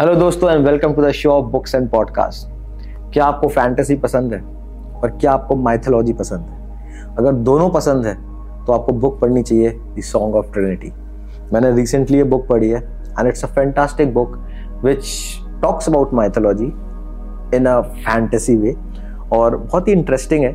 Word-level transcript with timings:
Hello 0.00 0.14
दोस्तों 0.14 0.50
and 0.50 0.66
welcome 0.66 0.92
to 0.94 1.02
the 1.02 1.10
show 1.10 1.30
of 1.30 1.46
books 1.46 1.74
and 1.74 1.90
podcast 1.90 2.48
क्या 3.12 3.24
आपको 3.24 3.48
fantasy 3.48 3.94
पसंद 3.94 4.32
है? 4.34 4.40
और 5.00 5.10
क्या 5.10 5.32
आपको 5.32 5.56
माइथोलॉजी 5.56 6.12
पसंद 6.12 6.40
है? 6.40 7.16
अगर 7.16 7.32
दोनों 7.32 7.70
पसंद 7.70 8.06
है 8.06 8.14
तो 8.66 8.72
आपको 8.72 8.92
बुक 8.92 9.20
पढ़नी 9.20 9.42
चाहिए 9.42 9.70
द 9.70 10.02
सॉन्ग 10.02 10.34
ऑफ़ 10.34 10.52
ट्रिनिटी 10.52 10.92
मैंने 11.52 11.72
रिसेंटली 11.72 12.18
ये 12.18 12.24
बुक 12.24 12.46
पढ़ी 12.46 12.70
है 12.70 12.80
and 13.18 13.28
it's 13.28 13.44
a 13.44 13.46
fantastic 13.46 14.14
book 14.14 14.38
which 14.84 15.04
talks 15.62 15.88
about 15.88 16.14
mythology 16.14 16.66
in 17.56 17.66
a 17.66 17.80
fantasy 17.80 18.56
way 18.56 18.76
और 19.32 19.56
बहुत 19.56 19.88
ही 19.88 19.92
इंटरेस्टिंग 19.92 20.44
है। 20.44 20.52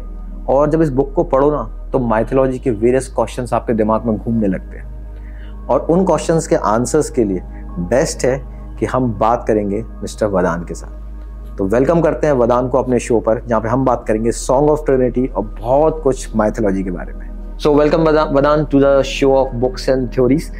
और 0.49 0.69
जब 0.69 0.81
इस 0.81 0.89
बुक 0.89 1.13
को 1.13 1.23
पढ़ो 1.23 1.51
ना 1.51 1.89
तो 1.93 1.99
माइथोलॉजी 1.99 2.59
के 2.59 2.71
वेरियस 2.71 3.07
क्वेश्चंस 3.07 3.53
आपके 3.53 3.73
दिमाग 3.73 4.05
में 4.05 4.17
घूमने 4.17 4.47
लगते 4.47 4.77
हैं। 4.77 5.67
और 5.67 5.79
उन 5.79 6.05
क्वेश्चंस 6.05 6.47
के 6.47 6.55
आंसर्स 6.55 7.09
के 7.09 7.23
लिए 7.23 7.41
बेस्ट 7.79 8.25
है 8.25 8.54
कि 8.79 8.85
हम 8.85 9.11
बात 9.13 9.45
करेंगे 9.47 9.83
मिस्टर 10.01 10.27
वदान 10.27 10.63
के 10.63 10.73
साथ। 10.73 11.57
तो 11.57 11.65
वेलकम 11.65 12.01
करते 12.01 12.27
हैं 12.27 12.33
वदान 12.33 12.67
को 12.67 12.77
अपने 12.77 12.99
शो 12.99 13.19
पर, 13.19 13.41
जहाँ 13.47 13.61
पे 13.61 13.69
हम 13.69 13.85
बात 13.85 14.05
करेंगे 14.07 14.31
सॉन्ग 14.31 14.69
ऑफ़ 14.69 14.85
ट्रिनिटी 14.85 15.25
और 15.27 15.43
बहुत 15.59 16.01
कुछ 16.03 16.35
माइथोलॉजी 16.35 16.83
के 16.83 16.91
बारे 16.91 17.13
में। 17.13 17.57
So 17.57 17.73
welcome 17.75 18.09
Vadan 18.29 18.65
to 18.65 18.79
the 18.79 19.01
show 19.01 19.33
of 19.33 19.55
books 19.55 19.89
and 19.89 20.07
theories 20.13 20.51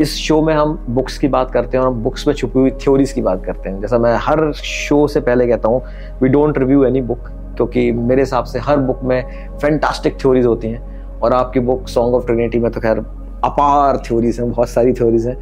इस 0.00 0.14
शो 0.16 0.40
में 0.42 0.54
हम 0.54 0.78
बुक्स 0.90 1.18
की 1.18 1.28
बात 1.28 1.50
करते 1.50 1.76
हैं 1.76 1.84
और 1.84 1.92
बुक्स 1.94 2.26
में 2.28 2.34
छुपी 2.34 2.58
हुई 2.58 2.70
थ्योरीज 2.82 3.12
की 3.12 3.22
बात 3.22 3.44
करते 3.44 3.68
हैं। 3.68 3.80
जैसा 3.80 3.98
मैं 3.98 4.16
हर 4.20 4.52
शो 4.54 5.06
से 5.08 5.20
पहले 5.20 5.46
कहता 5.46 5.68
हूँ 5.68 5.82
we 6.22 6.28
don't 6.28 6.58
review 6.58 6.84
any 6.84 7.00
book 7.02 7.28
क्योंकि 7.56 7.90
मेरे 7.92 8.22
हिसाब 8.22 8.44
से 8.44 8.58
हर 8.58 8.76
बुक 8.78 9.00
में 9.04 9.58
फैंटास्टिक 9.58 10.20
थ्योरीज 10.20 10.46
होती 10.46 10.68
हैं। 10.68 11.20
और 11.20 11.32
आपकी 11.32 11.60
बुक 11.60 11.88
सॉन्ग 11.88 12.14
ऑफ़ 12.14 12.26
ट्रिनिटी 12.26 12.58
में 12.58 12.70
तो 12.72 12.80
खैर 12.80 12.98
अपार 13.44 13.96
थ्योरीज 14.06 14.40
हैं, 14.40 14.50
बहुत 14.50 14.68
सारी 14.68 14.92
थ्योरीज 14.92 15.26
हैं। 15.26 15.36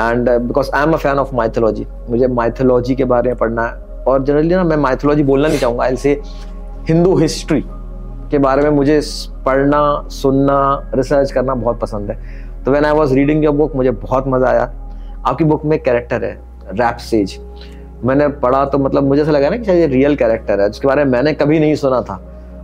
And 0.00 0.30
because 0.30 0.70
I 0.74 0.82
am 0.82 0.92
a 0.92 0.96
fan 0.96 1.18
of 1.18 1.34
mythology 1.36 1.86
मुझे 2.10 2.26
माइथोलॉजी 2.28 2.94
के 2.94 3.04
बारे 3.04 3.28
में 3.28 3.38
पढ़ना 3.38 3.66
है। 3.66 3.86
और 4.04 4.22
जनरली 4.24 4.54
ना 4.54 4.64
मैं 4.64 4.76
माइथोलॉजी 4.76 5.22
बोलना 5.22 5.48
नहीं 5.48 5.58
चाहूँगा 5.58 5.94
से 5.94 6.20
हिंदू 6.88 7.16
हिस्ट्री 7.16 7.62
के 8.30 8.38
बारे 8.38 8.62
में 8.62 8.70
मुझे 8.70 9.00
पढ़ना, 9.46 10.08
सुनना 10.10 10.90
रिसर्च 10.94 11.32
करना 11.32 11.54
बहुत 11.54 11.80
पसंद 11.80 12.10
है। 12.10 12.16
तो 12.64 12.70
when 12.70 12.84
I 12.84 12.92
was 12.92 13.14
reading 13.14 13.44
your 13.44 13.54
book 13.54 13.74
मुझे 13.76 13.90
बहुत 13.90 14.28
मज़ा 14.28 14.48
आया। 14.48 14.62
आपकी 15.26 15.44
बुक 15.44 15.64
में 15.64 15.78
कैरेक्टर 15.78 16.24
है 16.24 16.32
रैप 16.72 16.96
सेज 17.00 17.38
मैंने 18.04 18.28
पढ़ा 18.40 18.64
तो 18.64 18.78
मतलब 18.78 19.04
मुझे 19.04 19.22
ऐसा 19.22 19.30
लगा 19.30 19.48
ना 19.50 19.56
कि 19.56 19.64
शायद 19.64 19.78
ये 19.80 19.86
रियल 19.88 20.16
कैरेक्टर 20.16 20.60
है, 20.60 20.68
जिसके 20.70 20.88
बारे 20.88 21.04
में 21.04 21.10
मैंने 21.12 21.32
कभी 21.34 21.58
नहीं 21.60 21.74
सुना 21.76 22.00
था। 22.00 22.16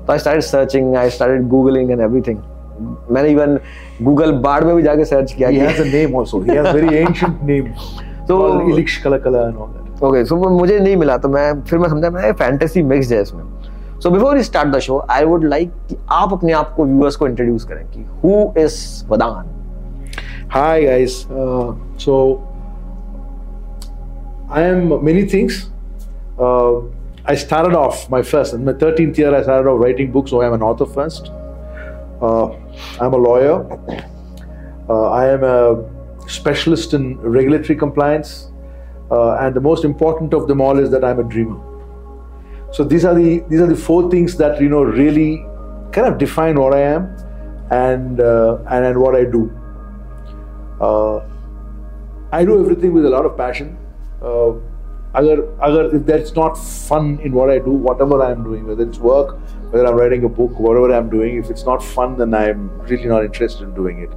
तो 0.07 0.13
I 0.13 0.19
start 0.19 0.43
searching 0.43 0.97
I 0.97 1.11
start 1.11 1.43
googling 1.45 1.91
and 1.91 2.01
everything 2.01 2.39
मैंने 2.81 3.29
इवन 3.29 3.59
गूगल 4.03 4.33
बार्ड 4.47 4.65
में 4.65 4.75
भी 4.77 4.83
जाके 4.83 5.05
सर्च 5.05 5.33
किया 5.33 5.49
he 5.49 5.59
has 5.59 5.81
a 5.81 5.89
name 5.91 6.15
also. 6.15 6.41
He 6.41 6.57
has 6.57 6.73
very 6.75 6.97
ancient 6.99 7.43
name 7.43 7.73
तो- 8.29 8.39
so 8.41 8.61
elixir 8.73 9.03
kala 9.03 9.19
kala 9.19 9.47
and 9.49 9.59
all 9.59 9.75
that. 9.75 10.03
Okay 10.03 10.25
so 10.25 10.37
मुझे 10.37 10.79
नहीं 10.79 10.97
मिला 10.97 11.17
तो 11.17 11.29
मैं 11.29 11.63
फिर 11.63 11.79
मैं 11.79 11.89
समझा 11.89 12.11
मैं 12.11 12.33
फैंटेसी 12.33 12.83
मिक्स 12.83 13.13
है 13.13 13.21
इसमें। 13.23 13.43
So 14.01 14.11
before 14.11 14.37
you 14.37 14.43
start 14.43 14.69
the 14.69 14.79
show 14.79 14.99
I 15.11 15.25
would 15.25 15.45
like 15.45 15.71
कि 15.89 15.97
आप 16.13 16.33
अपने 16.33 16.53
आप 16.53 16.73
को 16.77 16.85
व्यूअर्स 16.85 17.17
को 17.17 17.27
इंट्रोड्यूस 17.27 17.65
करें 17.65 17.85
कि 17.91 18.05
who 18.23 18.33
is 18.61 18.75
Vadan 19.09 19.51
hi 20.53 20.83
guys 20.85 21.15
so 22.05 22.17
I 24.53 24.63
am 24.63 24.99
many 25.05 25.23
things 25.35 25.63
I 27.31 27.37
started 27.37 27.75
off 27.75 28.05
my 28.13 28.23
first 28.23 28.55
in 28.55 28.65
my 28.65 28.75
13th 28.83 29.21
year 29.21 29.35
I 29.35 29.43
started 29.43 29.73
off 29.73 29.83
writing 29.83 30.13
books 30.13 30.31
so 30.31 30.41
I 30.41 30.49
am 30.49 30.55
an 30.55 30.63
author 30.63 30.85
first 30.95 31.33
I'm 33.01 33.13
a 33.13 33.17
lawyer. 33.17 33.65
Uh, 34.89 35.11
I 35.11 35.29
am 35.29 35.45
a 35.45 36.29
specialist 36.29 36.95
in 36.95 37.19
regulatory 37.21 37.77
compliance. 37.77 38.51
Uh, 39.11 39.37
and 39.37 39.55
the 39.55 39.61
most 39.61 39.85
important 39.85 40.35
of 40.35 40.49
them 40.49 40.61
all 40.61 40.79
is 40.79 40.91
that 40.91 41.05
I'm 41.05 41.21
a 41.21 41.25
dreamer. 41.25 41.61
So 42.73 42.83
these 42.83 43.05
are 43.05 43.15
the 43.15 43.45
these 43.49 43.61
are 43.61 43.67
the 43.67 43.77
four 43.77 44.11
things 44.11 44.37
that 44.39 44.61
you 44.61 44.69
know 44.69 44.83
really 44.83 45.37
kind 45.93 46.09
of 46.09 46.19
define 46.19 46.59
what 46.59 46.75
I 46.75 46.81
am 46.81 47.05
and 47.71 48.21
uh, 48.21 48.59
and, 48.69 48.85
and 48.87 48.99
what 48.99 49.15
I 49.15 49.25
do. 49.25 49.43
Uh, 50.81 51.21
I 52.33 52.45
do 52.45 52.61
everything 52.61 52.93
with 52.93 53.07
a 53.07 53.11
lot 53.11 53.27
of 53.27 53.37
passion. 53.37 53.79
Uh, 54.21 54.55
if 55.17 56.07
that's 56.07 56.35
not 56.35 56.55
fun 56.55 57.21
in 57.21 57.33
what 57.33 57.49
I 57.49 57.59
do, 57.59 57.71
whatever 57.71 58.21
I'm 58.21 58.43
doing, 58.43 58.67
whether 58.67 58.83
it's 58.83 58.99
work, 58.99 59.39
whether 59.75 59.89
I'm 59.89 59.97
writing 59.97 60.23
a 60.23 60.29
book, 60.29 60.57
whatever 60.61 60.95
I'm 60.95 61.11
doing, 61.11 61.37
if 61.37 61.51
it's 61.51 61.65
not 61.65 61.83
fun, 61.83 62.17
then 62.17 62.33
I'm 62.33 62.71
really 62.83 63.07
not 63.07 63.25
interested 63.25 63.65
in 63.65 63.75
doing 63.75 63.99
it. 64.03 64.11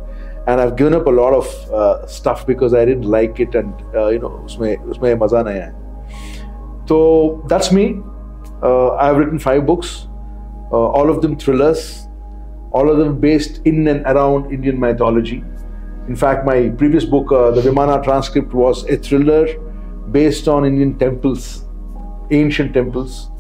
And 0.46 0.62
I've 0.62 0.76
given 0.76 0.94
up 0.94 1.08
a 1.08 1.10
lot 1.10 1.34
of 1.34 1.48
uh, 1.72 2.06
stuff 2.06 2.46
because 2.46 2.76
I 2.76 2.86
didn't 2.86 3.10
like 3.10 3.40
it, 3.40 3.56
and 3.56 3.74
uh, 3.96 4.10
you 4.10 4.20
know, 4.20 4.30
usme, 4.46 4.78
usme 4.86 5.18
maza 5.18 5.38
nahi 5.38 5.74
So 6.88 7.44
that's 7.48 7.72
me. 7.72 8.00
Uh, 8.62 8.94
I've 8.98 9.18
written 9.18 9.40
five 9.40 9.66
books, 9.66 10.08
uh, 10.72 10.76
all 11.00 11.10
of 11.10 11.24
them 11.24 11.36
thrillers, 11.36 12.08
all 12.72 12.88
of 12.92 13.00
them 13.00 13.20
based 13.20 13.62
in 13.66 13.88
and 13.88 14.06
around 14.06 14.54
Indian 14.54 14.80
mythology. 14.80 15.44
In 16.08 16.16
fact, 16.16 16.46
my 16.46 16.70
previous 16.70 17.04
book, 17.04 17.32
uh, 17.32 17.50
The 17.50 17.62
Vimana 17.62 18.04
Transcript, 18.04 18.54
was 18.54 18.88
a 18.90 18.98
thriller 18.98 19.48
based 20.12 20.48
on 20.48 20.66
Indian 20.66 20.98
temples, 21.00 21.66
ancient 22.30 22.76
temples. 22.76 23.32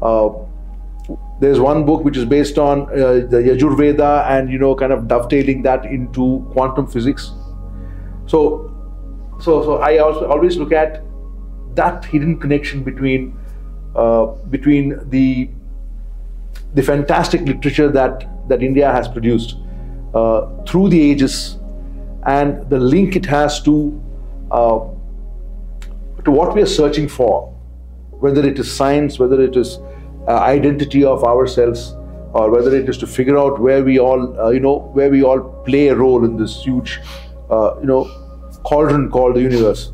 Uh, 0.00 0.45
there's 1.40 1.60
one 1.60 1.84
book 1.84 2.02
which 2.02 2.16
is 2.16 2.24
based 2.24 2.58
on 2.58 2.82
uh, 2.82 3.26
the 3.28 3.42
Yajurveda 3.48 4.26
and 4.30 4.50
you 4.50 4.58
know 4.58 4.74
kind 4.74 4.92
of 4.92 5.06
dovetailing 5.08 5.62
that 5.62 5.84
into 5.84 6.48
quantum 6.52 6.86
physics. 6.86 7.32
So, 8.26 8.72
so, 9.40 9.62
so 9.62 9.76
I 9.76 9.98
also 9.98 10.26
always 10.26 10.56
look 10.56 10.72
at 10.72 11.02
that 11.74 12.04
hidden 12.06 12.40
connection 12.40 12.82
between 12.82 13.38
uh, 13.94 14.26
between 14.50 14.98
the 15.10 15.50
the 16.74 16.82
fantastic 16.82 17.42
literature 17.42 17.90
that 17.90 18.26
that 18.48 18.62
India 18.62 18.90
has 18.90 19.08
produced 19.08 19.56
uh, 20.14 20.46
through 20.64 20.88
the 20.88 21.10
ages 21.10 21.58
and 22.24 22.68
the 22.70 22.78
link 22.78 23.14
it 23.14 23.26
has 23.26 23.60
to 23.62 24.02
uh, 24.50 24.78
to 26.24 26.30
what 26.30 26.54
we 26.54 26.62
are 26.62 26.66
searching 26.66 27.08
for, 27.08 27.52
whether 28.10 28.44
it 28.46 28.58
is 28.58 28.72
science, 28.72 29.18
whether 29.18 29.40
it 29.40 29.56
is 29.56 29.78
uh, 30.28 30.38
identity 30.38 31.04
of 31.04 31.24
ourselves, 31.24 31.94
or 32.32 32.50
whether 32.50 32.74
it 32.74 32.88
is 32.88 32.98
to 32.98 33.06
figure 33.06 33.38
out 33.38 33.60
where 33.60 33.82
we 33.82 33.98
all, 33.98 34.40
uh, 34.40 34.50
you 34.50 34.60
know, 34.60 34.78
where 34.92 35.10
we 35.10 35.22
all 35.22 35.40
play 35.64 35.88
a 35.88 35.94
role 35.94 36.24
in 36.24 36.36
this 36.36 36.62
huge, 36.62 37.00
uh, 37.50 37.74
you 37.80 37.86
know, 37.86 38.04
cauldron 38.64 39.10
called 39.10 39.36
the 39.36 39.40
universe. 39.40 39.92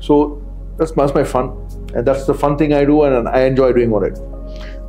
So 0.00 0.42
that's, 0.76 0.92
that's 0.92 1.14
my 1.14 1.24
fun, 1.24 1.50
and 1.94 2.06
that's 2.06 2.26
the 2.26 2.34
fun 2.34 2.58
thing 2.58 2.72
I 2.72 2.84
do, 2.84 3.02
and 3.04 3.28
I 3.28 3.42
enjoy 3.42 3.72
doing 3.72 3.90
what 3.90 4.04
I 4.04 4.10
do. 4.10 4.22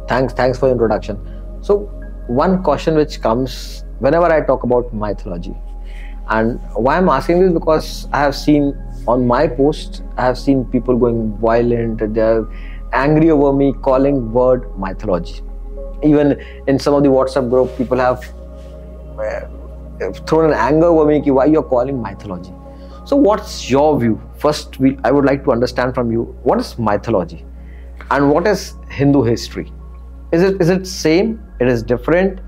Thanks, 0.07 0.33
thanks 0.33 0.59
for 0.59 0.69
introduction. 0.69 1.19
So 1.61 1.79
one 2.27 2.63
question 2.63 2.95
which 2.95 3.21
comes 3.21 3.83
whenever 3.99 4.25
I 4.25 4.41
talk 4.41 4.63
about 4.63 4.93
mythology, 4.93 5.55
and 6.29 6.59
why 6.73 6.97
I'm 6.97 7.09
asking 7.09 7.39
this 7.39 7.53
because 7.53 8.07
I 8.13 8.19
have 8.19 8.35
seen 8.35 8.77
on 9.07 9.25
my 9.25 9.47
post, 9.47 10.03
I 10.17 10.25
have 10.25 10.37
seen 10.37 10.65
people 10.65 10.95
going 10.97 11.35
violent. 11.37 12.13
They're 12.13 12.45
angry 12.93 13.31
over 13.31 13.53
me 13.53 13.73
calling 13.73 14.31
word 14.31 14.65
mythology. 14.77 15.41
Even 16.03 16.39
in 16.67 16.79
some 16.79 16.93
of 16.93 17.03
the 17.03 17.09
WhatsApp 17.09 17.49
group, 17.49 17.75
people 17.77 17.97
have 17.97 18.23
uh, 19.19 20.11
thrown 20.25 20.45
an 20.45 20.53
anger 20.53 20.87
over 20.87 21.05
me 21.05 21.19
why 21.31 21.45
you're 21.45 21.63
calling 21.63 22.01
mythology. 22.01 22.53
So, 23.05 23.15
what's 23.15 23.69
your 23.69 23.99
view? 23.99 24.21
First, 24.37 24.79
we, 24.79 24.97
I 25.03 25.11
would 25.11 25.25
like 25.25 25.43
to 25.45 25.51
understand 25.51 25.95
from 25.95 26.11
you 26.11 26.23
what 26.43 26.59
is 26.59 26.77
mythology 26.77 27.45
and 28.11 28.29
what 28.29 28.47
is 28.47 28.75
Hindu 28.89 29.23
history. 29.23 29.71
Is 30.31 30.43
it 30.43 30.61
is 30.61 30.69
it 30.69 30.85
same? 30.85 31.43
It 31.59 31.67
is 31.67 31.83
different, 31.83 32.39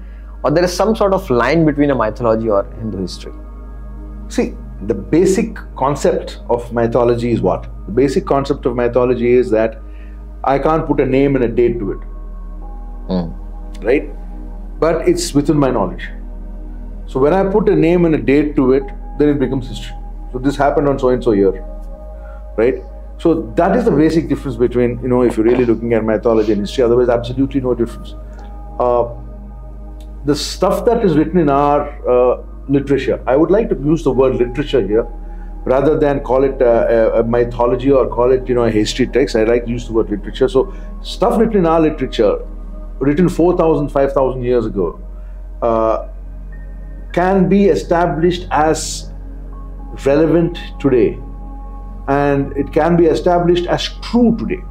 or 0.43 0.51
there 0.51 0.63
is 0.63 0.73
some 0.73 0.95
sort 0.95 1.13
of 1.13 1.29
line 1.29 1.65
between 1.65 1.89
a 1.89 1.95
mythology 1.95 2.49
or 2.49 2.63
Hindu 2.79 2.99
history? 2.99 3.33
See, 4.29 4.53
the 4.87 4.93
basic 4.93 5.57
concept 5.75 6.39
of 6.49 6.71
mythology 6.73 7.31
is 7.31 7.41
what? 7.41 7.63
The 7.87 7.91
basic 7.91 8.25
concept 8.25 8.65
of 8.65 8.75
mythology 8.75 9.33
is 9.33 9.49
that 9.51 9.81
I 10.43 10.59
can't 10.59 10.85
put 10.87 10.99
a 10.99 11.05
name 11.05 11.35
and 11.35 11.45
a 11.45 11.47
date 11.47 11.79
to 11.79 11.91
it. 11.91 11.99
Mm. 13.09 13.83
Right? 13.83 14.09
But 14.79 15.07
it's 15.07 15.33
within 15.33 15.57
my 15.57 15.69
knowledge. 15.69 16.09
So 17.07 17.19
when 17.19 17.33
I 17.33 17.43
put 17.43 17.69
a 17.69 17.75
name 17.75 18.05
and 18.05 18.15
a 18.15 18.17
date 18.17 18.55
to 18.55 18.73
it, 18.73 18.83
then 19.19 19.29
it 19.29 19.39
becomes 19.39 19.67
history. 19.67 19.95
So 20.31 20.39
this 20.39 20.55
happened 20.55 20.87
on 20.87 20.97
so 20.97 21.09
and 21.09 21.23
so 21.23 21.31
year. 21.31 21.51
Right? 22.57 22.81
So 23.17 23.53
that 23.55 23.75
is 23.75 23.85
the 23.85 23.91
basic 23.91 24.27
difference 24.29 24.57
between, 24.57 24.99
you 25.01 25.07
know, 25.07 25.21
if 25.21 25.37
you're 25.37 25.45
really 25.45 25.65
looking 25.65 25.93
at 25.93 26.03
mythology 26.03 26.53
and 26.53 26.61
history, 26.61 26.83
otherwise, 26.83 27.09
absolutely 27.09 27.61
no 27.61 27.75
difference. 27.75 28.15
Uh, 28.79 29.13
the 30.25 30.35
stuff 30.35 30.85
that 30.85 31.05
is 31.05 31.17
written 31.17 31.37
in 31.37 31.49
our 31.49 31.81
uh, 32.09 32.43
literature. 32.67 33.21
I 33.27 33.35
would 33.35 33.51
like 33.51 33.69
to 33.69 33.75
use 33.75 34.03
the 34.03 34.11
word 34.11 34.35
literature 34.35 34.85
here 34.85 35.07
rather 35.63 35.97
than 35.97 36.19
call 36.21 36.43
it 36.43 36.61
a, 36.61 37.19
a, 37.19 37.23
mythology 37.23 37.91
or 37.91 38.07
call 38.07 38.31
it 38.31 38.47
you 38.47 38.55
know 38.55 38.63
a 38.63 38.71
history 38.71 39.07
text. 39.07 39.35
I 39.35 39.43
like 39.43 39.65
to 39.65 39.71
use 39.71 39.87
the 39.87 39.93
word 39.93 40.09
literature. 40.09 40.47
So 40.47 40.73
stuff 41.01 41.39
written 41.39 41.57
in 41.57 41.65
our 41.65 41.79
literature, 41.79 42.45
written 42.99 43.29
4,000, 43.29 43.89
5,000 43.89 44.43
years 44.43 44.65
ago, 44.65 44.99
uh, 45.61 46.07
can 47.13 47.47
be 47.47 47.65
established 47.65 48.47
as 48.51 49.11
relevant 50.05 50.57
today 50.79 51.19
and 52.07 52.55
it 52.57 52.71
can 52.73 52.97
be 52.97 53.05
established 53.05 53.67
as 53.67 53.89
true 54.01 54.35
today. 54.37 54.61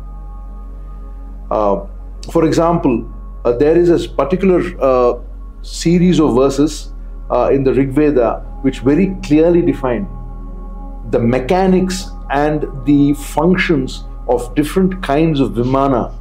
Uh, 1.51 1.87
for 2.33 2.45
example, 2.45 3.09
uh, 3.45 3.53
there 3.53 3.77
is 3.77 3.91
a 3.91 4.09
particular 4.09 4.61
uh, 4.81 5.21
series 5.63 6.19
of 6.21 6.35
verses 6.35 6.93
uh, 7.31 7.51
in 7.53 7.63
the 7.63 7.73
Rig 7.73 7.91
Veda 7.91 8.41
which 8.63 8.81
very 8.81 9.17
clearly 9.23 9.63
define 9.63 10.09
the 11.11 11.19
mechanics 11.19 12.11
and 12.31 12.65
the 12.87 13.15
functions 13.15 14.05
of 14.29 14.55
different 14.55 15.03
kinds 15.03 15.41
of 15.41 15.53
vimana 15.53 16.15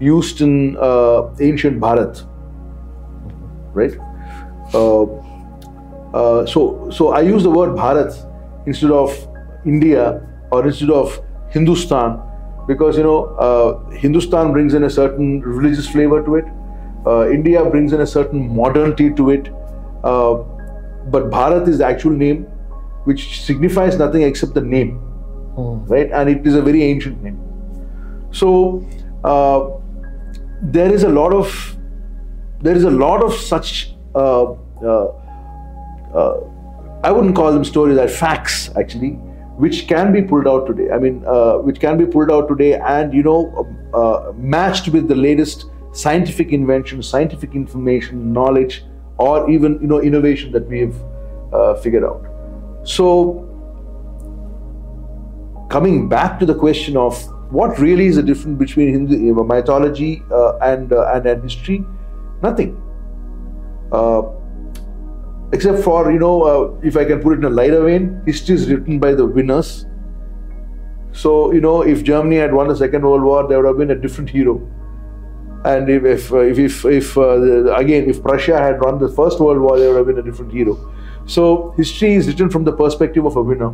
used 0.00 0.40
in 0.40 0.76
uh, 0.76 1.34
ancient 1.40 1.80
Bharat. 1.80 2.24
Right? 3.72 3.96
Uh, 4.72 5.04
uh, 6.14 6.46
so, 6.46 6.88
so 6.90 7.08
I 7.08 7.20
use 7.20 7.42
the 7.42 7.50
word 7.50 7.70
Bharat 7.70 8.14
instead 8.66 8.90
of 8.90 9.12
India 9.66 10.22
or 10.50 10.66
instead 10.66 10.90
of 10.90 11.20
Hindustan 11.50 12.20
because 12.66 12.96
you 12.96 13.02
know 13.02 13.24
uh, 13.46 13.90
Hindustan 13.90 14.52
brings 14.52 14.74
in 14.74 14.84
a 14.84 14.90
certain 14.90 15.40
religious 15.40 15.88
flavor 15.88 16.22
to 16.24 16.36
it. 16.36 16.44
Uh, 17.06 17.30
India 17.30 17.64
brings 17.64 17.92
in 17.92 18.02
a 18.02 18.06
certain 18.06 18.54
modernity 18.54 19.10
to 19.14 19.30
it. 19.30 19.48
Uh, 20.04 20.34
but 21.14 21.30
Bharat 21.30 21.66
is 21.66 21.78
the 21.78 21.86
actual 21.86 22.10
name, 22.10 22.46
which 23.08 23.24
signifies 23.48 23.98
nothing 24.04 24.22
except 24.30 24.54
the 24.60 24.64
name, 24.76 24.90
Hmm. 25.58 25.76
right? 25.92 26.10
And 26.20 26.32
it 26.32 26.46
is 26.52 26.56
a 26.60 26.62
very 26.70 26.82
ancient 26.86 27.22
name. 27.22 27.38
So 28.40 28.48
uh, 29.24 29.60
there 30.78 30.92
is 30.98 31.04
a 31.04 31.12
lot 31.20 31.32
of 31.40 31.54
there 32.66 32.76
is 32.76 32.84
a 32.84 32.90
lot 32.90 33.22
of 33.24 33.34
such 33.34 33.72
uh, 34.14 34.44
uh, 34.92 35.06
uh, 36.20 36.40
I 37.04 37.12
wouldn't 37.12 37.36
call 37.36 37.52
them 37.52 37.64
stories, 37.64 37.96
they're 37.96 38.08
facts 38.08 38.70
actually, 38.82 39.10
which 39.64 39.82
can 39.90 40.12
be 40.12 40.22
pulled 40.22 40.48
out 40.52 40.66
today. 40.70 40.90
I 40.90 40.98
mean, 40.98 41.24
uh, 41.26 41.58
which 41.68 41.78
can 41.80 41.98
be 41.98 42.06
pulled 42.16 42.32
out 42.38 42.48
today 42.48 42.70
and 42.94 43.14
you 43.14 43.22
know 43.22 43.40
uh, 43.94 44.32
matched 44.56 44.88
with 44.88 45.08
the 45.08 45.14
latest 45.14 45.66
scientific 45.92 46.52
invention, 46.52 47.02
scientific 47.02 47.54
information, 47.54 48.32
knowledge, 48.32 48.84
or 49.18 49.48
even 49.50 49.78
you 49.80 49.92
know 49.94 50.00
innovation 50.00 50.52
that 50.58 50.68
we 50.74 50.80
have 50.80 50.96
uh, 51.52 51.74
figured 51.86 52.04
out. 52.04 52.27
So, 52.88 53.44
coming 55.68 56.08
back 56.08 56.38
to 56.40 56.46
the 56.46 56.54
question 56.54 56.96
of 56.96 57.22
what 57.52 57.78
really 57.78 58.06
is 58.06 58.16
the 58.16 58.22
difference 58.22 58.58
between 58.58 58.88
Hindu 58.92 59.44
mythology 59.44 60.22
uh, 60.30 60.56
and, 60.62 60.90
uh, 60.90 61.12
and 61.12 61.26
and 61.26 61.42
history, 61.42 61.84
nothing. 62.42 62.80
Uh, 63.92 64.22
except 65.52 65.84
for 65.84 66.10
you 66.10 66.18
know 66.18 66.42
uh, 66.52 66.88
if 66.88 66.96
i 66.96 67.04
can 67.04 67.20
put 67.20 67.34
it 67.34 67.38
in 67.38 67.44
a 67.44 67.50
lighter 67.50 67.82
vein 67.84 68.08
history 68.26 68.54
is 68.54 68.66
written 68.70 68.98
by 68.98 69.12
the 69.12 69.26
winners. 69.26 69.84
So 71.12 71.52
you 71.52 71.60
know 71.60 71.82
if 71.82 72.04
germany 72.04 72.36
had 72.36 72.54
won 72.54 72.68
the 72.68 72.76
second 72.76 73.02
world 73.02 73.22
war 73.22 73.46
there 73.48 73.58
would 73.58 73.68
have 73.68 73.78
been 73.78 73.90
a 73.90 74.00
different 74.06 74.30
hero. 74.30 74.60
And 75.64 75.90
if 75.90 76.04
if 76.04 76.32
uh, 76.32 76.38
if, 76.38 76.58
if, 76.58 76.84
if 76.86 77.18
uh, 77.18 77.74
again 77.74 78.08
if 78.08 78.22
prussia 78.22 78.58
had 78.58 78.80
won 78.80 78.98
the 78.98 79.10
first 79.20 79.40
world 79.40 79.60
war 79.60 79.78
there 79.78 79.88
would 79.88 79.98
have 79.98 80.06
been 80.06 80.24
a 80.24 80.30
different 80.30 80.52
hero 80.52 80.76
so 81.28 81.74
history 81.76 82.14
is 82.14 82.26
written 82.26 82.50
from 82.50 82.64
the 82.64 82.72
perspective 82.72 83.24
of 83.24 83.36
a 83.36 83.42
winner 83.42 83.72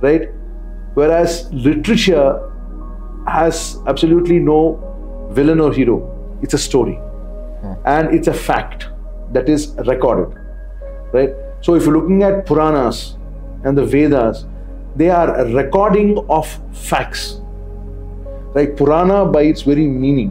right? 0.00 0.28
Whereas 0.94 1.52
literature 1.52 2.52
has 3.26 3.78
absolutely 3.86 4.38
no 4.38 5.28
villain 5.30 5.60
or 5.60 5.72
hero. 5.72 6.38
It's 6.42 6.54
a 6.54 6.58
story. 6.58 6.94
Hmm. 6.94 7.72
And 7.84 8.14
it's 8.14 8.28
a 8.28 8.34
fact 8.34 8.86
that 9.32 9.48
is 9.48 9.74
recorded 9.86 10.38
right? 11.12 11.30
So 11.60 11.74
if 11.74 11.84
you're 11.84 11.96
looking 11.96 12.22
at 12.22 12.46
puranas 12.46 13.16
and 13.64 13.76
the 13.76 13.84
vedas 13.84 14.46
they 14.94 15.10
are 15.10 15.34
a 15.40 15.52
recording 15.52 16.18
of 16.30 16.48
facts 16.72 17.40
like 18.54 18.76
purana 18.76 19.26
by 19.26 19.42
its 19.42 19.62
very 19.62 19.86
meaning 19.86 20.30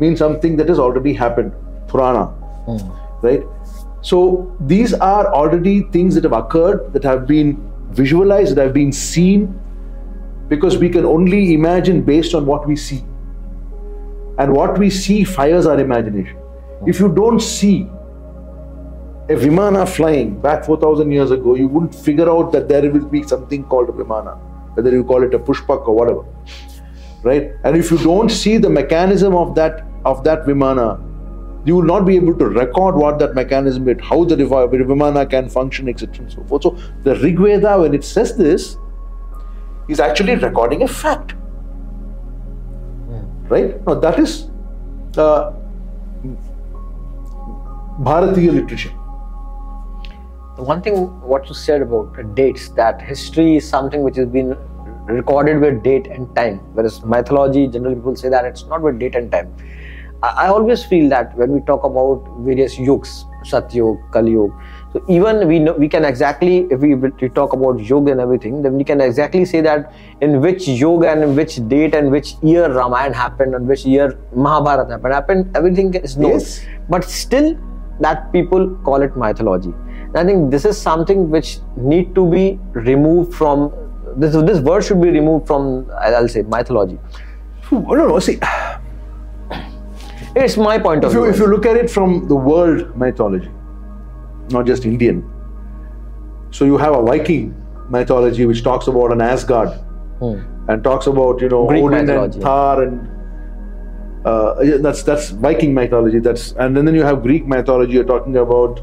means 0.00 0.18
something 0.18 0.56
that 0.56 0.68
has 0.68 0.78
already 0.78 1.12
happened. 1.12 1.52
Purana 1.88 2.26
hmm. 2.66 3.26
right 3.26 3.42
so 4.00 4.56
these 4.60 4.94
are 4.94 5.32
already 5.32 5.82
things 5.92 6.14
that 6.14 6.24
have 6.24 6.32
occurred 6.32 6.92
that 6.92 7.02
have 7.04 7.26
been 7.26 7.56
visualized 7.90 8.54
that 8.54 8.62
have 8.62 8.74
been 8.74 8.92
seen 8.92 9.58
because 10.48 10.78
we 10.78 10.88
can 10.88 11.04
only 11.04 11.54
imagine 11.54 12.02
based 12.02 12.34
on 12.34 12.46
what 12.46 12.66
we 12.66 12.76
see 12.76 13.04
and 14.38 14.52
what 14.52 14.78
we 14.78 14.88
see 14.88 15.24
fires 15.24 15.66
our 15.66 15.80
imagination. 15.80 16.36
If 16.86 17.00
you 17.00 17.08
don't 17.08 17.40
see 17.40 17.88
a 19.28 19.34
Vimana 19.34 19.86
flying 19.86 20.40
back 20.40 20.64
4000 20.64 21.10
years 21.10 21.30
ago, 21.32 21.54
you 21.54 21.68
wouldn't 21.68 21.94
figure 21.94 22.30
out 22.30 22.52
that 22.52 22.68
there 22.68 22.90
will 22.90 23.06
be 23.06 23.22
something 23.24 23.64
called 23.64 23.88
a 23.88 23.92
Vimana, 23.92 24.38
whether 24.74 24.90
you 24.90 25.04
call 25.04 25.22
it 25.22 25.34
a 25.34 25.38
Pushpak 25.38 25.86
or 25.88 25.94
whatever. 25.94 26.24
Right? 27.22 27.52
And 27.64 27.76
if 27.76 27.90
you 27.90 27.98
don't 27.98 28.30
see 28.30 28.58
the 28.58 28.70
mechanism 28.70 29.34
of 29.34 29.54
that 29.56 29.84
of 30.04 30.22
that 30.24 30.44
Vimana, 30.44 31.02
you 31.64 31.76
will 31.76 31.82
not 31.82 32.06
be 32.06 32.16
able 32.16 32.34
to 32.34 32.46
record 32.46 32.94
what 32.94 33.18
that 33.18 33.34
mechanism 33.34 33.88
is, 33.88 33.98
how 34.02 34.24
the 34.24 34.36
Vimana 34.36 35.28
can 35.28 35.48
function, 35.48 35.88
etc. 35.88 36.24
and 36.24 36.32
so 36.32 36.44
forth. 36.44 36.62
So 36.62 36.78
the 37.02 37.16
Rig 37.16 37.38
Veda, 37.38 37.78
when 37.80 37.94
it 37.94 38.04
says 38.04 38.36
this, 38.36 38.76
is 39.88 40.00
actually 40.00 40.34
recording 40.36 40.82
a 40.82 40.88
fact 40.88 41.34
right? 43.48 43.86
Now 43.86 43.94
that 43.94 44.18
is 44.18 44.50
uh, 45.16 45.52
Bharatiya 48.00 48.52
literature. 48.52 48.90
One 50.56 50.82
thing, 50.82 50.94
what 51.22 51.48
you 51.48 51.54
said 51.54 51.82
about 51.82 52.34
dates, 52.34 52.68
that 52.70 53.00
history 53.00 53.56
is 53.56 53.68
something 53.68 54.02
which 54.02 54.16
has 54.16 54.26
been 54.26 54.56
recorded 55.06 55.60
with 55.60 55.82
date 55.84 56.08
and 56.08 56.34
time, 56.34 56.58
whereas 56.74 57.02
mythology, 57.04 57.68
generally 57.68 57.94
people 57.94 58.16
say 58.16 58.28
that 58.28 58.44
it's 58.44 58.66
not 58.66 58.82
with 58.82 58.98
date 58.98 59.14
and 59.14 59.30
time. 59.30 59.54
I, 60.22 60.48
always 60.48 60.84
feel 60.84 61.08
that 61.10 61.36
when 61.36 61.52
we 61.52 61.60
talk 61.60 61.84
about 61.84 62.24
various 62.40 62.76
yugs, 62.76 63.24
Satyug, 63.44 64.10
Kali 64.10 64.32
Yuga, 64.32 64.54
so 64.92 65.04
even 65.08 65.46
we 65.46 65.58
know 65.58 65.74
we 65.74 65.88
can 65.88 66.04
exactly, 66.04 66.66
if 66.70 66.80
we, 66.80 66.94
if 66.94 67.20
we 67.20 67.28
talk 67.28 67.52
about 67.52 67.78
yuga 67.78 68.10
and 68.10 68.20
everything, 68.20 68.62
then 68.62 68.76
we 68.76 68.84
can 68.84 69.00
exactly 69.00 69.44
say 69.44 69.60
that 69.60 69.92
in 70.20 70.40
which 70.40 70.66
yuga 70.66 71.10
and 71.10 71.22
in 71.22 71.36
which 71.36 71.56
date 71.68 71.94
and 71.94 72.10
which 72.10 72.34
year 72.42 72.72
Ramayana 72.72 73.14
happened 73.14 73.54
and 73.54 73.68
which 73.68 73.84
year 73.84 74.18
Mahabharata 74.34 74.90
happened, 74.90 75.12
happened 75.14 75.56
everything 75.56 75.94
is 75.94 76.16
known. 76.16 76.32
Yes. 76.32 76.64
But 76.88 77.04
still, 77.04 77.56
that 78.00 78.32
people 78.32 78.76
call 78.84 79.02
it 79.02 79.16
mythology. 79.16 79.74
And 80.14 80.16
I 80.16 80.24
think 80.24 80.50
this 80.50 80.64
is 80.64 80.80
something 80.80 81.28
which 81.30 81.58
need 81.76 82.14
to 82.14 82.28
be 82.28 82.58
removed 82.72 83.34
from 83.34 83.72
this. 84.16 84.34
This 84.34 84.60
word 84.60 84.84
should 84.84 85.02
be 85.02 85.10
removed 85.10 85.46
from 85.46 85.90
I'll 86.00 86.28
say 86.28 86.42
mythology. 86.42 86.98
No, 87.70 87.80
no, 87.80 88.18
see, 88.18 88.40
It's 90.36 90.56
my 90.56 90.78
point 90.78 91.04
of 91.04 91.10
if 91.10 91.14
you, 91.16 91.22
view. 91.22 91.30
if 91.32 91.38
you 91.38 91.46
look 91.46 91.66
at 91.66 91.76
it 91.76 91.90
from 91.90 92.28
the 92.28 92.36
world 92.36 92.96
mythology, 92.96 93.50
not 94.50 94.66
just 94.66 94.84
Indian, 94.84 95.28
so 96.50 96.64
you 96.64 96.76
have 96.78 96.94
a 96.94 97.02
Viking 97.02 97.54
mythology 97.90 98.46
which 98.46 98.62
talks 98.62 98.86
about 98.86 99.12
an 99.12 99.20
Asgard 99.20 99.70
and 100.20 100.84
talks 100.84 101.06
about 101.06 101.40
you 101.40 101.48
know 101.48 101.62
Hmm. 101.64 101.68
Greek 101.68 101.84
Odin 101.84 102.06
mythology. 102.06 102.34
and 102.34 102.42
Thor 102.42 102.82
and 102.82 103.08
uh, 104.26 104.54
yeah, 104.62 104.76
that's 104.78 105.02
that's 105.02 105.30
Viking 105.30 105.72
mythology. 105.74 106.18
That's 106.18 106.52
and 106.52 106.76
then, 106.76 106.84
then 106.84 106.94
you 106.94 107.02
have 107.02 107.22
Greek 107.22 107.46
mythology. 107.46 107.92
You're 107.92 108.04
talking 108.04 108.36
about 108.36 108.80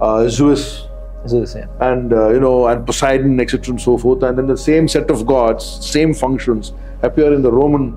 uh, 0.00 0.28
Zeus 0.28 0.86
Zeus, 1.26 1.54
yeah. 1.54 1.66
and 1.80 2.12
uh, 2.12 2.30
you 2.30 2.40
know 2.40 2.66
and 2.66 2.84
Poseidon, 2.86 3.38
etc. 3.40 3.72
and 3.72 3.80
so 3.80 3.96
forth. 3.98 4.22
And 4.22 4.36
then 4.38 4.46
the 4.46 4.56
same 4.56 4.88
set 4.88 5.10
of 5.10 5.26
gods, 5.26 5.64
same 5.84 6.14
functions 6.14 6.72
appear 7.02 7.32
in 7.32 7.42
the 7.42 7.52
Roman 7.52 7.94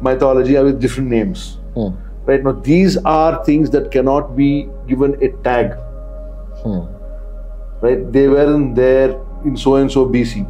mythology 0.00 0.56
with 0.58 0.80
different 0.80 1.08
names. 1.10 1.58
Hmm. 1.74 1.90
Right 2.30 2.44
now, 2.44 2.52
these 2.52 2.96
are 2.98 3.44
things 3.44 3.70
that 3.70 3.90
cannot 3.90 4.36
be 4.36 4.68
given 4.86 5.14
a 5.20 5.30
tag. 5.42 5.72
Hmm. 6.62 6.82
Right? 7.84 8.12
They 8.12 8.28
weren't 8.28 8.76
there 8.76 9.20
in 9.44 9.56
so 9.56 9.74
and 9.74 9.90
so 9.90 10.06
BC. 10.06 10.46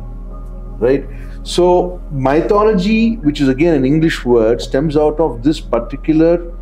Right? 0.78 1.06
So 1.42 2.02
mythology, 2.10 3.16
which 3.28 3.40
is 3.40 3.48
again 3.48 3.74
an 3.76 3.86
English 3.86 4.26
word, 4.26 4.60
stems 4.60 4.94
out 4.94 5.18
of 5.20 5.42
this 5.42 5.58
particular 5.58 6.52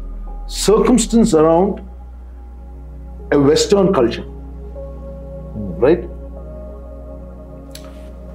circumstance 0.46 1.34
around 1.34 1.80
a 3.32 3.40
Western 3.40 3.92
culture. 3.92 4.24
Right? 5.84 6.08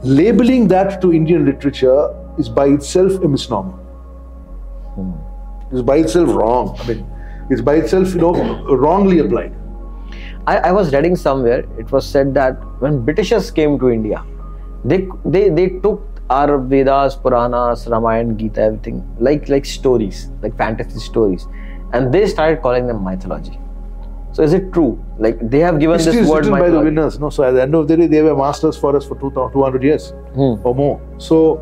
Labeling 0.04 0.68
that 0.68 1.00
to 1.02 1.14
Indian 1.14 1.46
literature 1.46 2.14
is 2.38 2.50
by 2.50 2.66
itself 2.68 3.24
a 3.24 3.28
misnomer. 3.30 3.80
It's 5.74 5.82
by 5.82 5.98
itself 5.98 6.30
wrong. 6.30 6.78
I 6.80 6.88
mean, 6.88 7.06
it's 7.50 7.62
by 7.62 7.76
itself, 7.76 8.14
you 8.14 8.22
know, 8.22 8.34
wrongly 8.86 9.20
applied. 9.20 9.54
I, 10.46 10.58
I 10.58 10.72
was 10.72 10.94
reading 10.94 11.16
somewhere. 11.16 11.66
It 11.80 11.92
was 11.92 12.06
said 12.08 12.34
that 12.36 12.54
when 12.80 13.04
Britishers 13.06 13.50
came 13.52 13.80
to 13.80 13.90
India, 13.90 14.24
they 14.86 15.08
they 15.26 15.50
they 15.50 15.68
took 15.86 16.02
our 16.30 16.58
Vedas, 16.58 17.16
Puranas, 17.16 17.88
Ramayana, 17.88 18.34
Gita, 18.34 18.62
everything 18.62 19.04
like 19.20 19.50
like 19.50 19.66
stories, 19.66 20.30
like 20.42 20.56
fantasy 20.58 21.00
stories, 21.00 21.48
and 21.94 22.14
they 22.14 22.26
started 22.28 22.62
calling 22.62 22.88
them 22.88 23.04
mythology. 23.04 23.58
So 24.34 24.44
is 24.44 24.54
it 24.54 24.72
true? 24.74 25.04
Like 25.18 25.40
they 25.50 25.60
have 25.60 25.80
given 25.80 25.98
History 25.98 26.14
this 26.14 26.26
is 26.26 26.30
word 26.30 26.46
written 26.46 26.60
by 26.60 26.70
the 26.70 26.80
winners. 26.82 27.20
No, 27.20 27.30
so 27.30 27.44
at 27.44 27.52
the 27.52 27.62
end 27.62 27.76
of 27.76 27.88
the 27.88 27.96
day, 27.98 28.08
they 28.08 28.22
were 28.22 28.36
masters 28.36 28.76
for 28.78 28.96
us 28.98 29.06
for 29.08 29.16
200 29.20 29.54
200 29.54 29.84
years 29.84 30.10
Hmm. 30.36 30.56
or 30.68 30.76
more. 30.76 31.00
So, 31.20 31.58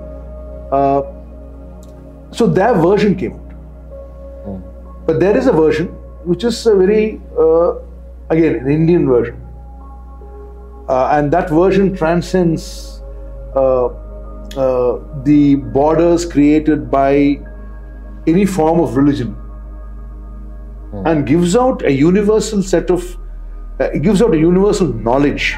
uh, 0.72 1.02
so 2.32 2.48
their 2.48 2.74
version 2.74 3.16
came 3.16 3.34
out. 3.34 3.51
But 5.06 5.20
there 5.20 5.38
is 5.38 5.48
a 5.48 5.52
version 5.52 5.88
which 6.24 6.44
is 6.44 6.66
a 6.66 6.76
very, 6.76 7.22
uh, 7.38 7.76
again, 8.30 8.56
an 8.56 8.72
Indian 8.72 9.08
version. 9.08 9.42
Uh, 10.88 11.10
and 11.14 11.32
that 11.32 11.50
version 11.50 11.96
transcends 11.96 13.02
uh, 13.56 13.86
uh, 13.86 15.00
the 15.24 15.56
borders 15.56 16.26
created 16.26 16.92
by 16.92 17.40
any 18.28 18.46
form 18.46 18.80
of 18.80 18.96
religion 18.96 19.36
and 21.06 21.26
gives 21.26 21.56
out 21.56 21.84
a 21.86 21.92
universal 21.92 22.62
set 22.62 22.92
of, 22.92 23.18
uh, 23.80 23.86
it 23.86 24.02
gives 24.02 24.22
out 24.22 24.34
a 24.34 24.38
universal 24.38 24.88
knowledge 24.88 25.58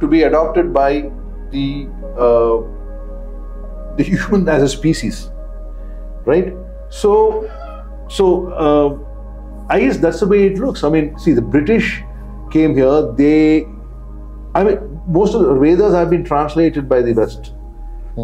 to 0.00 0.06
be 0.06 0.22
adopted 0.22 0.72
by 0.72 1.10
the 1.50 1.88
uh, 2.16 2.62
the 3.96 4.04
human 4.04 4.48
as 4.48 4.62
a 4.62 4.68
species, 4.68 5.30
right? 6.24 6.54
So, 6.90 7.48
so 8.08 8.48
uh, 8.52 9.64
I 9.68 9.80
guess 9.80 9.98
that's 9.98 10.20
the 10.20 10.26
way 10.26 10.46
it 10.46 10.58
looks. 10.58 10.84
I 10.84 10.88
mean, 10.88 11.18
see, 11.18 11.32
the 11.32 11.42
British 11.42 12.02
came 12.50 12.74
here. 12.74 13.12
They, 13.12 13.66
I 14.54 14.64
mean, 14.64 15.00
most 15.06 15.34
of 15.34 15.42
the 15.42 15.54
Vedas 15.54 15.94
have 15.94 16.10
been 16.10 16.24
translated 16.24 16.88
by 16.88 17.02
the 17.02 17.12
West. 17.12 17.54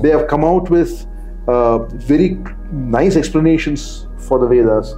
They 0.03 0.11
have 0.11 0.27
come 0.27 0.45
out 0.45 0.71
with 0.71 1.07
uh, 1.47 1.79
very 1.87 2.39
nice 2.73 3.17
explanations 3.17 4.09
for 4.19 4.39
the 4.39 4.49
Vedas. 4.49 4.95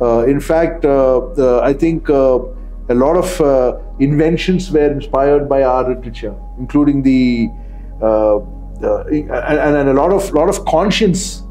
Uh, 0.00 0.26
in 0.26 0.40
fact, 0.40 0.84
uh, 0.84 1.18
uh, 1.38 1.60
I 1.60 1.72
think 1.72 2.10
uh, 2.10 2.40
a 2.88 2.94
lot 2.94 3.16
of 3.16 3.40
uh, 3.40 3.78
inventions 4.00 4.70
were 4.70 4.90
inspired 4.90 5.48
by 5.48 5.62
our 5.62 5.88
literature, 5.88 6.34
including 6.58 7.02
the 7.02 7.48
uh, 8.02 8.38
uh, 8.82 9.04
and, 9.06 9.76
and 9.76 9.88
a 9.88 9.92
lot 9.94 10.12
of 10.12 10.30
lot 10.32 10.48
of 10.48 10.64
conscience 10.66 11.42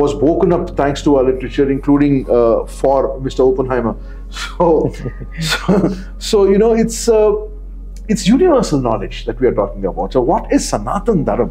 was 0.00 0.14
woken 0.14 0.52
up 0.52 0.70
thanks 0.80 1.02
to 1.02 1.16
our 1.16 1.24
literature, 1.24 1.70
including 1.70 2.24
uh, 2.30 2.64
for 2.80 3.18
Mr. 3.20 3.50
Oppenheimer. 3.50 3.96
So, 4.30 4.92
so, 5.40 5.74
so 6.18 6.44
you 6.50 6.58
know, 6.58 6.74
it's 6.74 7.08
uh, 7.08 7.32
it's 8.08 8.26
universal 8.26 8.78
knowledge 8.78 9.24
that 9.24 9.40
we 9.40 9.46
are 9.46 9.54
talking 9.54 9.86
about. 9.86 10.12
So, 10.12 10.20
what 10.20 10.52
is 10.52 10.68
Sanatan 10.68 11.24
Dharam? 11.24 11.50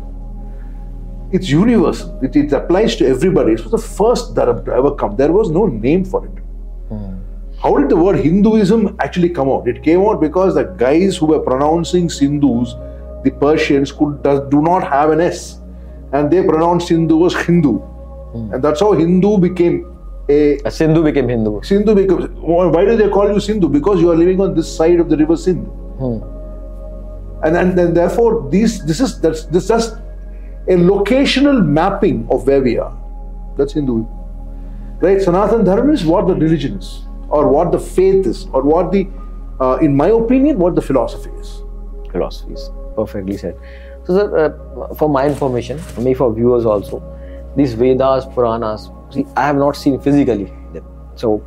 It's 1.31 1.49
universal. 1.49 2.19
It, 2.23 2.35
it 2.35 2.53
applies 2.53 2.95
to 2.97 3.07
everybody. 3.07 3.53
It 3.53 3.63
was 3.63 3.71
the 3.71 3.85
first 3.87 4.35
Dharam 4.35 4.63
to 4.65 4.71
ever 4.71 4.93
come. 4.95 5.15
There 5.15 5.31
was 5.31 5.49
no 5.49 5.65
name 5.65 6.05
for 6.05 6.25
it. 6.27 6.37
How 7.61 7.75
did 7.75 7.89
the 7.89 7.97
word 7.97 8.19
Hinduism 8.19 8.95
actually 8.99 9.29
come 9.29 9.49
out? 9.49 9.67
It 9.67 9.81
came 9.83 10.01
out 10.01 10.21
because 10.21 10.53
the 10.53 10.63
guys 10.63 11.17
who 11.17 11.25
were 11.25 11.39
pronouncing 11.39 12.07
Sindhus, 12.07 12.75
the 13.23 13.31
Persians, 13.31 13.91
could 13.91 14.21
does, 14.21 14.47
do 14.49 14.61
not 14.61 14.87
have 14.87 15.09
an 15.09 15.19
S, 15.19 15.59
and 16.13 16.29
they 16.29 16.43
pronounced 16.43 16.89
Hindu 16.89 17.25
as 17.25 17.33
Hindu, 17.33 17.81
and 18.33 18.61
that's 18.63 18.79
how 18.79 18.91
Hindu 18.93 19.37
became 19.37 19.75
a 20.29 20.57
A 20.65 20.71
Sindhu 20.71 21.03
became 21.03 21.29
Hindu. 21.29 21.61
Sindhu. 21.63 21.95
Becomes 21.95 22.29
why 22.39 22.85
do 22.85 22.95
they 22.97 23.09
call 23.09 23.31
you 23.33 23.39
Sindhu? 23.39 23.69
Because 23.69 24.01
you 24.01 24.11
are 24.11 24.15
living 24.15 24.41
on 24.41 24.53
this 24.55 24.73
side 24.79 24.99
of 24.99 25.09
the 25.09 25.17
river 25.17 25.37
Sindh, 25.37 25.65
Hmm. 26.01 26.17
and 27.43 27.55
and 27.57 27.77
then 27.77 27.93
therefore 27.93 28.47
these 28.51 28.83
this 28.85 28.99
is 28.99 29.19
that's 29.21 29.45
this 29.45 29.63
is 29.63 29.69
just 29.69 29.95
a 30.67 30.75
locational 30.91 31.65
mapping 31.65 32.27
of 32.29 32.45
where 32.47 32.61
we 32.61 32.77
are. 32.77 32.93
That's 33.57 33.73
Hindu, 33.73 34.05
right? 35.01 35.21
Sanatan 35.21 35.63
Dharma 35.63 35.93
is 35.93 36.05
what 36.05 36.27
the 36.27 36.35
religion 36.35 36.77
is, 36.77 36.89
or 37.29 37.47
what 37.47 37.71
the 37.71 37.79
faith 37.79 38.27
is, 38.27 38.45
or 38.53 38.61
what 38.63 38.91
the, 38.91 39.07
uh, 39.59 39.77
in 39.81 39.95
my 39.95 40.09
opinion, 40.09 40.59
what 40.59 40.75
the 40.75 40.81
philosophy 40.81 41.31
is. 41.39 41.61
philosophies. 42.11 42.69
Perfectly 42.95 43.37
said. 43.37 43.55
So, 44.05 44.13
sir, 44.17 44.25
uh, 44.43 44.93
for 44.95 45.07
my 45.09 45.25
information, 45.27 45.77
for 45.77 46.01
me, 46.01 46.13
for 46.13 46.33
viewers 46.33 46.65
also, 46.65 46.99
these 47.57 47.73
Vedas, 47.73 48.25
Puranas, 48.33 48.89
see, 49.09 49.25
I 49.35 49.45
have 49.47 49.57
not 49.57 49.75
seen 49.75 49.99
physically 49.99 50.45
them. 50.73 50.85
So, 51.15 51.37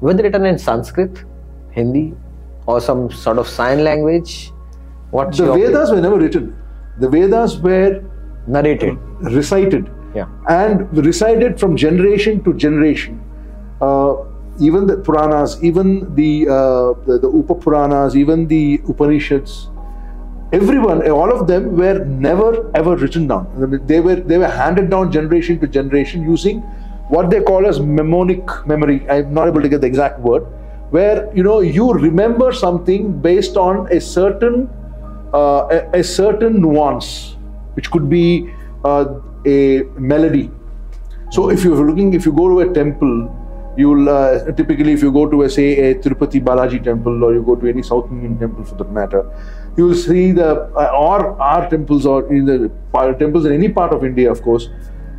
whether 0.00 0.22
written 0.22 0.44
in 0.44 0.58
Sanskrit, 0.58 1.24
Hindi, 1.70 2.14
or 2.66 2.80
some 2.80 3.10
sort 3.10 3.38
of 3.38 3.48
sign 3.48 3.84
language? 3.84 4.52
what 5.10 5.36
The 5.36 5.52
Vedas 5.52 5.90
were 5.90 6.00
never 6.00 6.18
written. 6.18 6.54
The 7.00 7.08
Vedas 7.08 7.58
were 7.66 8.02
narrated? 8.46 8.98
recited 9.36 9.88
Yeah. 10.14 10.26
and 10.48 10.96
recited 11.06 11.60
from 11.60 11.76
generation 11.76 12.42
to 12.44 12.52
generation. 12.64 13.20
Uh, 13.80 14.14
even 14.58 14.86
the 14.86 14.96
Puranas, 14.96 15.62
even 15.62 16.14
the, 16.18 16.48
uh, 16.48 16.92
the 17.06 17.18
the 17.24 17.30
Upapuranas, 17.40 18.16
even 18.16 18.46
the 18.52 18.80
Upanishads, 18.88 19.68
everyone, 20.52 21.08
all 21.10 21.32
of 21.32 21.46
them 21.46 21.76
were 21.76 22.04
never 22.04 22.70
ever 22.74 22.96
written 22.96 23.26
down. 23.26 23.80
They 23.86 24.00
were 24.00 24.16
they 24.16 24.38
were 24.38 24.48
handed 24.48 24.90
down 24.90 25.12
generation 25.12 25.60
to 25.60 25.66
generation 25.66 26.22
using 26.22 26.60
what 27.08 27.30
they 27.30 27.40
call 27.40 27.66
as 27.66 27.80
mnemonic 27.80 28.66
memory. 28.66 29.08
I'm 29.08 29.32
not 29.34 29.48
able 29.48 29.62
to 29.62 29.68
get 29.68 29.80
the 29.80 29.86
exact 29.86 30.20
word, 30.20 30.42
where 30.90 31.30
you 31.34 31.42
know 31.42 31.60
you 31.60 31.92
remember 31.92 32.52
something 32.52 33.20
based 33.20 33.56
on 33.56 33.90
a 33.92 34.00
certain 34.00 34.68
uh, 35.34 35.68
a, 35.70 36.00
a 36.00 36.04
certain 36.04 36.60
nuance, 36.60 37.36
which 37.74 37.90
could 37.90 38.08
be 38.08 38.52
uh, 38.84 39.20
a 39.46 39.82
melody. 39.98 40.50
So 41.30 41.50
if 41.50 41.64
you're 41.64 41.84
looking, 41.84 42.14
if 42.14 42.24
you 42.24 42.32
go 42.32 42.48
to 42.48 42.70
a 42.70 42.72
temple, 42.72 43.34
you'll 43.76 44.08
uh, 44.08 44.52
typically, 44.52 44.92
if 44.92 45.02
you 45.02 45.12
go 45.12 45.28
to 45.28 45.42
a 45.42 45.50
say 45.50 45.90
a 45.90 45.94
Tirupati 45.96 46.40
Balaji 46.42 46.82
temple, 46.84 47.24
or 47.24 47.34
you 47.34 47.42
go 47.42 47.56
to 47.56 47.66
any 47.66 47.82
South 47.82 48.10
Indian 48.10 48.38
temple 48.38 48.64
for 48.64 48.76
that 48.76 48.90
matter, 48.92 49.24
you 49.76 49.84
will 49.84 49.94
see 49.94 50.32
the 50.32 50.50
uh, 50.74 50.90
or 50.98 51.40
our 51.40 51.68
temples 51.68 52.06
or 52.06 52.32
in 52.32 52.46
the 52.46 52.70
temples 53.18 53.44
in 53.44 53.52
any 53.52 53.68
part 53.68 53.92
of 53.92 54.04
India, 54.04 54.30
of 54.30 54.42
course, 54.42 54.68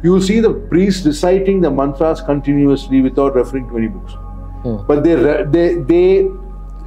you 0.04 0.12
will 0.12 0.22
see 0.22 0.40
the 0.40 0.54
priests 0.72 1.06
reciting 1.06 1.62
the 1.62 1.70
mantras 1.70 2.22
continuously 2.22 3.02
without 3.02 3.36
referring 3.36 3.68
to 3.70 3.78
any 3.78 3.88
books. 3.88 4.14
But 4.88 5.04
they 5.04 5.16
re- 5.16 5.44
they 5.48 5.76
they 5.76 6.28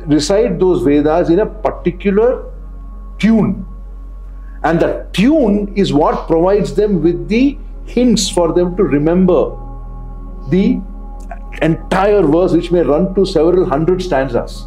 recite 0.06 0.58
those 0.58 0.82
Vedas 0.82 1.30
in 1.30 1.38
a 1.38 1.46
particular 1.46 2.52
tune. 3.18 3.66
And 4.62 4.80
the 4.80 5.06
tune 5.12 5.72
is 5.76 5.92
what 5.92 6.26
provides 6.26 6.74
them 6.74 7.02
with 7.02 7.28
the 7.28 7.58
hints 7.86 8.28
for 8.28 8.52
them 8.52 8.76
to 8.76 8.82
remember 8.82 9.56
the 10.50 10.80
entire 11.62 12.22
verse 12.22 12.52
which 12.52 12.70
may 12.70 12.82
run 12.82 13.14
to 13.14 13.24
several 13.24 13.64
hundred 13.64 14.02
stanzas. 14.02 14.66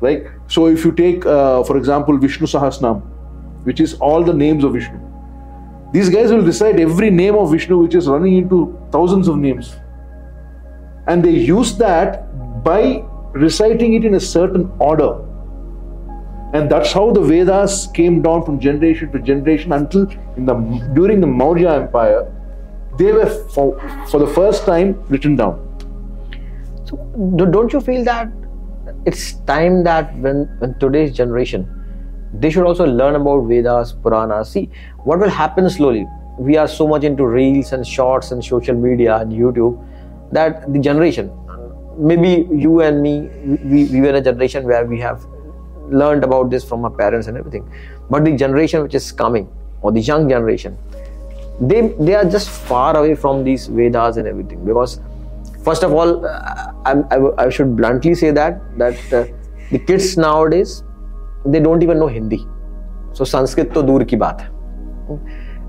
Right 0.00 0.26
so 0.56 0.66
if 0.66 0.84
you 0.84 0.92
take 1.00 1.26
uh, 1.26 1.62
for 1.68 1.76
example 1.80 2.18
vishnu 2.26 2.50
sahasranam 2.54 3.00
which 3.68 3.80
is 3.86 3.94
all 4.08 4.28
the 4.30 4.36
names 4.42 4.68
of 4.68 4.72
vishnu 4.78 4.98
these 5.94 6.10
guys 6.16 6.34
will 6.34 6.46
recite 6.50 6.82
every 6.88 7.10
name 7.22 7.40
of 7.44 7.50
vishnu 7.54 7.78
which 7.84 7.96
is 8.02 8.08
running 8.14 8.36
into 8.42 8.60
thousands 8.96 9.32
of 9.34 9.40
names 9.46 9.72
and 11.06 11.28
they 11.28 11.36
use 11.54 11.74
that 11.86 12.20
by 12.70 12.82
reciting 13.48 13.98
it 14.00 14.08
in 14.12 14.20
a 14.20 14.24
certain 14.28 14.70
order 14.90 15.10
and 16.52 16.70
that's 16.70 16.92
how 16.92 17.12
the 17.12 17.20
Vedas 17.20 17.86
came 17.94 18.22
down 18.22 18.44
from 18.44 18.58
generation 18.58 19.12
to 19.12 19.20
generation 19.20 19.72
until 19.72 20.10
in 20.36 20.46
the 20.46 20.54
during 20.94 21.20
the 21.20 21.26
Maurya 21.26 21.74
Empire, 21.74 22.32
they 22.98 23.12
were 23.12 23.26
for, 23.54 23.66
for 24.08 24.18
the 24.18 24.26
first 24.26 24.64
time 24.64 25.00
written 25.08 25.36
down. 25.36 25.54
So, 26.86 26.96
do- 27.36 27.46
don't 27.46 27.72
you 27.72 27.80
feel 27.80 28.02
that 28.04 28.28
it's 29.06 29.34
time 29.46 29.82
that 29.84 30.14
when, 30.16 30.44
when 30.58 30.78
today's 30.78 31.12
generation, 31.12 31.68
they 32.34 32.50
should 32.50 32.64
also 32.64 32.86
learn 32.86 33.16
about 33.16 33.46
Vedas, 33.46 33.92
Puranas. 33.92 34.50
See, 34.50 34.70
what 35.04 35.18
will 35.18 35.30
happen 35.30 35.68
slowly? 35.68 36.06
We 36.38 36.56
are 36.56 36.68
so 36.68 36.86
much 36.86 37.04
into 37.04 37.26
reels 37.26 37.72
and 37.72 37.86
shorts 37.86 38.30
and 38.30 38.44
social 38.44 38.74
media 38.74 39.16
and 39.16 39.32
YouTube 39.32 39.84
that 40.32 40.72
the 40.72 40.78
generation, 40.78 41.30
maybe 41.98 42.46
you 42.54 42.80
and 42.82 43.02
me, 43.02 43.28
we, 43.64 43.84
we 43.86 44.00
were 44.00 44.10
a 44.10 44.20
generation 44.20 44.64
where 44.64 44.86
we 44.86 45.00
have 45.00 45.24
learned 45.88 46.22
about 46.22 46.50
this 46.50 46.64
from 46.64 46.84
our 46.84 46.90
parents 46.90 47.26
and 47.26 47.36
everything. 47.36 47.68
But 48.08 48.24
the 48.24 48.36
generation 48.36 48.82
which 48.82 48.94
is 48.94 49.10
coming, 49.10 49.48
or 49.82 49.92
the 49.92 50.00
young 50.00 50.28
generation, 50.28 50.78
they 51.60 51.88
they 52.00 52.14
are 52.14 52.24
just 52.24 52.48
far 52.48 52.96
away 52.96 53.14
from 53.14 53.44
these 53.44 53.66
Vedas 53.66 54.16
and 54.16 54.26
everything 54.26 54.64
because 54.64 55.00
first 55.63 55.83
of 55.83 55.93
all, 55.93 56.25
uh, 56.25 56.71
I, 56.85 56.93
I, 57.11 57.45
I 57.45 57.49
should 57.49 57.75
bluntly 57.75 58.15
say 58.15 58.31
that 58.31 58.59
that 58.77 59.13
uh, 59.13 59.25
the 59.71 59.79
kids 59.79 60.17
nowadays 60.17 60.83
they 61.45 61.59
don't 61.59 61.83
even 61.83 61.99
know 61.99 62.07
Hindi. 62.07 62.45
So 63.13 63.23
Sanskrit 63.23 63.73
to 63.73 63.83
dur 63.83 64.05
ki 64.05 64.17
baat 64.17 64.41
hai. 64.41 64.49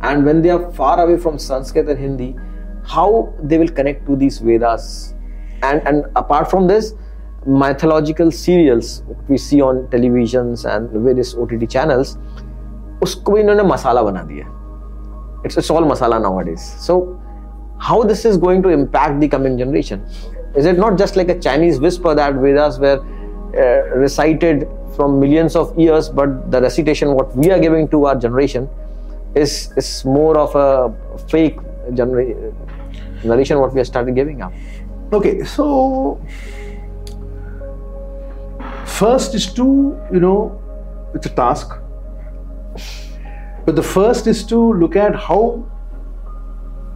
And 0.02 0.25
when 0.25 0.42
they 0.42 0.50
are 0.50 0.71
far 0.73 1.00
away 1.00 1.16
from 1.16 1.38
Sanskrit 1.38 1.88
and 1.88 1.99
Hindi, 1.99 2.37
how 2.85 3.35
they 3.42 3.59
will 3.59 3.68
connect 3.68 4.06
to 4.06 4.16
these 4.16 4.38
Vedas? 4.38 5.14
And 5.62 5.87
and 5.88 6.04
apart 6.16 6.50
from 6.50 6.66
this, 6.66 6.95
mythological 7.47 8.30
serials 8.30 9.02
we 9.28 9.38
see 9.38 9.61
on 9.61 9.87
televisions 9.88 10.64
and 10.71 10.90
various 11.09 11.35
OTT 11.35 11.71
channels, 11.71 12.16
उसको 13.02 13.33
भी 13.33 13.40
इन्होंने 13.40 13.62
मसाला 13.62 14.02
बना 14.02 14.23
दिया. 14.28 14.47
It's 15.45 15.56
it's 15.56 15.71
all 15.71 15.85
masala 15.85 16.21
nowadays. 16.21 16.62
So 16.87 17.20
how 17.81 18.03
this 18.03 18.25
is 18.25 18.38
going 18.38 18.61
to 18.61 18.69
impact 18.69 19.19
the 19.19 19.27
coming 19.27 19.57
generation. 19.57 20.05
Is 20.55 20.65
it 20.65 20.77
not 20.77 20.97
just 20.97 21.15
like 21.15 21.29
a 21.29 21.39
Chinese 21.39 21.79
whisper 21.79 22.13
that 22.13 22.35
Vedas 22.35 22.77
were 22.79 23.00
uh, 23.57 23.97
recited 23.97 24.67
from 24.95 25.19
millions 25.19 25.55
of 25.55 25.77
years, 25.79 26.09
but 26.09 26.51
the 26.51 26.61
recitation 26.61 27.13
what 27.13 27.35
we 27.35 27.50
are 27.50 27.59
giving 27.59 27.88
to 27.89 28.05
our 28.05 28.15
generation 28.15 28.69
is 29.33 29.73
is 29.77 30.05
more 30.05 30.38
of 30.38 30.55
a 30.55 30.93
fake 31.27 31.59
genera- 31.93 32.53
narration 33.23 33.59
what 33.59 33.73
we 33.73 33.79
have 33.79 33.88
started 33.88 34.13
giving 34.15 34.41
up. 34.41 34.53
Okay, 35.13 35.43
so 35.43 36.21
first 38.85 39.33
is 39.35 39.51
to, 39.53 39.67
you 40.13 40.19
know, 40.19 40.61
it's 41.15 41.25
a 41.25 41.29
task. 41.29 41.77
But 43.65 43.75
the 43.75 43.83
first 43.83 44.27
is 44.27 44.43
to 44.47 44.59
look 44.73 44.95
at 44.95 45.15
how 45.15 45.65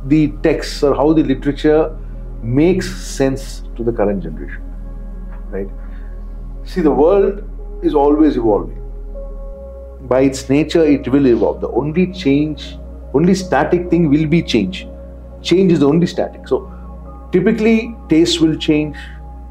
the 0.06 0.30
texts 0.44 0.84
or 0.84 0.96
how 0.96 1.14
the 1.14 1.24
literature 1.24 1.98
makes 2.42 2.90
sense 2.96 3.64
to 3.76 3.84
the 3.84 3.92
current 3.92 4.24
generation. 4.24 4.62
Right? 5.50 5.68
See, 6.64 6.82
the 6.82 6.92
world 6.92 7.44
is 7.84 7.96
always 7.96 8.38
evolving. 8.38 8.82
By 10.08 10.22
its 10.22 10.50
nature, 10.50 10.84
it 10.84 11.08
will 11.08 11.26
evolve. 11.28 11.62
The 11.62 11.70
only 11.70 12.12
change, 12.14 12.78
only 13.14 13.34
static 13.34 13.90
thing 13.90 14.10
will 14.10 14.28
be 14.28 14.44
change. 14.44 14.88
Change 15.42 15.72
is 15.72 15.80
the 15.80 15.88
only 15.88 16.08
static. 16.08 16.48
So, 16.48 16.72
typically, 17.32 17.96
tastes 18.10 18.40
will 18.40 18.56
change. 18.56 18.98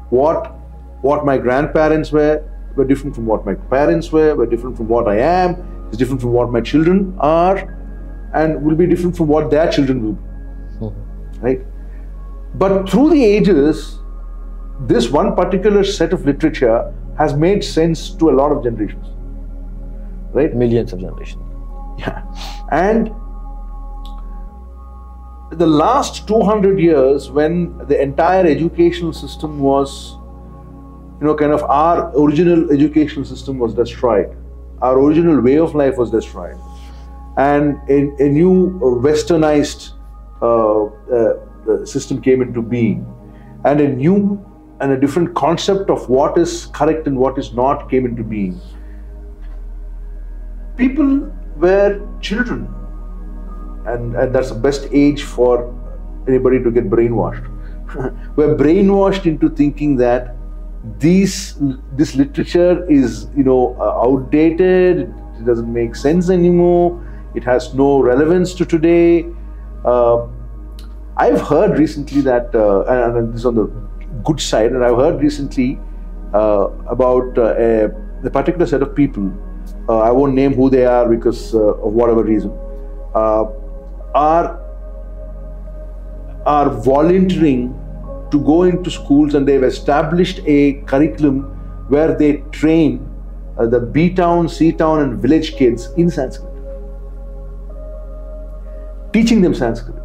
What 0.09 0.53
what 1.01 1.25
my 1.25 1.37
grandparents 1.37 2.11
were 2.11 2.43
were 2.75 2.85
different 2.85 3.15
from 3.15 3.25
what 3.25 3.45
my 3.45 3.55
parents 3.55 4.11
were, 4.11 4.35
were 4.35 4.45
different 4.45 4.77
from 4.77 4.87
what 4.87 5.07
I 5.07 5.17
am, 5.17 5.89
is 5.91 5.97
different 5.97 6.21
from 6.21 6.31
what 6.31 6.51
my 6.51 6.61
children 6.61 7.15
are, 7.19 7.57
and 8.33 8.61
will 8.63 8.75
be 8.75 8.87
different 8.87 9.15
from 9.17 9.27
what 9.27 9.49
their 9.49 9.69
children 9.71 10.03
will 10.03 10.13
be. 10.13 10.34
Right? 11.45 11.61
But 12.55 12.89
through 12.89 13.09
the 13.11 13.23
ages, 13.23 13.99
this 14.91 15.09
one 15.09 15.35
particular 15.35 15.83
set 15.83 16.13
of 16.13 16.25
literature 16.25 16.93
has 17.17 17.33
made 17.33 17.63
sense 17.63 18.09
to 18.15 18.29
a 18.29 18.33
lot 18.33 18.51
of 18.51 18.63
generations. 18.63 19.07
Right? 20.33 20.55
Millions 20.55 20.91
of 20.93 20.99
generations. 20.99 21.43
Yeah. 21.99 22.23
And 22.71 23.11
the 25.51 25.67
last 25.67 26.27
200 26.27 26.79
years, 26.79 27.29
when 27.29 27.77
the 27.87 28.01
entire 28.01 28.45
educational 28.45 29.13
system 29.13 29.59
was, 29.59 30.17
you 31.19 31.27
know, 31.27 31.35
kind 31.35 31.53
of 31.53 31.63
our 31.63 32.11
original 32.17 32.71
educational 32.71 33.23
system 33.23 33.59
was 33.59 33.73
destroyed, 33.73 34.35
our 34.81 34.99
original 34.99 35.39
way 35.41 35.57
of 35.57 35.75
life 35.75 35.97
was 35.97 36.11
destroyed, 36.11 36.57
and 37.37 37.77
a, 37.89 38.23
a 38.23 38.27
new 38.27 38.79
westernized 38.81 39.94
uh, 40.45 41.33
uh, 41.71 41.85
system 41.85 42.21
came 42.21 42.41
into 42.41 42.61
being, 42.61 43.05
and 43.65 43.81
a 43.81 43.87
new 43.87 44.43
and 44.81 44.91
a 44.91 44.99
different 44.99 45.33
concept 45.35 45.89
of 45.89 46.07
what 46.09 46.37
is 46.37 46.67
correct 46.67 47.07
and 47.07 47.17
what 47.17 47.37
is 47.37 47.53
not 47.53 47.89
came 47.89 48.05
into 48.05 48.23
being. 48.23 48.59
People 50.77 51.31
were 51.55 52.05
children, 52.19 52.67
and, 53.87 54.15
and 54.15 54.35
that's 54.35 54.49
the 54.49 54.59
best 54.59 54.87
age 54.91 55.23
for 55.23 55.73
anybody 56.27 56.61
to 56.61 56.71
get 56.71 56.89
brainwashed. 56.89 57.51
we're 58.35 58.55
brainwashed 58.55 59.25
into 59.25 59.49
thinking 59.49 59.95
that 59.95 60.35
these 60.99 61.55
this 61.93 62.15
literature 62.15 62.85
is 62.91 63.27
you 63.35 63.43
know 63.43 63.75
uh, 63.79 64.05
outdated. 64.05 65.13
It 65.39 65.45
doesn't 65.45 65.71
make 65.71 65.95
sense 65.95 66.29
anymore. 66.29 67.01
It 67.35 67.43
has 67.43 67.73
no 67.73 68.01
relevance 68.01 68.53
to 68.55 68.65
today 68.65 69.25
uh, 69.85 70.27
i've 71.17 71.41
heard 71.41 71.77
recently 71.79 72.21
that 72.21 72.53
uh, 72.55 72.81
and, 72.93 73.17
and 73.17 73.33
this 73.33 73.41
is 73.41 73.45
on 73.45 73.55
the 73.55 73.65
good 74.23 74.41
side 74.41 74.71
and 74.71 74.83
i've 74.83 74.97
heard 74.97 75.21
recently 75.21 75.79
uh, 76.33 76.67
about 76.87 77.37
uh, 77.37 77.53
a, 77.57 77.85
a, 78.25 78.29
particular 78.29 78.65
set 78.65 78.81
of 78.81 78.95
people 78.95 79.31
uh, 79.87 79.99
i 79.99 80.11
won't 80.11 80.33
name 80.33 80.53
who 80.53 80.69
they 80.69 80.85
are 80.85 81.07
because 81.07 81.53
of 81.53 81.93
whatever 82.01 82.23
reason 82.23 82.51
are 83.13 84.59
are 86.45 86.69
volunteering 86.69 87.73
to 88.31 88.39
go 88.43 88.63
into 88.63 88.91
schools 88.91 89.35
and 89.35 89.47
they've 89.47 89.63
established 89.63 90.39
a 90.45 90.73
curriculum 90.91 91.43
where 91.89 92.17
they 92.17 92.37
train 92.51 93.11
uh, 93.57 93.65
the 93.65 93.79
B 93.79 94.13
town, 94.13 94.49
C 94.49 94.71
town, 94.71 95.01
and 95.01 95.21
village 95.21 95.55
kids 95.55 95.89
in 95.97 96.09
Sanskrit. 96.09 96.54
Teaching 99.15 99.41
them 99.41 99.53
Sanskrit. 99.55 99.95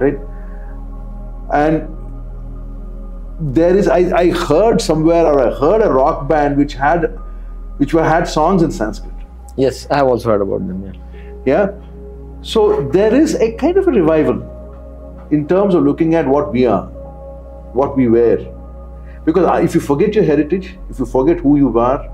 Right? 0.00 0.18
And 1.52 1.88
there 3.56 3.76
is, 3.76 3.88
I, 3.88 4.00
I 4.16 4.30
heard 4.30 4.80
somewhere 4.80 5.26
or 5.26 5.40
I 5.40 5.50
heard 5.58 5.82
a 5.82 5.90
rock 5.92 6.28
band 6.28 6.56
which 6.56 6.74
had 6.74 7.18
which 7.78 7.92
were, 7.94 8.04
had 8.04 8.28
songs 8.28 8.62
in 8.62 8.70
Sanskrit. 8.70 9.12
Yes, 9.56 9.86
I 9.90 9.96
have 9.96 10.06
also 10.06 10.30
heard 10.30 10.42
about 10.42 10.66
them. 10.68 10.84
Yeah. 10.84 10.92
Yeah. 11.44 11.70
So 12.42 12.88
there 12.90 13.12
is 13.12 13.34
a 13.34 13.52
kind 13.56 13.76
of 13.76 13.88
a 13.88 13.90
revival 13.90 15.28
in 15.32 15.48
terms 15.48 15.74
of 15.74 15.82
looking 15.82 16.14
at 16.14 16.26
what 16.26 16.52
we 16.52 16.66
are, 16.66 16.86
what 17.80 17.96
we 17.96 18.08
were. 18.08 18.38
Because 19.24 19.46
uh, 19.46 19.54
if 19.54 19.74
you 19.74 19.80
forget 19.80 20.14
your 20.14 20.24
heritage, 20.24 20.76
if 20.88 20.98
you 21.00 21.06
forget 21.06 21.40
who 21.40 21.56
you 21.56 21.76
are, 21.78 22.08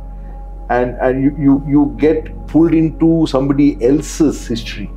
and, 0.70 0.96
and 1.00 1.22
you, 1.22 1.36
you, 1.38 1.64
you 1.66 1.96
get 1.98 2.46
pulled 2.46 2.72
into 2.72 3.26
somebody 3.26 3.82
else's 3.84 4.46
history, 4.46 4.90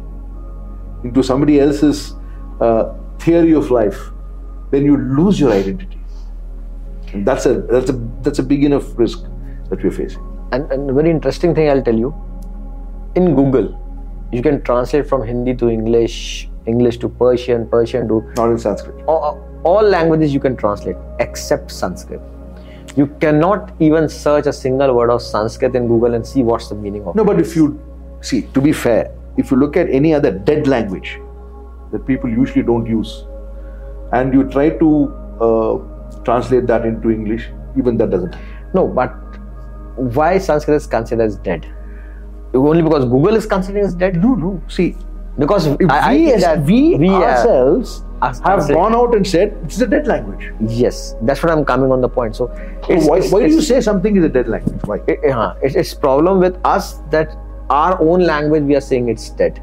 into 1.04 1.24
somebody 1.24 1.60
else's 1.60 2.16
uh, 2.60 2.94
theory 3.20 3.54
of 3.54 3.72
life, 3.72 4.00
then 4.72 4.86
you 4.86 4.98
lose 4.98 5.40
your 5.40 5.52
identity. 5.52 6.00
And 7.14 7.26
that's 7.26 7.46
a 7.46 7.62
that's 7.62 7.90
a 7.90 7.94
that's 8.22 8.40
a 8.40 8.44
big 8.44 8.64
enough 8.64 8.98
risk 8.98 9.24
that 9.70 9.84
we're 9.84 9.92
facing. 9.92 10.26
And, 10.52 10.72
and 10.72 10.90
a 10.90 10.94
very 10.94 11.10
interesting 11.10 11.54
thing 11.56 11.70
I'll 11.70 11.82
tell 11.82 11.96
you, 11.96 12.14
in 13.16 13.36
Google, 13.36 13.78
you 14.32 14.42
can 14.42 14.62
translate 14.64 15.08
from 15.08 15.26
Hindi 15.26 15.56
to 15.56 15.70
English, 15.70 16.50
English 16.66 16.98
to 17.00 17.10
Persian, 17.10 17.68
Persian 17.68 18.08
to 18.08 18.22
not 18.36 18.50
in 18.50 18.58
Sanskrit. 18.58 19.06
All, 19.06 19.40
all 19.64 19.84
languages 19.84 20.34
you 20.34 20.40
can 20.40 20.56
translate 20.56 20.96
except 21.20 21.72
Sanskrit. 21.72 22.22
You 22.96 23.08
cannot 23.20 23.74
even 23.80 24.10
search 24.10 24.48
a 24.48 24.54
single 24.54 24.94
word 24.94 25.10
of 25.10 25.22
Sanskrit 25.22 25.76
in 25.76 25.88
Google 25.88 26.14
and 26.14 26.26
see 26.26 26.44
what's 26.44 26.68
the 26.70 26.76
meaning 26.76 27.06
of 27.06 27.16
no, 27.16 27.24
it. 27.24 27.26
No, 27.26 27.34
but 27.34 27.40
if 27.40 27.56
you 27.56 27.80
see, 28.22 28.44
to 28.54 28.62
be 28.62 28.74
fair, 28.74 29.14
if 29.38 29.52
you 29.52 29.58
look 29.58 29.78
at 29.78 29.90
any 29.90 30.14
other 30.14 30.32
dead 30.32 30.68
language 30.68 31.20
that 31.92 32.06
people 32.06 32.30
usually 32.30 32.64
don't 32.64 32.86
use, 32.86 33.26
and 34.14 34.34
you 34.34 34.44
try 34.50 34.70
to 34.70 35.14
uh, 35.42 36.24
translate 36.24 36.68
that 36.68 36.86
into 36.86 37.10
English, 37.10 37.50
even 37.78 37.98
that 37.98 38.10
doesn't. 38.10 38.36
No, 38.74 38.88
but 38.88 39.10
why 39.96 40.38
Sanskrit 40.38 40.76
is 40.78 40.88
considered 40.88 41.24
as 41.24 41.38
dead? 41.38 41.66
Only 42.54 42.82
because 42.82 43.06
Google 43.06 43.36
is 43.36 43.46
considering 43.46 43.86
as 43.86 43.96
dead? 43.96 44.22
No, 44.22 44.36
no. 44.36 44.62
See, 44.68 44.96
because 45.40 45.68
we, 45.70 45.86
I, 45.88 46.36
I 46.46 46.58
we, 46.58 46.96
we 46.96 47.10
ourselves 47.10 48.04
have 48.22 48.68
gone 48.68 48.94
out 48.94 49.16
and 49.16 49.26
said 49.26 49.58
it's 49.64 49.80
a 49.80 49.88
dead 49.88 50.06
language. 50.06 50.52
Yes, 50.60 51.16
that's 51.22 51.42
what 51.42 51.52
I'm 51.52 51.64
coming 51.64 51.92
on 51.92 52.02
the 52.02 52.10
point. 52.10 52.36
So, 52.36 52.52
it's, 52.90 53.08
why, 53.08 53.20
it's, 53.20 53.32
why 53.32 53.44
it's, 53.44 53.52
do 53.52 53.56
you 53.56 53.62
say 53.62 53.80
something 53.80 54.16
is 54.18 54.26
a 54.26 54.30
dead 54.30 54.50
language? 54.50 54.82
Why? 54.84 55.00
It, 55.08 55.32
uh, 55.32 55.56
it's 55.62 55.94
problem 55.94 56.40
with 56.40 56.60
us 56.66 56.96
that 57.10 57.38
our 57.80 58.00
own 58.02 58.26
language 58.30 58.64
we 58.72 58.76
are 58.80 58.86
saying 58.88 59.10
it's 59.10 59.30
dead, 59.44 59.62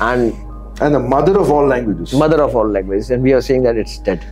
and 0.00 0.34
and 0.80 0.94
the 0.94 1.02
mother 1.14 1.38
of 1.38 1.50
all 1.50 1.66
languages. 1.72 2.14
Mother 2.24 2.42
of 2.42 2.56
all 2.60 2.68
languages, 2.76 3.10
and 3.10 3.22
we 3.30 3.32
are 3.38 3.42
saying 3.48 3.64
that 3.64 3.76
it's 3.76 3.98
dead. 4.10 4.24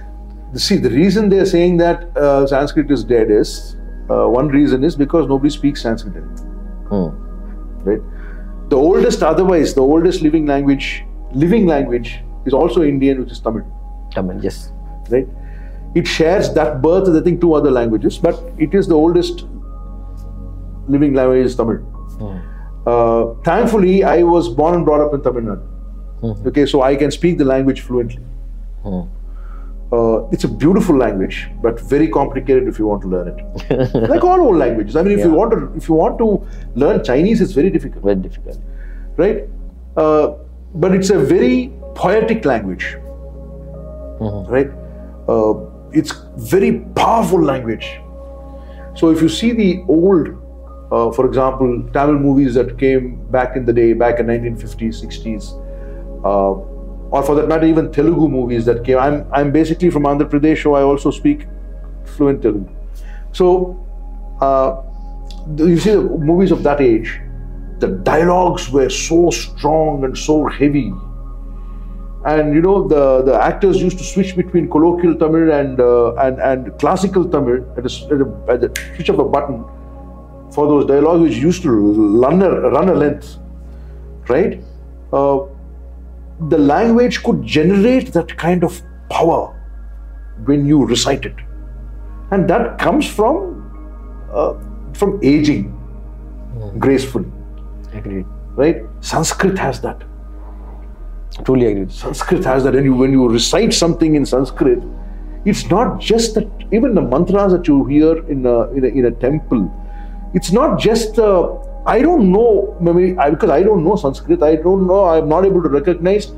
See, 0.67 0.77
the 0.77 0.91
reason 0.91 1.29
they 1.29 1.41
are 1.47 1.51
saying 1.55 1.77
that 1.79 2.05
uh, 2.17 2.47
Sanskrit 2.47 2.91
is 2.91 3.05
dead 3.15 3.31
is 3.31 3.77
uh, 4.11 4.27
one 4.37 4.49
reason 4.49 4.85
is 4.91 4.97
because 4.97 5.27
nobody 5.35 5.51
speaks 5.51 5.83
Sanskrit 5.83 6.17
anymore. 6.17 7.11
Hmm. 7.11 7.91
Right 7.91 8.01
the 8.69 8.77
oldest, 8.77 9.23
otherwise, 9.23 9.75
the 9.75 9.81
oldest 9.81 10.23
living 10.23 10.47
language, 10.47 11.05
living 11.33 11.67
language 11.67 12.21
is 12.45 12.53
also 12.53 12.83
Indian, 12.83 13.21
which 13.21 13.33
is 13.33 13.41
Tamil. 13.41 13.65
Tamil, 14.13 14.43
yes. 14.43 14.73
Right? 15.11 15.27
It 15.95 16.07
shares 16.07 16.53
that 16.55 16.83
birth 16.83 17.07
with, 17.09 17.17
I 17.17 17.23
think, 17.23 17.41
two 17.41 17.55
other 17.55 17.71
languages, 17.71 18.19
but 18.19 18.39
it 18.59 18.75
is 18.75 18.87
the 18.87 18.95
oldest 18.95 19.47
living 20.87 21.15
language 21.15 21.47
is 21.47 21.57
Tamil. 21.57 21.77
Hmm. 21.77 22.39
Uh, 22.89 23.35
thankfully, 23.45 24.05
I 24.05 24.23
was 24.23 24.49
born 24.49 24.75
and 24.75 24.85
brought 24.85 25.01
up 25.07 25.15
in 25.15 25.23
Tamil 25.23 25.43
Nadu. 25.43 25.67
Hmm. 26.21 26.49
Okay, 26.49 26.67
so 26.67 26.83
I 26.83 26.97
can 26.97 27.11
speak 27.11 27.39
the 27.39 27.45
language 27.45 27.81
fluently. 27.83 28.23
Hmm. 28.83 29.03
Uh, 29.91 30.29
it's 30.37 30.45
a 30.45 30.49
beautiful 30.49 30.97
language, 30.97 31.37
but 31.63 31.81
very 31.81 32.09
complicated 32.09 32.69
if 32.69 32.79
you 32.79 32.87
want 32.87 33.03
to 33.03 33.09
learn 33.09 33.29
it. 33.29 33.95
like 34.11 34.25
all 34.25 34.41
old 34.41 34.57
languages. 34.57 34.97
I 34.97 35.03
mean, 35.03 35.13
if 35.13 35.21
yeah. 35.21 35.27
you 35.27 35.33
want 35.33 35.53
to, 35.53 35.73
if 35.77 35.89
you 35.89 35.95
want 35.95 36.19
to 36.19 36.47
learn 36.75 37.03
Chinese, 37.05 37.41
it's 37.41 37.53
very 37.53 37.71
difficult. 37.71 38.05
Very 38.05 38.17
difficult, 38.17 38.59
right? 39.17 39.45
Uh, 39.97 40.35
but 40.75 40.95
it's 40.95 41.11
a 41.11 41.19
very 41.19 41.73
poetic 41.95 42.45
language, 42.45 42.97
mm-hmm. 44.21 44.53
right? 44.53 44.71
Uh, 45.29 45.55
it's 45.93 46.13
very 46.55 46.81
powerful 46.95 47.43
language. 47.43 47.89
So 48.95 49.11
if 49.11 49.23
you 49.23 49.29
see 49.29 49.53
the 49.53 49.85
old, 49.89 50.29
uh, 50.91 51.11
for 51.13 51.27
example, 51.27 51.83
Tamil 51.93 52.19
movies 52.19 52.55
that 52.55 52.79
came 52.79 53.17
back 53.31 53.57
in 53.57 53.67
the 53.67 53.73
day, 53.73 53.93
back 53.93 54.21
in 54.21 54.27
1950s, 54.27 55.05
60s, 55.05 55.53
uh, 56.25 56.53
or 57.11 57.23
for 57.23 57.35
that 57.35 57.49
matter, 57.49 57.67
even 57.67 57.93
Telugu 57.93 58.29
movies 58.29 58.65
that 58.65 58.85
came. 58.85 58.99
I'm 58.99 59.27
I'm 59.33 59.53
basically 59.53 59.91
from 59.91 60.05
Andhra 60.05 60.29
Pradesh, 60.29 60.63
so 60.63 60.75
I 60.75 60.83
also 60.83 61.11
speak 61.11 61.47
fluent 62.05 62.43
Telugu. 62.43 62.69
So 63.33 63.79
uh, 64.41 64.83
you 65.57 65.79
see 65.79 65.93
the 65.93 66.03
movies 66.03 66.51
of 66.51 66.63
that 66.63 66.81
age, 66.81 67.21
the 67.81 67.89
dialogues 67.89 68.71
were 68.71 68.89
so 68.89 69.31
strong 69.31 70.05
and 70.05 70.17
so 70.17 70.47
heavy. 70.47 70.93
And 72.25 72.55
you 72.55 72.61
know 72.61 72.89
the, 72.89 73.23
the 73.23 73.35
actors 73.41 73.81
used 73.81 73.99
to 73.99 74.05
switch 74.05 74.37
between 74.37 74.69
colloquial 74.69 75.15
Tamil 75.17 75.53
and 75.53 75.81
uh, 75.81 76.15
and 76.15 76.41
and 76.41 76.79
classical 76.79 77.29
Tamil 77.29 77.65
at, 77.77 77.85
a, 77.85 77.93
at, 78.15 78.21
a, 78.21 78.53
at 78.53 78.61
the 78.63 78.95
switch 78.97 79.09
of 79.11 79.19
a 79.19 79.25
button 79.25 79.65
for 80.59 80.67
those 80.67 80.87
dialogues 80.87 81.23
which 81.23 81.37
used 81.37 81.63
to 81.63 81.71
run 82.23 82.43
a, 82.43 82.51
run 82.77 82.89
a 82.89 82.95
length, 82.95 83.39
right? 84.29 84.61
Uh, 85.13 85.39
the 86.55 86.59
language 86.59 87.23
could 87.23 87.45
generate 87.45 88.13
that 88.17 88.37
kind 88.37 88.65
of 88.65 88.83
power 89.09 89.55
when 90.47 90.67
you 90.67 90.85
recite 90.85 91.25
it, 91.31 91.37
and 92.33 92.51
that 92.51 92.77
comes 92.77 93.07
from 93.21 93.39
uh, 94.33 94.53
from 94.95 95.17
aging 95.23 95.65
gracefully, 96.79 97.31
Agreed. 97.95 98.27
right? 98.57 98.83
Sanskrit 99.01 99.57
has 99.57 99.81
that. 99.81 100.03
Truly 101.45 101.67
agreed. 101.67 101.93
Sanskrit 101.93 102.45
has 102.45 102.65
that, 102.65 102.75
and 102.75 102.85
you, 102.85 102.95
when 102.95 103.13
you 103.13 103.29
recite 103.29 103.73
something 103.73 104.17
in 104.17 104.27
Sanskrit, 104.27 104.83
it's 105.45 105.71
not 105.71 106.01
just 106.01 106.35
that. 106.35 106.49
Even 106.73 106.95
the 106.97 107.01
mantras 107.01 107.53
that 107.53 107.69
you 107.69 107.85
hear 107.85 108.27
in 108.27 108.45
a, 108.45 108.73
in 108.73 108.85
a, 108.85 108.89
in 108.89 109.05
a 109.07 109.13
temple, 109.13 109.71
it's 110.35 110.53
not 110.53 110.79
just. 110.79 111.19
Uh, 111.19 111.57
I 111.87 112.03
don't 112.03 112.31
know, 112.31 112.77
maybe 112.81 113.17
I, 113.17 113.31
because 113.31 113.49
I 113.49 113.63
don't 113.63 113.83
know 113.83 113.97
Sanskrit. 113.97 114.43
I 114.43 114.57
don't 114.57 114.87
know. 114.87 115.05
I'm 115.05 115.29
not 115.29 115.47
able 115.47 115.63
to 115.63 115.71
recognize 115.71 116.33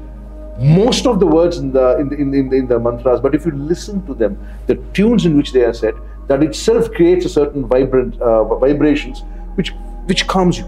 most 0.58 1.06
of 1.06 1.18
the 1.18 1.26
words 1.26 1.58
in 1.58 1.72
the 1.72 1.98
in 1.98 2.08
the, 2.08 2.16
in 2.16 2.30
the, 2.30 2.38
in 2.38 2.48
the, 2.50 2.56
in 2.56 2.66
the 2.68 2.78
mantras. 2.78 3.20
But 3.20 3.34
if 3.34 3.44
you 3.46 3.52
listen 3.52 4.04
to 4.06 4.14
them, 4.14 4.38
the 4.68 4.76
tunes 4.92 5.26
in 5.26 5.36
which 5.36 5.52
they 5.52 5.64
are 5.64 5.72
said, 5.72 5.94
that 6.28 6.42
itself 6.44 6.92
creates 6.92 7.24
a 7.24 7.28
certain 7.28 7.66
vibrant 7.66 8.20
uh, 8.20 8.44
vibrations, 8.58 9.24
which 9.56 9.70
which 10.04 10.26
calms 10.28 10.58
you. 10.58 10.66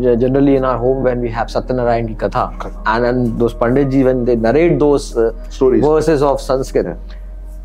Generally, 0.00 0.56
in 0.56 0.64
our 0.64 0.78
home, 0.78 1.02
when 1.02 1.20
we 1.20 1.28
have 1.30 1.48
Satyanarayan 1.48 2.06
ki 2.06 2.14
Katha, 2.14 2.82
and 2.86 3.04
then 3.04 3.38
those 3.38 3.54
Panditji, 3.54 4.04
when 4.04 4.24
they 4.24 4.36
narrate 4.36 4.78
those 4.78 5.16
uh, 5.16 5.32
Stories. 5.50 5.82
verses 5.82 6.22
of 6.22 6.40
Sanskrit, 6.40 6.96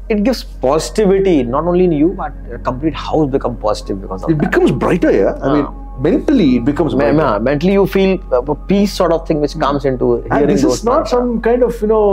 it 0.10 0.24
gives 0.24 0.44
positivity 0.44 1.44
not 1.44 1.66
only 1.66 1.84
in 1.86 1.92
you, 1.92 2.10
but 2.18 2.34
a 2.54 2.58
complete 2.60 2.94
house 2.96 3.30
become 3.30 3.56
positive 3.58 4.02
because 4.02 4.24
of 4.24 4.30
It 4.32 4.38
becomes 4.40 4.72
brighter, 4.72 5.12
yeah. 5.12 5.38
I 5.42 5.54
mean, 5.54 5.68
mentally 6.02 6.56
it 6.58 6.66
becomes 6.66 6.96
Me- 6.96 7.12
brighter. 7.12 7.40
me- 7.40 7.44
mentally, 7.46 7.74
you 7.74 7.86
feel 7.88 8.20
a 8.32 8.56
peace 8.56 8.94
sort 8.94 9.12
of 9.12 9.28
thing 9.28 9.40
which 9.42 9.58
comes 9.60 9.86
into 9.86 10.24
And 10.32 10.50
this 10.50 10.64
is 10.64 10.84
not 10.84 11.08
some 11.08 11.42
kind 11.42 11.64
of, 11.64 11.80
you 11.82 11.88
know, 11.88 12.06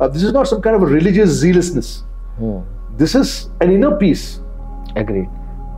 uh, 0.00 0.04
uh, 0.04 0.08
this 0.08 0.22
is 0.22 0.32
not 0.32 0.48
some 0.48 0.60
kind 0.60 0.76
of 0.76 0.82
a 0.82 0.86
religious 0.86 1.30
zealousness. 1.30 2.02
Hmm. 2.38 2.58
This 2.96 3.14
is 3.14 3.48
an 3.60 3.70
inner 3.72 3.96
peace, 3.96 4.40
Agreed. 4.96 5.28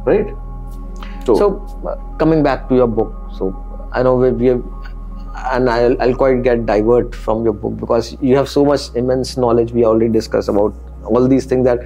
right? 0.04 0.26
So, 1.24 1.36
uh, 1.86 1.96
coming 2.18 2.42
back 2.42 2.68
to 2.68 2.74
your 2.76 2.86
book, 2.86 3.12
so 3.36 3.54
I 3.92 4.02
know 4.02 4.14
we, 4.16 4.30
we 4.30 4.46
have, 4.46 4.62
and 5.52 5.68
I'll, 5.68 6.00
I'll 6.00 6.14
quite 6.14 6.42
get 6.42 6.66
divert 6.66 7.14
from 7.14 7.44
your 7.44 7.52
book 7.52 7.76
because 7.78 8.16
you 8.20 8.36
have 8.36 8.48
so 8.48 8.64
much 8.64 8.94
immense 8.94 9.36
knowledge. 9.36 9.72
We 9.72 9.84
already 9.84 10.08
discussed 10.08 10.48
about 10.48 10.74
all 11.06 11.26
these 11.28 11.46
things 11.46 11.64
that 11.64 11.80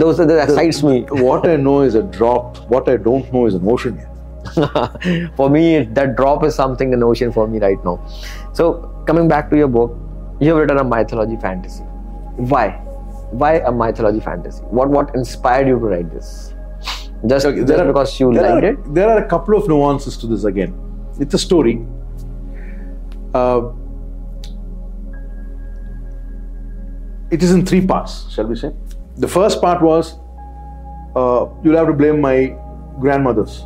those 0.00 0.20
are 0.20 0.26
that 0.26 0.48
excites 0.48 0.82
me. 0.82 1.02
what 1.10 1.48
I 1.48 1.56
know 1.56 1.82
is 1.82 1.94
a 1.94 2.02
drop. 2.02 2.58
What 2.70 2.88
I 2.88 2.96
don't 2.96 3.32
know 3.32 3.46
is 3.46 3.54
an 3.54 3.68
ocean. 3.68 3.98
for 5.36 5.50
me, 5.50 5.84
that 5.84 6.16
drop 6.16 6.44
is 6.44 6.54
something 6.54 6.92
in 6.92 7.00
the 7.00 7.06
ocean 7.06 7.32
for 7.32 7.46
me 7.46 7.58
right 7.58 7.82
now. 7.84 8.04
So, 8.52 9.02
coming 9.06 9.28
back 9.28 9.50
to 9.50 9.56
your 9.56 9.68
book, 9.68 9.96
you 10.40 10.50
have 10.50 10.58
written 10.58 10.78
a 10.78 10.84
mythology 10.84 11.36
fantasy. 11.36 11.82
Why? 12.52 12.70
Why 13.30 13.54
a 13.58 13.72
mythology 13.72 14.20
fantasy? 14.20 14.62
What 14.62 14.88
what 14.90 15.14
inspired 15.14 15.66
you 15.68 15.78
to 15.78 15.84
write 15.84 16.10
this? 16.10 16.54
Just, 17.26 17.46
Okay, 17.46 17.60
just 17.64 17.72
are- 17.72 17.86
because 17.86 18.18
you 18.20 18.32
liked 18.32 18.64
are, 18.64 18.64
it? 18.64 18.94
There 18.94 19.08
are 19.10 19.18
a 19.18 19.28
couple 19.28 19.56
of 19.56 19.68
nuances 19.68 20.16
to 20.18 20.26
this 20.26 20.44
again. 20.44 20.74
It's 21.20 21.34
a 21.34 21.38
story. 21.38 21.84
Uh, 23.34 23.72
it 27.30 27.42
is 27.42 27.52
in 27.52 27.64
three 27.66 27.86
parts, 27.86 28.30
shall 28.32 28.46
we 28.46 28.56
say? 28.56 28.72
The 29.16 29.28
first 29.28 29.60
part 29.60 29.82
was 29.82 30.18
uh, 31.16 31.46
you'll 31.62 31.76
have 31.76 31.88
to 31.88 31.92
blame 31.92 32.20
my 32.20 32.56
grandmothers. 33.00 33.64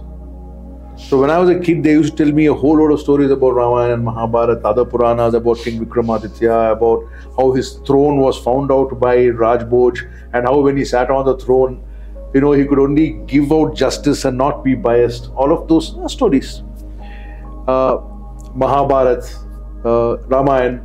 So 0.96 1.20
when 1.20 1.30
I 1.30 1.38
was 1.38 1.48
a 1.48 1.58
kid, 1.58 1.82
they 1.82 1.92
used 1.92 2.16
to 2.16 2.24
tell 2.24 2.32
me 2.32 2.46
a 2.46 2.54
whole 2.54 2.78
lot 2.78 2.92
of 2.92 3.00
stories 3.00 3.30
about 3.30 3.50
Ramayana 3.52 3.94
and 3.94 4.04
Mahabharata, 4.04 4.60
other 4.66 4.84
Puranas 4.84 5.34
about 5.34 5.58
King 5.58 5.84
Vikramaditya, 5.84 6.72
about 6.72 7.04
how 7.36 7.52
his 7.52 7.74
throne 7.86 8.18
was 8.18 8.38
found 8.38 8.70
out 8.70 9.00
by 9.00 9.28
Raja 9.28 9.64
Bhoj, 9.64 10.02
and 10.34 10.46
how 10.46 10.60
when 10.60 10.76
he 10.76 10.84
sat 10.84 11.10
on 11.10 11.24
the 11.24 11.36
throne, 11.38 11.82
you 12.34 12.40
know, 12.40 12.52
he 12.52 12.64
could 12.66 12.78
only 12.78 13.12
give 13.26 13.52
out 13.52 13.74
justice 13.74 14.24
and 14.24 14.38
not 14.38 14.62
be 14.62 14.74
biased. 14.74 15.30
All 15.34 15.52
of 15.52 15.66
those 15.68 16.12
stories. 16.12 16.62
Uh, 17.66 17.98
Mahabharata, 18.54 19.26
uh, 19.84 20.16
Ramayana, 20.28 20.84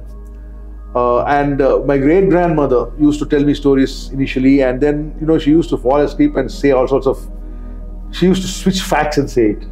uh, 0.95 1.23
and 1.23 1.61
uh, 1.61 1.79
my 1.85 1.97
great 1.97 2.29
grandmother 2.29 2.91
used 2.97 3.19
to 3.19 3.25
tell 3.25 3.43
me 3.43 3.53
stories 3.53 4.09
initially, 4.09 4.61
and 4.61 4.81
then 4.81 5.15
you 5.19 5.27
know 5.27 5.37
she 5.37 5.51
used 5.51 5.69
to 5.69 5.77
fall 5.77 5.99
asleep 5.99 6.35
and 6.35 6.51
say 6.51 6.71
all 6.71 6.87
sorts 6.87 7.07
of. 7.07 7.19
She 8.11 8.25
used 8.25 8.41
to 8.41 8.47
switch 8.47 8.81
facts 8.81 9.17
and 9.17 9.29
say 9.29 9.51
it. 9.51 9.65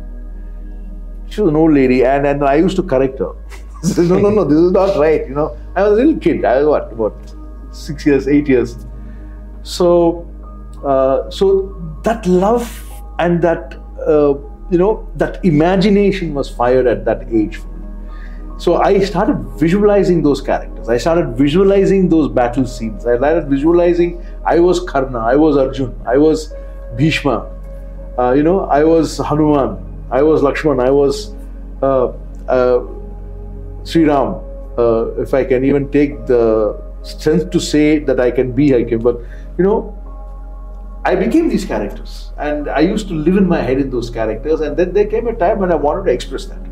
She 1.30 1.42
was 1.42 1.50
an 1.50 1.56
old 1.56 1.74
lady, 1.74 2.04
and, 2.06 2.28
and 2.28 2.44
I 2.44 2.56
used 2.56 2.76
to 2.76 2.84
correct 2.84 3.20
her. 3.20 3.32
Said, 3.84 4.06
no, 4.06 4.20
no, 4.20 4.30
no, 4.30 4.44
this 4.44 4.58
is 4.58 4.72
not 4.72 4.98
right. 4.98 5.28
You 5.28 5.36
know, 5.36 5.58
I 5.76 5.84
was 5.84 5.94
a 5.94 5.96
little 5.96 6.20
kid. 6.20 6.44
I 6.44 6.58
was 6.58 6.68
what, 6.68 6.92
about 6.92 7.36
six 7.72 8.06
years, 8.06 8.28
eight 8.28 8.48
years. 8.48 8.86
So, 9.64 10.30
uh, 10.84 11.30
so 11.30 11.76
that 12.04 12.26
love 12.26 12.68
and 13.20 13.42
that 13.42 13.76
uh, 14.06 14.36
you 14.70 14.78
know 14.78 15.10
that 15.16 15.44
imagination 15.46 16.34
was 16.34 16.50
fired 16.50 16.88
at 16.88 17.06
that 17.06 17.28
age. 17.32 17.62
So 18.58 18.76
I 18.76 19.00
started 19.00 19.38
visualizing 19.60 20.24
those 20.24 20.40
characters. 20.40 20.88
I 20.88 20.98
started 20.98 21.36
visualizing 21.36 22.08
those 22.08 22.30
battle 22.30 22.66
scenes. 22.66 23.06
I 23.06 23.18
started 23.18 23.50
visualizing. 23.50 24.26
I 24.46 24.60
was 24.60 24.80
Karna. 24.80 25.20
I 25.20 25.36
was 25.36 25.58
Arjun. 25.58 25.94
I 26.06 26.18
was 26.18 26.54
Bhishma. 26.96 27.52
Uh, 28.18 28.32
you 28.32 28.44
know, 28.44 28.62
I 28.62 28.84
was 28.86 29.18
Hanuman. 29.18 29.78
I 30.10 30.22
was 30.22 30.42
Lakshman. 30.42 30.82
I 30.82 30.90
was 30.90 31.36
uh, 31.82 32.14
uh, 32.48 32.86
Sri 33.84 34.06
Ram. 34.06 34.40
Uh, 34.78 35.08
if 35.22 35.34
I 35.34 35.44
can 35.44 35.66
even 35.66 35.92
take 35.92 36.26
the 36.26 36.82
strength 37.02 37.50
to 37.52 37.60
say 37.60 38.00
that 38.00 38.20
I 38.20 38.32
can 38.32 38.54
be, 38.54 38.74
I 38.74 38.84
can. 38.84 39.00
But 39.00 39.20
you 39.58 39.64
know, 39.66 39.94
I 41.04 41.16
became 41.16 41.50
these 41.50 41.66
characters, 41.66 42.32
and 42.38 42.70
I 42.70 42.80
used 42.80 43.10
to 43.10 43.14
live 43.14 43.36
in 43.36 43.48
my 43.48 43.62
head 43.62 43.80
in 43.80 43.90
those 43.90 44.10
characters. 44.10 44.62
And 44.62 44.78
then 44.78 44.94
there 44.94 45.08
came 45.08 45.28
a 45.28 45.36
time 45.36 45.60
when 45.60 45.72
I 45.72 45.76
wanted 45.76 46.06
to 46.06 46.12
express 46.12 46.46
that 46.46 46.64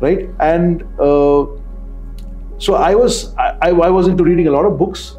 right? 0.00 0.28
And 0.40 0.82
uh, 1.00 1.46
so 2.58 2.74
i 2.74 2.94
was 2.94 3.34
I, 3.36 3.70
I 3.70 3.90
was 3.90 4.08
into 4.08 4.24
reading 4.24 4.48
a 4.48 4.50
lot 4.50 4.64
of 4.64 4.78
books 4.78 5.16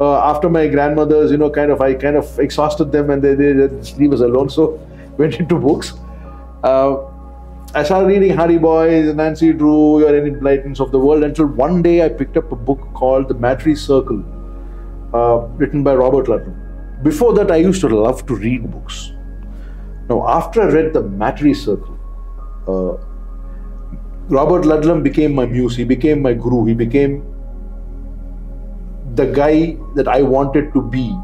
uh, 0.00 0.18
after 0.18 0.50
my 0.50 0.66
grandmother's 0.68 1.30
you 1.30 1.38
know 1.38 1.50
kind 1.50 1.70
of 1.70 1.80
i 1.80 1.94
kind 1.94 2.16
of 2.16 2.38
exhausted 2.38 2.92
them 2.92 3.10
and 3.10 3.22
they, 3.22 3.34
they, 3.34 3.52
they 3.52 3.68
just 3.68 3.96
leave 3.96 4.12
us 4.12 4.20
alone. 4.20 4.48
So 4.50 4.78
went 5.16 5.34
into 5.36 5.58
books. 5.58 5.92
Uh, 6.62 6.96
i 7.74 7.82
started 7.82 8.06
reading 8.06 8.36
hardy 8.36 8.56
boys 8.56 9.12
nancy 9.14 9.52
drew 9.52 10.00
your 10.00 10.16
Enid 10.16 10.40
Blytons 10.40 10.80
of 10.80 10.92
the 10.92 10.98
world 10.98 11.24
until 11.24 11.46
one 11.46 11.82
day 11.82 12.04
i 12.04 12.08
picked 12.08 12.36
up 12.36 12.52
a 12.52 12.56
book 12.56 12.80
called 12.94 13.28
the 13.28 13.34
Matarese 13.34 13.78
circle 13.78 14.22
uh, 15.12 15.46
written 15.62 15.82
by 15.82 15.94
robert 15.94 16.26
ludlum. 16.26 17.02
Before 17.02 17.34
that 17.34 17.50
i 17.50 17.56
used 17.56 17.80
to 17.80 17.88
love 17.88 18.26
to 18.26 18.34
read 18.34 18.70
books. 18.70 19.12
Now 20.08 20.26
after 20.28 20.62
i 20.62 20.66
read 20.66 20.92
the 20.92 21.02
Matarese 21.02 21.64
circle 21.64 21.98
uh, 22.68 23.13
Robert 24.28 24.64
Ludlum 24.64 25.02
became 25.02 25.34
my 25.34 25.46
muse. 25.46 25.76
He 25.76 25.84
became 25.84 26.22
my 26.22 26.32
guru. 26.32 26.64
He 26.64 26.74
became 26.74 27.22
the 29.14 29.26
guy 29.26 29.76
that 29.94 30.08
I 30.08 30.22
wanted 30.22 30.72
to 30.72 30.82
be. 30.82 31.16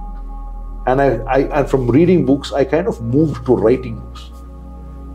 And 0.86 1.00
I, 1.00 1.16
I 1.26 1.38
and 1.60 1.70
from 1.70 1.88
reading 1.88 2.24
books, 2.24 2.52
I 2.52 2.64
kind 2.64 2.86
of 2.86 3.00
moved 3.02 3.46
to 3.46 3.56
writing 3.56 3.98
books, 4.00 4.30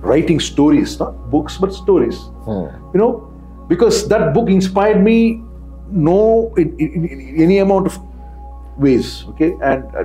writing 0.01 0.39
stories, 0.39 0.99
not 0.99 1.29
books 1.29 1.57
but 1.57 1.73
stories. 1.73 2.17
Hmm. 2.45 2.67
You 2.93 2.99
know, 2.99 3.33
because 3.67 4.07
that 4.09 4.33
book 4.33 4.49
inspired 4.49 5.03
me, 5.03 5.41
no, 5.89 6.53
in, 6.57 6.77
in, 6.79 7.07
in 7.07 7.41
any 7.41 7.59
amount 7.59 7.87
of 7.87 7.99
ways. 8.77 9.25
Okay, 9.29 9.55
and 9.61 9.83
uh, 9.95 10.03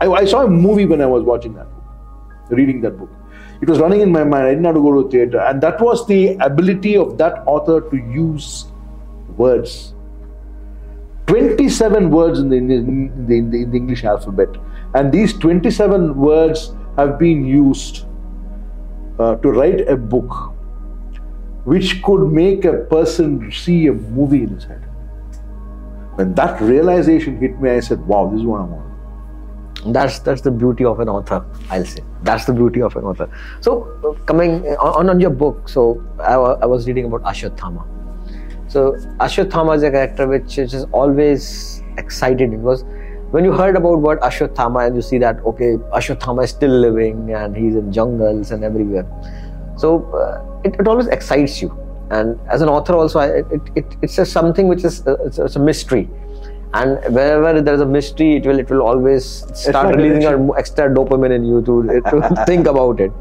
I, 0.00 0.08
I 0.08 0.24
saw 0.24 0.44
a 0.44 0.48
movie 0.48 0.86
when 0.86 1.00
I 1.00 1.06
was 1.06 1.22
watching 1.22 1.54
that 1.54 1.68
book, 1.74 1.84
reading 2.50 2.80
that 2.82 2.98
book. 2.98 3.10
It 3.60 3.68
was 3.68 3.80
running 3.80 4.00
in 4.00 4.12
my 4.12 4.24
mind. 4.24 4.46
I 4.46 4.50
didn't 4.50 4.64
have 4.64 4.74
to 4.76 4.80
go 4.80 5.02
to 5.02 5.10
theater, 5.10 5.40
and 5.40 5.60
that 5.62 5.80
was 5.80 6.06
the 6.06 6.36
ability 6.36 6.96
of 6.96 7.18
that 7.18 7.42
author 7.46 7.80
to 7.80 7.96
use 7.96 8.66
words. 9.36 9.94
27 11.26 12.10
words 12.10 12.38
in 12.38 12.48
the, 12.48 12.56
in 12.56 12.68
the, 12.68 12.74
in 12.74 13.26
the, 13.26 13.34
in 13.34 13.50
the, 13.50 13.62
in 13.62 13.70
the 13.70 13.76
English 13.76 14.04
alphabet, 14.04 14.48
and 14.94 15.12
these 15.12 15.36
27 15.38 16.16
words 16.16 16.72
have 16.96 17.18
been 17.18 17.44
used 17.44 18.06
uh, 19.18 19.34
to 19.36 19.50
write 19.50 19.88
a 19.88 19.96
book 19.96 20.54
which 21.64 22.02
could 22.02 22.32
make 22.32 22.64
a 22.64 22.72
person 22.90 23.52
see 23.52 23.88
a 23.88 23.92
movie 23.92 24.44
in 24.44 24.48
his 24.48 24.64
head. 24.64 24.82
When 26.14 26.34
that 26.34 26.60
realization 26.62 27.38
hit 27.38 27.60
me, 27.60 27.70
I 27.70 27.80
said, 27.80 28.00
wow, 28.06 28.30
this 28.30 28.40
is 28.40 28.46
what 28.46 28.62
I 28.62 28.64
want. 28.64 28.87
That's 29.86 30.18
that's 30.18 30.40
the 30.40 30.50
beauty 30.50 30.84
of 30.84 30.98
an 31.00 31.08
author, 31.08 31.44
I'll 31.70 31.84
say. 31.84 32.02
That's 32.22 32.44
the 32.46 32.52
beauty 32.52 32.82
of 32.82 32.96
an 32.96 33.04
author. 33.04 33.30
So, 33.60 34.18
coming 34.26 34.66
on, 34.76 35.08
on 35.08 35.20
your 35.20 35.30
book, 35.30 35.68
so 35.68 36.02
I, 36.18 36.34
I 36.34 36.66
was 36.66 36.88
reading 36.88 37.04
about 37.04 37.22
Ashwathama. 37.22 37.86
So, 38.68 38.92
Ashwathama 39.20 39.76
is 39.76 39.84
a 39.84 39.90
character 39.90 40.26
which 40.26 40.58
is 40.58 40.84
always 40.92 41.82
excited 41.96 42.50
because 42.50 42.84
when 43.30 43.44
you 43.44 43.52
heard 43.52 43.76
about 43.76 44.00
what 44.00 44.20
Ashwathama 44.20 44.86
and 44.86 44.96
you 44.96 45.02
see 45.02 45.18
that, 45.18 45.38
okay, 45.44 45.76
Ashwathama 45.94 46.44
is 46.44 46.50
still 46.50 46.70
living 46.70 47.32
and 47.32 47.56
he's 47.56 47.76
in 47.76 47.92
jungles 47.92 48.50
and 48.50 48.64
everywhere. 48.64 49.06
So, 49.76 50.10
uh, 50.12 50.62
it, 50.64 50.74
it 50.80 50.88
always 50.88 51.06
excites 51.06 51.62
you. 51.62 51.70
And 52.10 52.40
as 52.50 52.62
an 52.62 52.68
author, 52.68 52.94
also, 52.94 53.20
I, 53.20 53.26
it, 53.38 53.60
it, 53.76 53.96
it's 54.02 54.16
just 54.16 54.32
something 54.32 54.66
which 54.66 54.82
is 54.82 55.06
uh, 55.06 55.16
it's, 55.24 55.38
it's 55.38 55.56
a 55.56 55.60
mystery 55.60 56.08
and 56.74 56.98
wherever 57.14 57.60
there 57.62 57.74
is 57.74 57.80
a 57.80 57.86
mystery 57.86 58.36
it 58.36 58.46
will 58.46 58.58
it 58.58 58.68
will 58.68 58.82
always 58.82 59.24
start 59.58 59.96
releasing 59.96 60.26
our 60.26 60.58
extra 60.58 60.88
dopamine 60.88 61.34
in 61.34 61.44
you 61.44 61.62
to, 61.62 62.00
to 62.10 62.44
think 62.46 62.66
about 62.66 63.00
it. 63.00 63.12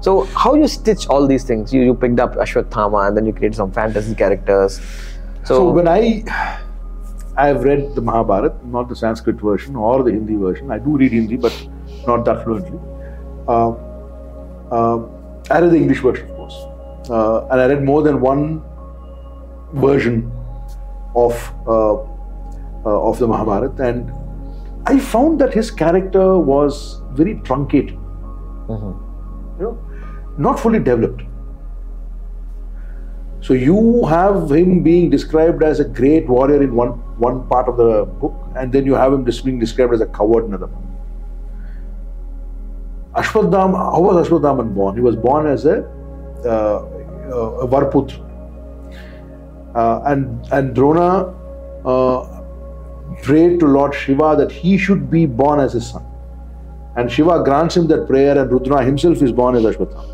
So 0.00 0.24
how 0.24 0.54
you 0.54 0.68
stitch 0.68 1.06
all 1.08 1.26
these 1.26 1.44
things? 1.44 1.72
You, 1.74 1.82
you 1.82 1.94
picked 1.94 2.20
up 2.20 2.34
ashwathama 2.36 3.08
and 3.08 3.16
then 3.16 3.26
you 3.26 3.32
create 3.32 3.54
some 3.54 3.72
fantasy 3.72 4.14
characters. 4.14 4.80
So, 5.44 5.56
so 5.56 5.70
when 5.70 5.88
i 5.88 6.24
i've 7.36 7.64
read 7.64 7.94
the 7.94 8.00
mahabharat 8.00 8.64
not 8.64 8.88
the 8.88 8.96
sanskrit 8.96 9.36
version 9.36 9.76
or 9.76 10.02
the 10.02 10.12
hindi 10.12 10.36
version. 10.36 10.70
I 10.70 10.78
do 10.78 10.96
read 10.96 11.12
hindi 11.12 11.36
but 11.36 11.68
not 12.06 12.24
that 12.24 12.44
fluently. 12.44 12.80
Uh, 13.46 13.70
uh, 14.70 15.06
i 15.50 15.60
read 15.60 15.70
the 15.70 15.76
english 15.76 16.00
version 16.00 16.30
of 16.30 16.36
course. 16.36 16.56
Uh, 17.10 17.46
and 17.50 17.60
i 17.60 17.66
read 17.66 17.82
more 17.82 18.02
than 18.02 18.20
one 18.20 18.62
version 19.74 20.32
of 21.14 21.34
uh, 22.86 23.08
of 23.08 23.18
the 23.18 23.26
Mahabharata, 23.26 23.82
and 23.82 24.12
I 24.86 24.98
found 24.98 25.40
that 25.40 25.52
his 25.52 25.70
character 25.70 26.38
was 26.38 27.02
very 27.12 27.40
truncated, 27.40 27.96
mm-hmm. 28.68 29.60
you 29.60 29.64
know, 29.64 29.78
not 30.38 30.60
fully 30.60 30.78
developed. 30.78 31.22
So 33.40 33.54
you 33.54 34.04
have 34.06 34.50
him 34.50 34.82
being 34.82 35.10
described 35.10 35.62
as 35.62 35.80
a 35.80 35.84
great 35.84 36.28
warrior 36.28 36.62
in 36.62 36.74
one 36.74 36.90
one 37.26 37.46
part 37.48 37.68
of 37.68 37.76
the 37.76 38.04
book, 38.20 38.34
and 38.56 38.72
then 38.72 38.86
you 38.86 38.94
have 38.94 39.12
him 39.12 39.24
being 39.24 39.58
described 39.58 39.94
as 39.94 40.00
a 40.00 40.06
coward 40.06 40.44
in 40.44 40.54
another. 40.54 40.72
Ashwadhama, 43.14 43.78
how 43.92 44.00
was 44.00 44.28
Ashwadhaman 44.28 44.74
born? 44.74 44.94
He 44.94 45.00
was 45.00 45.16
born 45.16 45.46
as 45.46 45.64
a, 45.64 45.82
uh, 46.44 46.48
uh 46.48 47.64
a 47.64 47.68
Varputra. 47.68 48.22
Uh, 49.74 50.00
and 50.06 50.52
and 50.52 50.74
Drona 50.74 51.34
uh, 51.84 52.35
prayed 53.22 53.60
to 53.60 53.66
Lord 53.66 53.94
Shiva 53.94 54.34
that 54.36 54.52
he 54.52 54.76
should 54.78 55.10
be 55.10 55.26
born 55.26 55.60
as 55.60 55.72
his 55.72 55.90
son. 55.90 56.04
And 56.96 57.10
Shiva 57.10 57.42
grants 57.44 57.76
him 57.76 57.86
that 57.88 58.06
prayer, 58.06 58.38
and 58.38 58.50
Rudra 58.50 58.84
himself 58.84 59.22
is 59.22 59.32
born 59.32 59.56
as 59.56 59.64
Ashwatthama. 59.64 60.06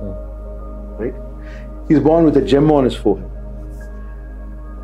Hmm. 0.00 1.02
Right? 1.02 1.14
He's 1.88 2.00
born 2.00 2.24
with 2.24 2.36
a 2.36 2.42
gem 2.42 2.70
on 2.70 2.84
his 2.84 2.94
forehead. 2.94 3.30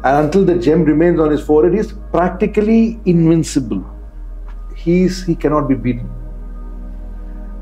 And 0.05 0.27
until 0.27 0.45
the 0.45 0.59
gem 0.59 0.83
remains 0.85 1.21
on 1.21 1.31
his 1.31 1.41
forehead, 1.41 1.75
he's 1.75 1.93
practically 2.11 2.99
invincible. 3.05 3.85
He's, 4.75 5.25
he 5.25 5.37
cannot 5.37 5.69
be 5.69 5.77
beaten. 5.77 6.11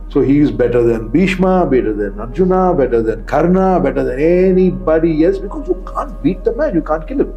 So 0.08 0.22
he 0.22 0.40
is 0.40 0.50
better 0.50 0.82
than 0.82 1.08
Bhishma, 1.08 1.66
better 1.70 1.92
than 1.92 2.18
Arjuna, 2.18 2.74
better 2.74 3.00
than 3.00 3.24
Karna, 3.26 3.78
better 3.78 4.02
than 4.02 4.18
anybody 4.18 5.24
else 5.24 5.38
because 5.38 5.68
you 5.68 5.84
can't 5.86 6.20
beat 6.22 6.42
the 6.42 6.56
man, 6.56 6.74
you 6.74 6.82
can't 6.82 7.06
kill 7.06 7.20
him. 7.20 7.34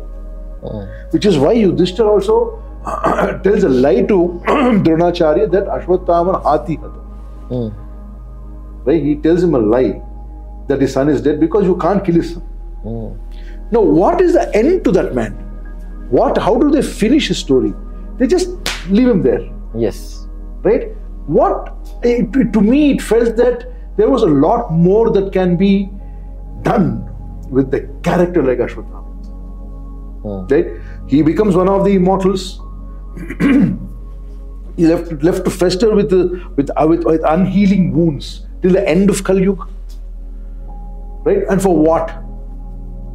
Which 1.12 1.26
is 1.26 1.38
why 1.38 1.56
Yudhishthir 1.56 2.06
also 2.08 2.62
tells 3.44 3.64
a 3.64 3.70
lie 3.70 4.02
to 4.02 4.42
Dronacharya 4.86 5.52
that 5.52 5.66
Ashwatthama 5.66 6.42
Hati 6.44 6.76
had. 6.76 6.92
Right? 8.86 9.02
He 9.02 9.16
tells 9.16 9.44
him 9.44 9.56
a 9.56 9.60
lie 9.60 10.02
that 10.68 10.82
his 10.82 10.94
son 10.94 11.10
is 11.10 11.22
dead 11.22 11.40
because 11.40 11.66
you 11.66 11.78
can't 11.78 12.04
kill 12.06 12.16
his 12.16 12.34
son. 12.34 12.44
Mm. 12.86 13.72
Now, 13.72 13.82
what 13.82 14.22
is 14.22 14.34
the 14.34 14.54
end 14.56 14.84
to 14.86 14.92
that 14.92 15.16
man? 15.16 15.32
What? 16.10 16.38
How 16.38 16.58
do 16.58 16.70
they 16.72 16.82
finish 16.82 17.28
his 17.28 17.38
story? 17.38 17.74
They 18.18 18.28
just 18.28 18.50
leave 18.90 19.08
him 19.08 19.22
there. 19.22 19.50
Yes. 19.76 20.28
Right? 20.62 20.90
What? 21.28 21.74
It, 22.04 22.36
it, 22.36 22.54
to 22.54 22.62
me, 22.62 22.92
it 22.92 23.02
felt 23.02 23.36
that 23.38 23.72
there 23.98 24.10
was 24.10 24.24
a 24.24 24.28
lot 24.28 24.72
more 24.72 25.10
that 25.12 25.32
can 25.32 25.56
be 25.56 25.90
done 26.64 27.10
with 27.50 27.72
the 27.72 27.82
character 28.04 28.44
like 28.44 28.60
Ashwatthama. 28.60 29.03
Hmm. 30.24 30.48
Right? 30.48 30.68
He 31.08 31.22
becomes 31.22 31.56
one 31.56 31.70
of 31.70 31.84
the 31.86 31.96
immortals. 31.96 32.60
he 34.78 34.88
left 34.88 35.12
left 35.22 35.46
to 35.46 35.52
fester 35.52 35.94
with 35.94 36.12
with, 36.58 36.72
uh, 36.76 36.88
with 36.88 37.04
with 37.04 37.22
unhealing 37.34 37.92
wounds 37.94 38.46
till 38.62 38.72
the 38.72 38.88
end 38.88 39.10
of 39.10 39.24
Kali 39.24 39.44
Yuga. 39.44 39.68
Right? 41.26 41.44
And 41.50 41.62
for 41.62 41.76
what? 41.78 42.10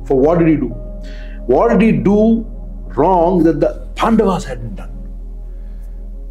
For 0.06 0.18
what 0.18 0.38
did 0.38 0.48
he 0.48 0.56
do? 0.56 0.68
What 1.54 1.72
did 1.72 1.82
he 1.82 1.92
do 1.92 2.44
wrong 3.00 3.42
that 3.44 3.60
the 3.60 3.72
Pandavas 3.96 4.44
hadn't 4.44 4.76
done? 4.76 4.94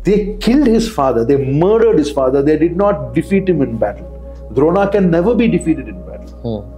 They 0.04 0.38
killed 0.40 0.68
his 0.68 0.90
father, 0.90 1.26
they 1.26 1.38
murdered 1.38 1.98
his 1.98 2.12
father, 2.12 2.42
they 2.42 2.58
did 2.58 2.78
not 2.78 3.14
defeat 3.14 3.50
him 3.50 3.62
in 3.62 3.78
battle. 3.78 4.14
Drona 4.54 4.90
can 4.90 5.12
never 5.12 5.36
be 5.36 5.48
defeated 5.48 5.88
in 5.90 6.02
battle. 6.06 6.68
Hmm 6.68 6.77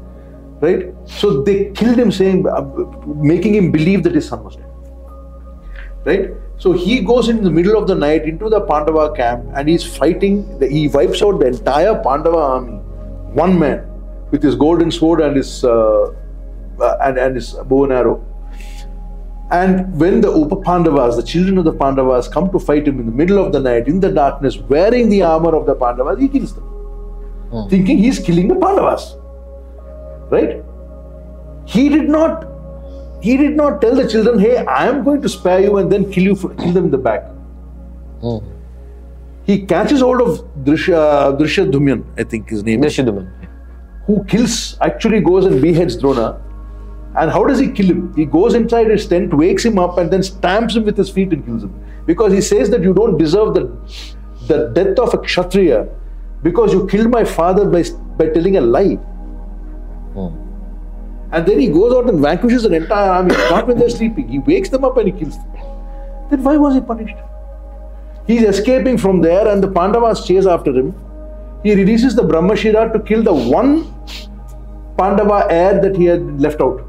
right? 0.62 0.94
So 1.06 1.42
they 1.44 1.72
killed 1.72 1.98
him, 1.98 2.12
saying, 2.12 2.48
uh, 2.48 2.62
making 3.08 3.56
him 3.56 3.72
believe 3.72 4.04
that 4.04 4.16
his 4.16 4.28
son 4.28 4.44
was 4.44 4.56
dead, 4.56 4.72
right? 6.06 6.30
So 6.58 6.74
he 6.74 7.02
goes 7.02 7.30
in 7.30 7.44
the 7.44 7.50
middle 7.50 7.78
of 7.82 7.88
the 7.88 7.96
night 7.96 8.24
into 8.24 8.50
the 8.50 8.62
Pandava 8.62 9.14
camp 9.16 9.46
and 9.56 9.70
he's 9.70 9.84
fighting. 9.84 10.62
He 10.62 10.90
wipes 10.90 11.22
out 11.22 11.40
the 11.40 11.48
entire 11.48 11.96
Pandava 12.04 12.38
army, 12.38 12.74
one 13.34 13.58
man, 13.58 13.90
with 14.32 14.44
his 14.44 14.56
golden 14.56 14.92
sword 14.92 15.22
and 15.22 15.38
his 15.38 15.64
uh, 15.64 16.14
uh, 16.82 16.98
and, 17.02 17.18
and 17.18 17.36
his 17.36 17.54
bow 17.54 17.86
and 17.86 17.94
arrow. 17.94 18.26
And 19.52 20.00
when 20.00 20.22
the 20.22 20.30
Upa 20.30 20.58
Pandavas, 20.58 21.16
the 21.16 21.24
children 21.24 21.58
of 21.58 21.66
the 21.66 21.74
Pandavas, 21.74 22.28
come 22.28 22.52
to 22.52 22.60
fight 22.60 22.88
him 22.88 23.00
in 23.00 23.06
the 23.06 23.12
middle 23.12 23.44
of 23.44 23.52
the 23.52 23.60
night, 23.60 23.88
in 23.88 24.00
the 24.00 24.12
darkness, 24.12 24.58
wearing 24.58 25.10
the 25.10 25.24
armor 25.24 25.56
of 25.56 25.66
the 25.66 25.74
Pandavas, 25.76 26.20
he 26.20 26.28
kills 26.28 26.54
them, 26.54 26.64
hmm. 26.64 27.68
thinking 27.68 27.98
he's 27.98 28.20
killing 28.20 28.48
the 28.48 28.56
Pandavas. 28.56 29.16
Right? 30.30 30.64
He 31.66 31.90
did 31.90 32.10
not 32.10 32.48
he 33.22 33.36
did 33.36 33.56
not 33.56 33.82
tell 33.82 33.96
the 33.96 34.08
children, 34.08 34.40
hey, 34.40 34.58
I 34.66 34.88
am 34.88 35.04
going 35.04 35.22
to 35.22 35.30
spare 35.30 35.60
you 35.60 35.78
and 35.78 35.92
then 35.92 36.10
kill 36.12 36.24
you 36.24 36.36
kill 36.36 36.72
them 36.72 36.86
in 36.86 36.92
the 36.92 36.98
back. 36.98 37.26
Hmm. 38.22 38.38
He 39.46 39.66
catches 39.66 40.02
hold 40.02 40.22
of 40.22 40.40
Drishya, 40.64 41.38
Drishya 41.38 42.06
I 42.18 42.24
think 42.24 42.50
his 42.50 42.64
name. 42.64 42.82
Drishya 42.82 43.32
Who 44.06 44.24
kills, 44.26 44.78
actually 44.80 45.22
goes 45.22 45.46
and 45.46 45.62
beheads 45.62 45.98
Drona. 45.98 46.42
And 47.18 47.32
how 47.32 47.44
does 47.44 47.60
he 47.60 47.72
kill 47.72 47.88
him? 47.88 48.14
He 48.16 48.26
goes 48.26 48.54
inside 48.54 48.90
his 48.90 49.08
tent, 49.08 49.34
wakes 49.34 49.66
him 49.66 49.80
up, 49.80 49.98
and 49.98 50.12
then 50.12 50.22
stamps 50.24 50.76
him 50.76 50.86
with 50.86 50.96
his 50.96 51.10
feet 51.10 51.34
and 51.34 51.46
kills 51.46 51.64
him. 51.64 51.74
Because 52.06 52.32
he 52.32 52.42
says 52.42 52.70
that 52.70 52.84
you 52.84 52.94
don't 52.94 53.18
deserve 53.18 53.56
the, 53.56 53.76
the 54.48 54.68
death 54.76 55.00
of 55.00 55.14
a 55.14 55.18
Kshatriya 55.18 55.90
because 56.44 56.72
you 56.72 56.88
killed 56.88 57.10
my 57.10 57.24
father 57.24 57.66
by, 57.66 57.84
by 58.18 58.28
telling 58.28 58.58
a 58.58 58.62
lie. 58.62 58.98
Hmm. 60.14 60.50
And 61.32 61.46
then 61.46 61.60
he 61.60 61.68
goes 61.68 61.94
out 61.94 62.10
and 62.10 62.20
vanquishes 62.20 62.66
an 62.66 62.74
entire 62.74 63.12
army, 63.12 63.36
not 63.50 63.68
when 63.68 63.78
they're 63.78 63.90
sleeping. 63.90 64.28
He 64.28 64.40
wakes 64.40 64.70
them 64.70 64.84
up 64.84 64.98
and 64.98 65.08
he 65.08 65.20
kills 65.20 65.38
them. 65.38 65.52
Then 66.30 66.44
why 66.44 66.58
was 66.58 66.76
he 66.76 66.82
punished? 66.82 67.16
He's 68.28 68.44
escaping 68.44 68.98
from 68.98 69.22
there 69.22 69.48
and 69.48 69.64
the 69.64 69.68
Pandavas 69.68 70.26
chase 70.26 70.46
after 70.46 70.72
him. 70.72 70.94
He 71.64 71.74
releases 71.76 72.16
the 72.16 72.22
Brahmashira 72.22 72.94
to 72.94 73.00
kill 73.00 73.24
the 73.24 73.34
one 73.34 73.94
Pandava 74.98 75.48
heir 75.50 75.82
that 75.82 75.96
he 75.96 76.06
had 76.06 76.40
left 76.40 76.62
out, 76.62 76.82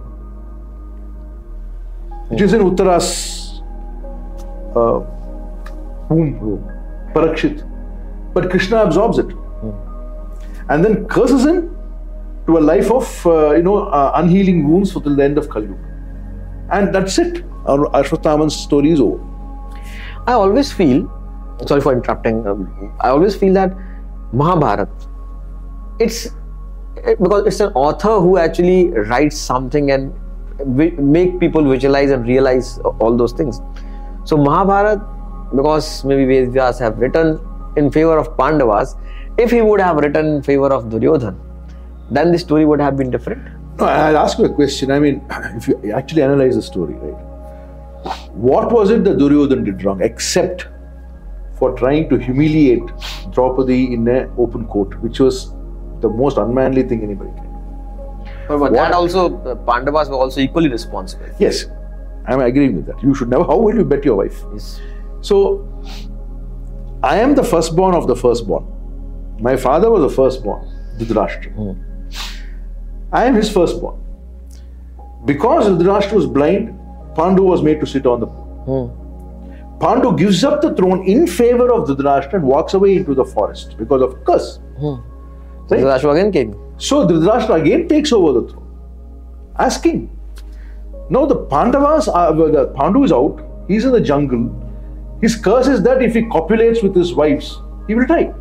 which 2.28 2.40
is 2.40 2.52
in 2.52 2.60
Uttara's 2.60 3.62
uh, 4.76 5.00
womb, 6.08 6.68
Parikshit. 7.14 7.66
But 8.34 8.50
Krishna 8.50 8.82
absorbs 8.82 9.18
it 9.18 9.34
and 10.68 10.84
then 10.84 11.06
curses 11.08 11.44
him 11.44 11.76
to 12.50 12.58
a 12.58 12.64
life 12.72 12.90
of 12.90 13.26
uh, 13.26 13.52
you 13.54 13.62
know 13.62 13.78
uh, 14.00 14.12
unhealing 14.22 14.68
wounds 14.68 14.92
till 14.92 15.16
the 15.22 15.24
end 15.24 15.38
of 15.38 15.48
Kali 15.54 15.74
And 16.76 16.94
that's 16.94 17.18
it. 17.18 17.44
Our 17.66 17.86
Ashwatthama's 17.98 18.56
story 18.56 18.92
is 18.92 19.00
over. 19.00 19.18
I 20.26 20.32
always 20.32 20.72
feel, 20.72 21.00
sorry 21.66 21.80
for 21.80 21.92
interrupting, 21.92 22.46
um, 22.46 22.94
I 23.00 23.08
always 23.08 23.36
feel 23.36 23.52
that 23.54 23.74
Mahabharata, 24.32 24.88
it's 25.98 26.26
it, 26.96 27.20
because 27.20 27.46
it's 27.46 27.60
an 27.60 27.72
author 27.74 28.20
who 28.20 28.36
actually 28.38 28.90
writes 29.10 29.36
something 29.36 29.90
and 29.90 30.14
vi- 30.80 30.96
make 31.16 31.38
people 31.40 31.68
visualize 31.72 32.10
and 32.10 32.26
realize 32.26 32.78
all 33.00 33.16
those 33.16 33.32
things. 33.32 33.60
So 34.24 34.36
Mahabharata, 34.36 35.04
because 35.56 36.04
maybe 36.04 36.44
Vedas 36.46 36.78
have 36.78 36.98
written 36.98 37.38
in 37.76 37.90
favor 37.90 38.16
of 38.18 38.36
Pandavas, 38.36 38.96
if 39.38 39.50
he 39.50 39.62
would 39.62 39.80
have 39.80 39.96
written 39.96 40.34
in 40.36 40.42
favor 40.42 40.72
of 40.72 40.90
Duryodhana, 40.90 41.49
then 42.10 42.32
the 42.32 42.38
story 42.38 42.64
would 42.64 42.80
have 42.80 42.96
been 42.96 43.10
different. 43.10 43.42
No, 43.78 43.86
I'll 43.86 44.16
ask 44.18 44.38
you 44.38 44.44
a 44.44 44.52
question. 44.52 44.90
I 44.90 44.98
mean, 44.98 45.24
if 45.56 45.68
you 45.68 45.92
actually 45.92 46.22
analyze 46.22 46.56
the 46.56 46.62
story, 46.62 46.94
right? 46.94 47.26
What 48.34 48.72
was 48.72 48.90
it 48.90 49.04
that 49.04 49.18
Duryodhan 49.18 49.64
did 49.64 49.84
wrong, 49.84 50.00
except 50.02 50.66
for 51.54 51.72
trying 51.76 52.08
to 52.08 52.16
humiliate 52.16 52.82
Draupadi 53.30 53.92
in 53.94 54.08
an 54.08 54.30
open 54.38 54.66
court, 54.66 55.00
which 55.02 55.20
was 55.20 55.52
the 56.00 56.08
most 56.08 56.38
unmanly 56.38 56.82
thing 56.82 57.02
anybody 57.02 57.30
can 57.30 57.44
do? 57.44 57.50
But, 58.48 58.58
but 58.58 58.72
that 58.72 58.92
also, 58.92 59.38
uh, 59.44 59.54
Pandavas 59.54 60.08
were 60.08 60.16
also 60.16 60.40
equally 60.40 60.68
responsible. 60.68 61.26
Yes, 61.38 61.66
I'm 62.26 62.40
agreeing 62.40 62.76
with 62.76 62.86
that. 62.86 63.02
You 63.02 63.14
should 63.14 63.28
never. 63.28 63.44
How 63.44 63.58
will 63.58 63.74
you 63.74 63.84
bet 63.84 64.04
your 64.04 64.16
wife? 64.16 64.42
Yes. 64.52 64.80
So, 65.20 65.68
I 67.02 67.18
am 67.18 67.34
the 67.34 67.44
firstborn 67.44 67.94
of 67.94 68.06
the 68.06 68.16
firstborn. 68.16 68.66
My 69.40 69.56
father 69.56 69.90
was 69.90 70.02
the 70.02 70.10
firstborn, 70.10 70.66
Dhritarashtra. 70.98 71.86
I 73.12 73.24
am 73.24 73.34
his 73.34 73.50
firstborn. 73.50 73.98
Because 75.24 75.66
Dhritarashtra 75.66 76.12
was 76.12 76.26
blind, 76.26 76.78
Pandu 77.14 77.42
was 77.42 77.62
made 77.62 77.80
to 77.80 77.86
sit 77.86 78.06
on 78.06 78.20
the 78.20 78.26
throne. 78.26 78.90
Hmm. 78.90 79.78
Pandu 79.78 80.16
gives 80.16 80.44
up 80.44 80.60
the 80.60 80.74
throne 80.74 81.06
in 81.06 81.26
favor 81.26 81.72
of 81.72 81.88
Dhritarashtra 81.88 82.34
and 82.34 82.44
walks 82.44 82.74
away 82.74 82.96
into 82.96 83.14
the 83.14 83.24
forest 83.24 83.76
because 83.78 84.02
of 84.02 84.24
curse. 84.24 84.58
Hmm. 84.78 84.96
Right? 85.68 85.80
Dhritarashtra 85.80 86.12
again 86.12 86.32
came. 86.32 86.74
So 86.78 87.06
Dhritarashtra 87.06 87.60
again 87.60 87.88
takes 87.88 88.12
over 88.12 88.40
the 88.40 88.48
throne 88.48 88.60
as 89.60 89.76
king. 89.78 90.10
Now 91.10 91.26
the 91.26 91.36
Pandavas, 91.46 92.08
uh, 92.08 92.12
are, 92.12 92.34
the 92.34 92.72
Pandu 92.76 93.04
is 93.04 93.12
out. 93.12 93.42
He's 93.68 93.84
in 93.84 93.92
the 93.92 94.00
jungle. 94.00 94.44
His 95.20 95.36
curse 95.36 95.66
is 95.66 95.82
that 95.82 96.02
if 96.02 96.14
he 96.14 96.22
copulates 96.26 96.82
with 96.82 96.94
his 96.94 97.14
wives, 97.14 97.60
he 97.86 97.94
will 97.94 98.06
die. 98.06 98.32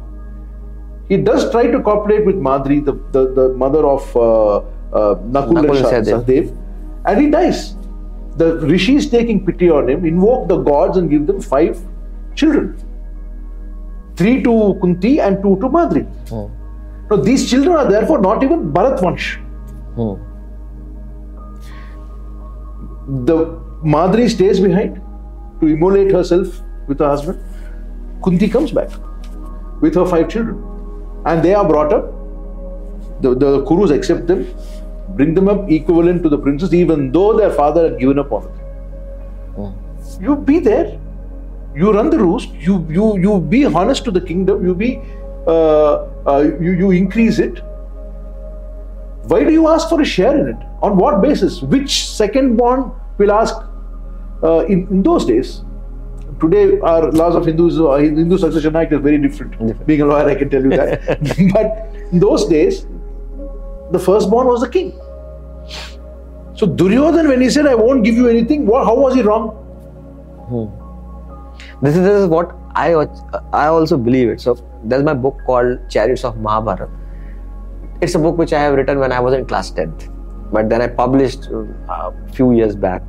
He 1.10 1.18
does 1.18 1.50
try 1.52 1.68
to 1.68 1.82
cooperate 1.82 2.26
with 2.26 2.36
Madri, 2.36 2.80
the, 2.80 2.94
the, 3.12 3.34
the 3.34 3.50
mother 3.56 3.86
of 3.86 4.16
uh, 4.16 4.58
uh, 4.58 4.62
Nakul, 5.16 5.54
Nakul 5.54 5.78
and 5.78 5.96
and 5.98 6.08
Sah- 6.08 6.20
Sahdev, 6.20 6.56
and 7.06 7.22
he 7.22 7.30
dies. 7.30 7.76
The 8.38 8.58
rishis 8.60 9.10
taking 9.10 9.46
pity 9.46 9.70
on 9.70 9.90
him 9.90 10.06
invoke 10.06 10.48
the 10.48 10.58
gods 10.58 10.98
and 10.98 11.10
give 11.10 11.26
them 11.28 11.42
five 11.42 11.80
children. 12.36 12.78
Three 14.16 14.44
to 14.44 14.78
Kunti 14.82 15.20
and 15.20 15.42
two 15.42 15.58
to 15.62 15.70
Madri. 15.70 16.06
Now 17.10 17.16
these 17.18 17.50
children 17.50 17.76
are 17.76 17.90
therefore 17.90 18.22
not 18.22 18.44
even 18.44 18.72
Bharat 18.72 19.00
Vansh. 19.00 19.38
The 23.28 23.60
Madri 23.84 24.30
stays 24.30 24.60
behind 24.60 25.02
to 25.60 25.68
immolate 25.68 26.12
herself 26.12 26.62
with 26.88 27.00
her 27.00 27.08
husband. 27.10 27.44
Kunti 28.24 28.48
comes 28.48 28.72
back 28.72 28.90
with 29.82 29.96
her 29.96 30.06
five 30.06 30.30
children. 30.30 30.64
And 31.26 31.44
they 31.44 31.54
are 31.54 31.68
brought 31.68 31.94
up. 31.94 32.14
The, 33.22 33.36
the 33.36 33.64
Kurus 33.66 33.92
accept 33.92 34.28
them, 34.28 34.48
bring 35.10 35.34
them 35.34 35.50
up 35.50 35.70
equivalent 35.70 36.24
to 36.24 36.30
the 36.30 36.38
princes, 36.38 36.74
even 36.74 37.12
though 37.12 37.36
their 37.38 37.52
father 37.52 37.90
had 37.90 38.00
given 38.00 38.18
up 38.20 38.32
on 38.32 38.44
them. 38.44 38.60
You 40.22 40.36
be 40.36 40.60
there. 40.60 41.00
You 41.76 41.92
run 41.92 42.10
the 42.10 42.18
roost. 42.18 42.50
You 42.54 42.86
you 42.90 43.18
you 43.20 43.40
be 43.40 43.66
honest 43.66 44.04
to 44.06 44.12
the 44.12 44.22
kingdom. 44.22 44.66
You 44.66 44.74
be 44.74 45.02
uh, 45.48 46.08
uh, 46.26 46.52
you 46.60 46.72
you 46.72 46.92
increase 46.92 47.40
it. 47.40 47.62
Why 49.24 49.44
do 49.44 49.52
you 49.52 49.68
ask 49.68 49.90
for 49.90 50.02
a 50.02 50.06
share 50.06 50.38
in 50.38 50.48
it? 50.48 50.58
On 50.82 50.98
what 50.98 51.22
basis? 51.22 51.62
Which 51.62 52.08
second 52.10 52.58
born 52.58 52.92
will 53.18 53.32
ask? 53.32 53.56
Uh, 54.42 54.66
in, 54.66 54.88
in 54.90 55.04
those 55.04 55.26
days, 55.26 55.64
today 56.40 56.80
our 56.80 57.12
laws 57.12 57.36
of 57.36 57.46
Hindus, 57.46 57.80
uh, 57.80 57.96
Hindu 57.96 58.38
Succession 58.38 58.76
Act 58.76 58.94
is 58.94 59.00
very 59.00 59.18
different. 59.18 59.52
Different. 59.52 59.88
Being 59.88 60.02
a 60.02 60.06
lawyer, 60.06 60.30
I 60.30 60.36
can 60.36 60.50
tell 60.50 60.64
you 60.64 60.70
that. 60.70 61.06
but 61.54 62.12
in 62.12 62.20
those 62.20 62.46
days, 62.48 62.86
the 63.92 64.00
firstborn 64.00 64.48
was 64.48 64.62
the 64.62 64.70
king. 64.70 64.92
So 66.56 66.68
Duryodhan, 66.68 67.28
when 67.28 67.42
he 67.42 67.50
said, 67.50 67.68
"I 67.68 67.76
won't 67.76 68.04
give 68.04 68.16
you 68.16 68.28
anything," 68.28 68.66
what, 68.66 68.86
how 68.86 68.96
was 68.96 69.16
he 69.16 69.22
wrong? 69.22 69.56
This 71.82 71.96
is, 71.96 72.02
this 72.02 72.22
is 72.24 72.28
what 72.28 72.56
I 72.76 72.94
I 73.54 73.68
also 73.68 73.98
believe 73.98 74.30
it. 74.30 74.42
So 74.42 74.58
there's 74.84 75.04
my 75.04 75.14
book 75.14 75.38
called 75.46 75.90
Chariots 75.90 76.24
of 76.24 76.38
Mahabharata. 76.38 76.90
It's 78.02 78.16
a 78.16 78.20
book 78.20 78.38
which 78.38 78.54
I 78.54 78.62
have 78.62 78.76
written 78.76 79.00
when 79.00 79.12
I 79.12 79.20
was 79.20 79.34
in 79.34 79.46
class 79.46 79.72
10th, 79.72 80.08
but 80.52 80.70
then 80.70 80.82
I 80.82 80.88
published 80.88 81.50
uh, 81.52 81.66
a 81.90 82.34
few 82.34 82.54
years 82.54 82.76
back. 82.76 83.04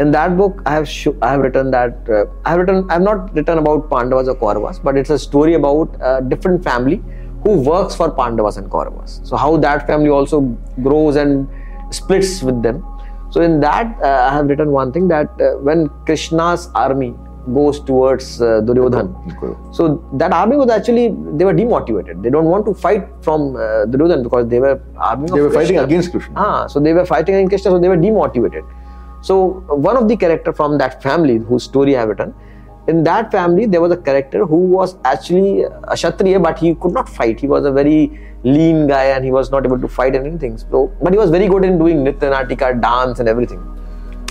In 0.00 0.10
that 0.10 0.36
book, 0.36 0.62
I 0.66 0.72
have 0.74 0.88
sho- 0.88 1.16
I 1.22 1.30
have 1.32 1.40
written 1.40 1.70
that 1.70 2.08
uh, 2.08 2.24
I 2.44 2.50
have 2.50 2.60
written 2.60 2.90
I 2.90 2.94
have 2.94 3.02
not 3.02 3.32
written 3.34 3.58
about 3.58 3.88
Pandavas 3.90 4.28
or 4.28 4.34
Kauravas, 4.34 4.82
but 4.82 4.96
it's 4.96 5.10
a 5.10 5.18
story 5.18 5.54
about 5.54 5.96
a 6.00 6.20
different 6.20 6.64
family 6.64 7.02
who 7.44 7.60
works 7.60 7.94
for 7.94 8.10
Pandavas 8.10 8.56
and 8.56 8.68
Kauravas. 8.70 9.24
So 9.26 9.36
how 9.36 9.56
that 9.58 9.86
family 9.86 10.10
also 10.10 10.40
grows 10.82 11.16
and 11.16 11.48
splits 11.90 12.42
with 12.42 12.62
them. 12.62 12.84
So 13.30 13.40
in 13.40 13.60
that, 13.60 13.96
uh, 14.02 14.28
I 14.30 14.34
have 14.34 14.46
written 14.48 14.72
one 14.72 14.92
thing 14.92 15.06
that 15.08 15.28
uh, 15.40 15.58
when 15.58 15.88
Krishna's 16.06 16.68
army 16.74 17.14
goes 17.52 17.78
towards 17.78 18.40
uh, 18.40 18.62
Duryodhan, 18.62 19.74
so 19.74 20.02
that 20.14 20.32
army 20.32 20.56
was 20.56 20.70
actually 20.70 21.08
they 21.38 21.44
were 21.44 21.52
demotivated. 21.54 22.22
They 22.22 22.30
don't 22.30 22.46
want 22.46 22.64
to 22.66 22.74
fight 22.74 23.06
from 23.22 23.54
uh, 23.54 23.86
Duryodhan 23.86 24.22
because 24.24 24.48
they 24.48 24.58
were 24.58 24.80
army. 24.96 25.28
They 25.30 25.40
were 25.40 25.50
fighting 25.50 25.78
against 25.78 26.10
Krishna. 26.10 26.34
Ah, 26.36 26.66
so 26.66 26.80
they 26.80 26.94
were 26.94 27.04
fighting 27.04 27.34
against 27.36 27.50
Krishna, 27.50 27.70
so 27.72 27.78
they 27.78 27.88
were 27.88 27.96
demotivated. 27.98 28.64
So 29.26 29.34
one 29.88 29.96
of 29.96 30.06
the 30.06 30.16
character 30.16 30.52
from 30.52 30.76
that 30.78 31.02
family, 31.02 31.38
whose 31.38 31.64
story 31.64 31.96
I 31.96 32.00
have 32.00 32.10
written, 32.10 32.34
in 32.88 33.02
that 33.04 33.30
family 33.32 33.64
there 33.64 33.80
was 33.80 33.92
a 33.92 33.96
character 33.96 34.44
who 34.44 34.56
was 34.56 34.96
actually 35.06 35.62
a 35.62 35.94
Kshatriya, 35.94 36.40
but 36.40 36.58
he 36.58 36.74
could 36.74 36.92
not 36.92 37.08
fight. 37.08 37.40
He 37.40 37.46
was 37.46 37.64
a 37.64 37.72
very 37.72 38.20
lean 38.42 38.86
guy 38.86 39.04
and 39.04 39.24
he 39.24 39.30
was 39.30 39.50
not 39.50 39.64
able 39.64 39.78
to 39.78 39.88
fight 39.88 40.14
anything. 40.14 40.58
So, 40.58 40.92
but 41.00 41.14
he 41.14 41.18
was 41.18 41.30
very 41.30 41.48
good 41.48 41.64
in 41.64 41.78
doing 41.78 42.04
Nitya 42.04 42.80
dance 42.82 43.18
and 43.20 43.26
everything. 43.26 43.62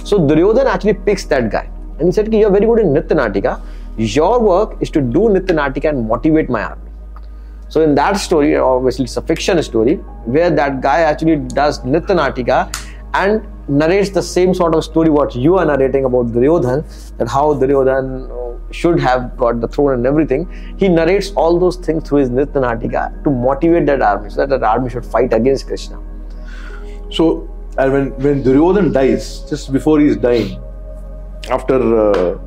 So 0.03 0.19
Duryodhan 0.19 0.67
actually 0.67 0.93
picks 0.93 1.25
that 1.25 1.49
guy 1.49 1.67
and 1.97 2.08
he 2.08 2.12
said, 2.12 2.29
"Ki, 2.29 2.41
"You're 2.41 2.51
very 2.51 2.67
good 2.67 2.79
in 2.79 2.93
Nitya. 2.93 3.60
Your 3.97 4.39
work 4.39 4.75
is 4.79 4.91
to 4.91 5.01
do 5.01 5.23
Nitya 5.38 5.89
and 5.93 6.08
motivate 6.08 6.51
my 6.58 6.63
army." 6.63 6.82
So 7.69 7.82
in 7.82 7.95
that 7.95 8.17
story, 8.17 8.56
obviously 8.58 9.06
it's 9.06 9.17
a 9.17 9.25
fiction 9.32 9.63
story 9.63 9.95
where 10.38 10.51
that 10.62 10.82
guy 10.82 10.99
actually 11.13 11.38
does 11.62 11.79
Nitya 11.79 12.69
and 13.15 13.47
narrates 13.67 14.10
the 14.10 14.21
same 14.21 14.54
sort 14.54 14.76
of 14.76 14.84
story 14.84 15.10
what 15.10 15.36
you 15.36 15.58
are 15.58 15.65
narrating 15.65 16.06
about 16.06 16.28
Duryodhan, 16.28 17.17
that 17.17 17.30
how 17.30 17.54
Duryodhan 17.54 18.30
uh, 18.30 18.73
should 18.73 18.99
have 18.99 19.38
got 19.38 19.62
the 19.62 19.67
throne 19.67 19.93
and 19.93 20.06
everything. 20.06 20.49
He 20.78 20.89
narrates 20.89 21.32
all 21.32 21.60
those 21.60 21.78
things 21.78 22.08
through 22.08 22.19
his 22.19 22.30
Nitya 22.30 23.23
to 23.23 23.30
motivate 23.30 23.86
that 23.86 24.02
army 24.02 24.30
so 24.30 24.38
that 24.45 24.49
that 24.49 24.63
army 24.63 24.89
should 24.89 25.06
fight 25.06 25.34
against 25.34 25.67
Krishna. 25.67 25.99
So, 27.10 27.49
and 27.78 27.93
when, 27.93 28.10
when 28.19 28.43
Duryodhan 28.43 28.93
dies, 28.93 29.41
just 29.49 29.71
before 29.71 29.99
he 29.99 30.08
is 30.08 30.17
dying, 30.17 30.62
after 31.49 31.76
uh, 31.76 32.38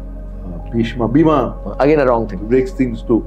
Bhishma, 0.72 1.08
Bhima 1.08 1.76
Again, 1.78 2.00
a 2.00 2.06
wrong 2.06 2.28
thing. 2.28 2.46
breaks 2.48 2.72
things 2.72 3.02
too, 3.02 3.26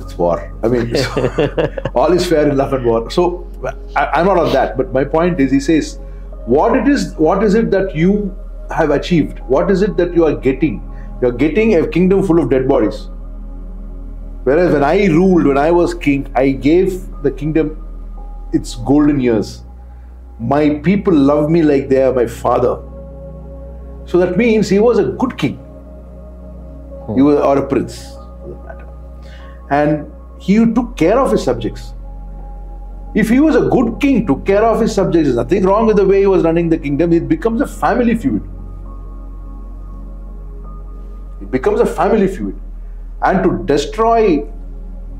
it's 0.00 0.16
war. 0.16 0.52
I 0.62 0.68
mean, 0.68 0.94
all 1.94 2.12
is 2.12 2.26
fair 2.26 2.48
in 2.48 2.56
love 2.56 2.72
and 2.72 2.84
war. 2.84 3.10
So, 3.10 3.46
I, 3.96 4.06
I'm 4.06 4.26
not 4.26 4.38
on 4.38 4.52
that, 4.52 4.76
but 4.76 4.92
my 4.92 5.04
point 5.04 5.40
is, 5.40 5.50
he 5.50 5.60
says, 5.60 6.00
what 6.48 6.74
it 6.76 6.88
is, 6.88 7.14
what 7.16 7.44
is 7.44 7.54
it 7.54 7.70
that 7.70 7.94
you 7.94 8.34
have 8.70 8.90
achieved? 8.90 9.40
What 9.40 9.70
is 9.70 9.82
it 9.82 9.96
that 9.98 10.14
you 10.14 10.24
are 10.24 10.34
getting? 10.34 10.82
You 11.20 11.28
are 11.28 11.32
getting 11.32 11.74
a 11.74 11.86
kingdom 11.86 12.26
full 12.26 12.40
of 12.42 12.48
dead 12.48 12.66
bodies. 12.66 13.08
Whereas 14.44 14.72
when 14.72 14.82
I 14.82 15.06
ruled, 15.08 15.46
when 15.46 15.58
I 15.58 15.70
was 15.70 15.92
king, 15.92 16.32
I 16.34 16.52
gave 16.52 17.22
the 17.22 17.30
kingdom 17.30 17.76
its 18.54 18.76
golden 18.76 19.20
years. 19.20 19.62
My 20.38 20.76
people 20.76 21.12
love 21.12 21.50
me 21.50 21.62
like 21.62 21.90
they 21.90 22.02
are 22.02 22.14
my 22.14 22.26
father. 22.26 22.80
So 24.06 24.16
that 24.18 24.38
means 24.38 24.70
he 24.70 24.78
was 24.78 24.98
a 24.98 25.04
good 25.04 25.36
king. 25.36 25.58
He 27.14 27.20
was 27.20 27.38
or 27.40 27.58
a 27.58 27.66
prince, 27.66 28.12
for 28.40 28.48
that 28.48 28.64
matter. 28.64 28.88
And 29.70 30.10
he 30.40 30.64
took 30.72 30.96
care 30.96 31.18
of 31.18 31.30
his 31.32 31.42
subjects. 31.42 31.92
If 33.14 33.28
he 33.28 33.40
was 33.40 33.56
a 33.56 33.62
good 33.68 34.00
king, 34.00 34.26
took 34.26 34.44
care 34.44 34.62
of 34.62 34.80
his 34.80 34.94
subjects, 34.94 35.28
there's 35.28 35.36
nothing 35.36 35.64
wrong 35.64 35.86
with 35.86 35.96
the 35.96 36.06
way 36.06 36.20
he 36.20 36.26
was 36.26 36.44
running 36.44 36.68
the 36.68 36.78
kingdom. 36.78 37.12
It 37.12 37.28
becomes 37.28 37.60
a 37.60 37.66
family 37.66 38.14
feud. 38.14 38.42
It 41.40 41.50
becomes 41.50 41.80
a 41.80 41.86
family 41.86 42.28
feud. 42.28 42.60
And 43.22 43.42
to 43.42 43.64
destroy 43.64 44.46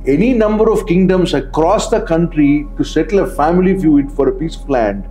any 0.07 0.32
number 0.32 0.70
of 0.70 0.86
kingdoms 0.86 1.34
across 1.34 1.89
the 1.91 2.01
country 2.03 2.66
to 2.76 2.84
settle 2.84 3.20
a 3.20 3.26
family 3.26 3.78
feud 3.78 4.12
for 4.12 4.28
a 4.28 4.32
piece 4.32 4.57
of 4.57 4.68
land 4.68 5.09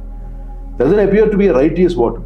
doesn't 0.78 1.00
appear 1.00 1.30
to 1.30 1.38
be 1.38 1.48
a 1.48 1.54
righteous 1.54 1.96
war 1.96 2.12
to 2.12 2.20
me. 2.20 2.26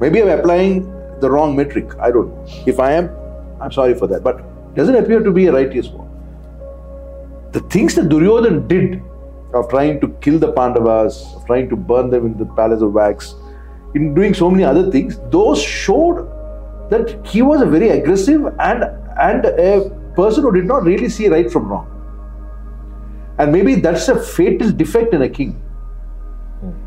Maybe 0.00 0.22
I'm 0.22 0.28
applying 0.28 0.84
the 1.20 1.30
wrong 1.30 1.54
metric. 1.54 1.94
I 2.00 2.10
don't 2.10 2.28
know. 2.28 2.46
If 2.66 2.80
I 2.80 2.92
am, 2.92 3.10
I'm 3.60 3.70
sorry 3.70 3.94
for 3.94 4.06
that. 4.06 4.22
But 4.22 4.38
it 4.38 4.74
doesn't 4.74 4.94
appear 4.94 5.20
to 5.20 5.30
be 5.30 5.46
a 5.46 5.52
righteous 5.52 5.88
war. 5.88 6.09
The 7.52 7.60
things 7.60 7.94
that 7.96 8.08
Duryodhan 8.08 8.68
did 8.68 9.02
of 9.54 9.68
trying 9.68 10.00
to 10.00 10.08
kill 10.20 10.38
the 10.38 10.52
Pandavas, 10.52 11.34
of 11.34 11.46
trying 11.46 11.68
to 11.68 11.76
burn 11.76 12.10
them 12.10 12.26
in 12.26 12.38
the 12.38 12.46
palace 12.46 12.82
of 12.82 12.92
wax, 12.92 13.34
in 13.94 14.14
doing 14.14 14.34
so 14.34 14.50
many 14.50 14.64
other 14.64 14.90
things, 14.90 15.18
those 15.30 15.60
showed 15.60 16.28
that 16.90 17.26
he 17.26 17.42
was 17.42 17.60
a 17.60 17.66
very 17.66 17.88
aggressive 17.90 18.44
and 18.60 18.84
and 19.20 19.44
a 19.46 19.90
person 20.14 20.42
who 20.42 20.52
did 20.52 20.66
not 20.66 20.84
really 20.84 21.08
see 21.08 21.28
right 21.28 21.50
from 21.50 21.68
wrong. 21.68 21.86
And 23.38 23.52
maybe 23.52 23.74
that's 23.76 24.08
a 24.08 24.18
fatal 24.20 24.70
defect 24.70 25.14
in 25.14 25.22
a 25.22 25.28
king. 25.28 25.60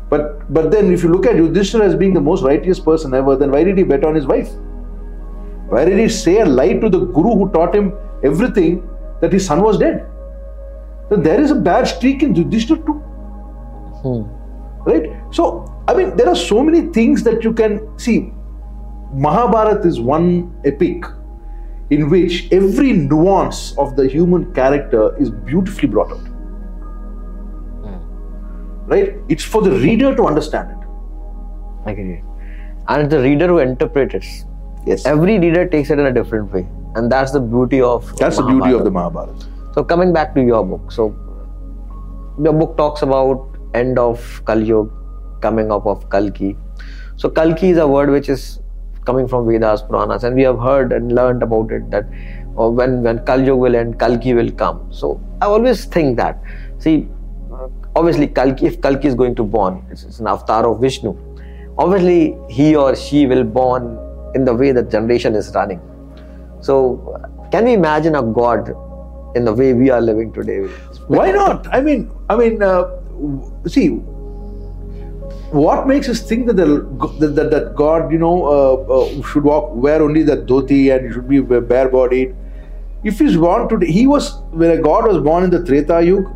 But 0.08 0.52
but 0.52 0.70
then 0.70 0.92
if 0.92 1.02
you 1.02 1.10
look 1.10 1.26
at 1.26 1.36
Yudhishthira 1.36 1.84
as 1.84 1.94
being 1.94 2.14
the 2.14 2.20
most 2.20 2.42
righteous 2.42 2.80
person 2.80 3.14
ever, 3.14 3.36
then 3.36 3.50
why 3.50 3.64
did 3.64 3.76
he 3.76 3.84
bet 3.84 4.04
on 4.04 4.14
his 4.14 4.26
wife? 4.26 4.50
Why 5.68 5.84
did 5.84 5.98
he 5.98 6.08
say 6.08 6.40
a 6.40 6.46
lie 6.46 6.74
to 6.74 6.88
the 6.88 7.00
guru 7.00 7.36
who 7.36 7.50
taught 7.50 7.74
him 7.74 7.92
everything 8.22 8.88
that 9.20 9.32
his 9.32 9.46
son 9.46 9.62
was 9.62 9.78
dead? 9.78 10.06
Then 11.10 11.22
there 11.22 11.40
is 11.40 11.50
a 11.50 11.54
bad 11.54 11.86
streak 11.86 12.22
in 12.22 12.34
Yudhishthira 12.34 12.78
too. 12.84 12.92
Hmm. 14.02 14.22
Right? 14.88 15.10
So, 15.30 15.64
I 15.88 15.94
mean, 15.94 16.16
there 16.16 16.28
are 16.28 16.36
so 16.36 16.62
many 16.62 16.92
things 16.92 17.22
that 17.24 17.42
you 17.42 17.52
can 17.52 17.98
see. 17.98 18.32
Mahabharata 19.12 19.86
is 19.86 20.00
one 20.00 20.54
epic 20.64 21.04
in 21.90 22.10
which 22.10 22.48
every 22.52 22.92
nuance 22.92 23.76
of 23.78 23.96
the 23.96 24.08
human 24.08 24.52
character 24.54 25.16
is 25.20 25.30
beautifully 25.30 25.88
brought 25.88 26.12
out. 26.12 26.26
Hmm. 27.84 28.88
Right? 28.90 29.14
It's 29.28 29.44
for 29.44 29.62
the 29.62 29.70
reader 29.70 30.14
to 30.16 30.24
understand 30.24 30.70
it. 30.70 30.88
I 31.86 31.90
agree. 31.92 32.22
And 32.88 33.10
the 33.10 33.20
reader 33.20 33.48
who 33.48 33.58
interprets 33.58 34.14
it. 34.14 34.24
Yes. 34.86 35.06
Every 35.06 35.38
reader 35.38 35.66
takes 35.66 35.90
it 35.90 35.98
in 35.98 36.06
a 36.06 36.12
different 36.12 36.52
way. 36.52 36.66
And 36.94 37.10
that's 37.10 37.32
the 37.32 37.40
beauty 37.40 37.80
of 37.80 38.16
That's 38.16 38.36
the 38.36 38.42
beauty 38.42 38.72
of 38.72 38.84
the 38.84 38.90
Mahabharata. 38.90 39.46
So 39.74 39.82
coming 39.82 40.12
back 40.12 40.36
to 40.36 40.40
your 40.40 40.64
book, 40.64 40.92
so 40.92 41.06
your 42.40 42.52
book 42.52 42.76
talks 42.76 43.02
about 43.02 43.56
end 43.74 43.98
of 43.98 44.40
Kali 44.44 44.66
Yuga, 44.66 44.92
coming 45.40 45.72
up 45.72 45.84
of 45.84 46.08
Kalki. 46.10 46.56
So 47.16 47.28
Kalki 47.28 47.70
is 47.70 47.78
a 47.78 47.88
word 47.88 48.10
which 48.10 48.28
is 48.28 48.60
coming 49.04 49.26
from 49.26 49.48
Vedas, 49.48 49.82
Puranas, 49.82 50.22
and 50.22 50.36
we 50.36 50.42
have 50.42 50.60
heard 50.60 50.92
and 50.92 51.12
learned 51.12 51.42
about 51.42 51.72
it 51.72 51.90
that 51.90 52.04
uh, 52.56 52.68
when 52.68 53.02
when 53.02 53.18
Kali 53.24 53.46
Yuga 53.46 53.56
will 53.56 53.74
end, 53.74 53.98
Kalki 53.98 54.32
will 54.32 54.52
come. 54.52 54.86
So 54.92 55.20
I 55.42 55.46
always 55.46 55.86
think 55.86 56.16
that. 56.18 56.40
See, 56.78 57.08
obviously 57.96 58.28
Kalki, 58.28 58.66
if 58.66 58.80
Kalki 58.80 59.08
is 59.08 59.16
going 59.16 59.34
to 59.34 59.42
born, 59.42 59.84
it's, 59.90 60.04
it's 60.04 60.20
an 60.20 60.28
avatar 60.28 60.68
of 60.68 60.80
Vishnu. 60.80 61.16
Obviously, 61.78 62.38
he 62.48 62.76
or 62.76 62.94
she 62.94 63.26
will 63.26 63.42
born 63.42 63.98
in 64.36 64.44
the 64.44 64.54
way 64.54 64.70
that 64.70 64.88
generation 64.88 65.34
is 65.34 65.52
running. 65.52 65.80
So, 66.60 67.20
can 67.50 67.64
we 67.64 67.72
imagine 67.72 68.14
a 68.14 68.22
god 68.22 68.72
in 69.34 69.44
the 69.44 69.52
way 69.52 69.72
we 69.74 69.90
are 69.90 70.00
living 70.00 70.32
today? 70.32 70.60
Why 71.08 71.30
not? 71.32 71.66
I 71.72 71.80
mean, 71.80 72.10
I 72.28 72.36
mean, 72.36 72.62
uh, 72.62 72.84
see, 73.66 73.88
what 75.50 75.86
makes 75.86 76.08
us 76.08 76.20
think 76.20 76.46
that 76.46 76.54
the 76.54 76.66
that, 77.20 77.50
that, 77.50 77.74
God, 77.76 78.12
you 78.12 78.18
know, 78.18 78.46
uh, 78.46 78.74
uh, 78.92 79.22
should 79.22 79.44
walk 79.44 79.74
wear 79.74 80.02
only 80.02 80.22
that 80.24 80.46
dhoti 80.46 80.94
and 80.94 81.12
should 81.12 81.28
be 81.28 81.40
bare-bodied? 81.40 82.34
If 83.04 83.18
he's 83.18 83.36
born 83.36 83.68
today, 83.68 83.90
he 83.90 84.06
was 84.06 84.34
when 84.50 84.70
a 84.70 84.78
God 84.78 85.06
was 85.06 85.18
born 85.18 85.44
in 85.44 85.50
the 85.50 85.62
Treta 85.64 86.02
Yuga, 86.02 86.30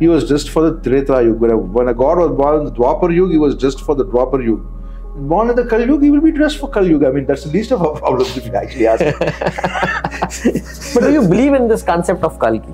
he 0.00 0.08
was 0.08 0.28
just 0.28 0.50
for 0.50 0.70
the 0.70 0.80
Treta 0.80 1.22
Yuga. 1.22 1.56
When 1.56 1.88
a 1.88 1.94
God 1.94 2.18
was 2.18 2.30
born 2.30 2.60
in 2.60 2.64
the 2.64 2.72
Dwapar 2.72 3.14
Yuga, 3.14 3.32
he 3.32 3.38
was 3.38 3.54
just 3.54 3.80
for 3.82 3.94
the 3.94 4.04
Dwapar 4.04 4.42
Yuga. 4.42 4.66
Born 5.14 5.50
in 5.50 5.56
the 5.56 5.66
Kali 5.66 5.84
Yuga, 5.84 6.04
he 6.04 6.10
will 6.10 6.22
be 6.22 6.32
dressed 6.32 6.58
for 6.58 6.70
Kali 6.70 6.88
Yuga. 6.88 7.08
I 7.08 7.10
mean, 7.12 7.26
that's 7.26 7.44
the 7.44 7.50
least 7.50 7.70
of 7.70 7.82
our 7.82 7.98
problems 7.98 8.34
if 8.36 8.46
you 8.46 8.54
actually 8.54 8.86
ask. 8.86 9.04
me. 9.04 9.12
But 10.94 11.06
do 11.06 11.12
you 11.12 11.28
believe 11.28 11.52
in 11.52 11.68
this 11.68 11.82
concept 11.82 12.24
of 12.24 12.38
Kalki? 12.40 12.72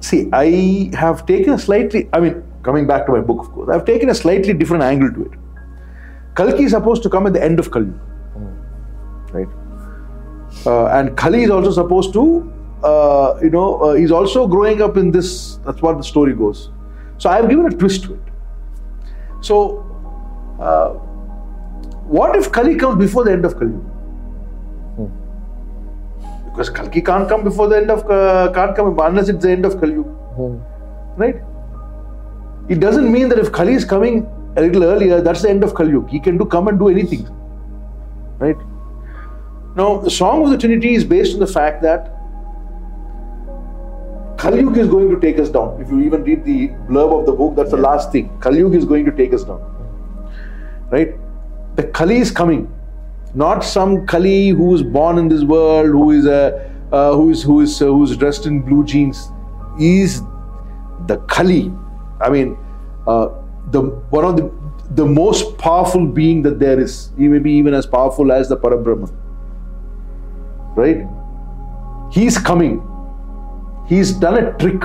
See, 0.00 0.28
I 0.32 0.90
have 0.94 1.24
taken 1.24 1.54
a 1.54 1.58
slightly, 1.58 2.08
I 2.12 2.20
mean, 2.20 2.42
coming 2.62 2.86
back 2.86 3.06
to 3.06 3.12
my 3.12 3.20
book, 3.20 3.40
of 3.40 3.52
course, 3.52 3.70
I've 3.70 3.86
taken 3.86 4.10
a 4.10 4.14
slightly 4.14 4.52
different 4.52 4.82
angle 4.82 5.10
to 5.12 5.24
it. 5.24 5.38
Kalki 6.34 6.64
is 6.64 6.72
supposed 6.72 7.02
to 7.04 7.08
come 7.08 7.26
at 7.26 7.32
the 7.32 7.42
end 7.42 7.58
of 7.58 7.70
Kali, 7.70 7.92
right? 9.32 9.48
Uh, 10.66 10.86
and 10.98 11.16
Kali 11.16 11.44
is 11.44 11.50
also 11.50 11.70
supposed 11.70 12.12
to, 12.12 12.52
uh, 12.82 13.38
you 13.42 13.48
know, 13.48 13.80
uh, 13.80 13.94
he's 13.94 14.10
also 14.10 14.46
growing 14.46 14.82
up 14.82 14.98
in 14.98 15.10
this, 15.10 15.56
that's 15.64 15.80
what 15.80 15.96
the 15.96 16.04
story 16.04 16.34
goes. 16.34 16.70
So 17.16 17.30
I've 17.30 17.48
given 17.48 17.66
a 17.66 17.70
twist 17.70 18.04
to 18.04 18.14
it. 18.14 18.33
So, 19.44 19.56
uh, 20.58 20.90
what 22.18 22.34
if 22.36 22.50
Kali 22.50 22.76
comes 22.76 22.98
before 22.98 23.24
the 23.24 23.32
end 23.32 23.44
of 23.44 23.58
Kali? 23.58 23.74
Because 26.46 26.70
Kalki 26.70 27.02
can't 27.02 27.28
come 27.28 27.44
before 27.44 27.68
the 27.68 27.76
end 27.76 27.90
of 27.90 28.08
uh, 28.10 28.50
can't 28.54 28.74
come 28.76 28.98
unless 29.00 29.28
it's 29.28 29.42
the 29.44 29.50
end 29.50 29.66
of 29.66 29.78
Kali, 29.80 29.96
right? 31.16 31.42
It 32.68 32.80
doesn't 32.80 33.12
mean 33.12 33.28
that 33.28 33.38
if 33.38 33.52
Kali 33.52 33.74
is 33.74 33.84
coming 33.84 34.26
a 34.56 34.62
little 34.62 34.84
earlier, 34.84 35.20
that's 35.20 35.42
the 35.42 35.50
end 35.50 35.64
of 35.64 35.74
Kali. 35.74 36.00
He 36.08 36.20
can 36.20 36.38
do 36.38 36.46
come 36.46 36.68
and 36.68 36.78
do 36.78 36.88
anything, 36.88 37.28
right? 38.38 38.56
Now, 39.76 39.98
the 39.98 40.10
Song 40.10 40.44
of 40.44 40.50
the 40.50 40.56
Trinity 40.56 40.94
is 40.94 41.04
based 41.04 41.34
on 41.34 41.40
the 41.40 41.52
fact 41.58 41.82
that 41.82 42.12
Kali 44.44 44.80
is 44.80 44.88
going 44.88 45.10
to 45.10 45.20
take 45.20 45.38
us 45.38 45.48
down. 45.48 45.80
If 45.80 45.90
you 45.90 46.00
even 46.02 46.22
read 46.22 46.44
the 46.44 46.68
blurb 46.88 47.18
of 47.18 47.26
the 47.26 47.32
book, 47.32 47.56
that's 47.56 47.70
the 47.70 47.82
last 47.88 48.12
thing. 48.12 48.30
Kali 48.40 48.60
is 48.76 48.84
going 48.84 49.04
to 49.06 49.12
take 49.12 49.32
us 49.32 49.44
down, 49.44 49.60
right? 50.90 51.14
The 51.76 51.84
Kali 51.98 52.18
is 52.18 52.30
coming 52.30 52.64
not 53.34 53.64
some 53.64 54.06
Kali 54.06 54.50
who 54.50 54.74
is 54.74 54.82
born 54.82 55.18
in 55.18 55.28
this 55.28 55.42
world, 55.42 55.88
who 55.88 56.10
is 56.12 56.26
a 56.26 56.70
uh, 56.92 57.14
who 57.14 57.30
is 57.30 57.42
who 57.42 57.60
is 57.60 57.82
uh, 57.82 57.86
who's 57.86 58.16
dressed 58.16 58.46
in 58.46 58.60
blue 58.62 58.84
jeans. 58.84 59.28
Is 59.80 60.22
the 61.06 61.16
Kali. 61.28 61.72
I 62.20 62.30
mean, 62.30 62.56
uh, 63.08 63.28
the 63.72 63.82
one 64.10 64.24
of 64.24 64.36
the 64.36 64.52
the 64.90 65.04
most 65.04 65.58
powerful 65.58 66.06
being 66.06 66.42
that 66.42 66.60
there 66.60 66.78
is. 66.78 67.10
He 67.18 67.26
may 67.26 67.38
be 67.38 67.52
even 67.52 67.74
as 67.74 67.86
powerful 67.86 68.30
as 68.30 68.48
the 68.48 68.56
Parabrahman. 68.56 69.12
Right? 70.76 71.06
He's 72.12 72.38
coming. 72.38 72.82
He's 73.86 74.12
done 74.12 74.42
a 74.42 74.52
trick. 74.58 74.82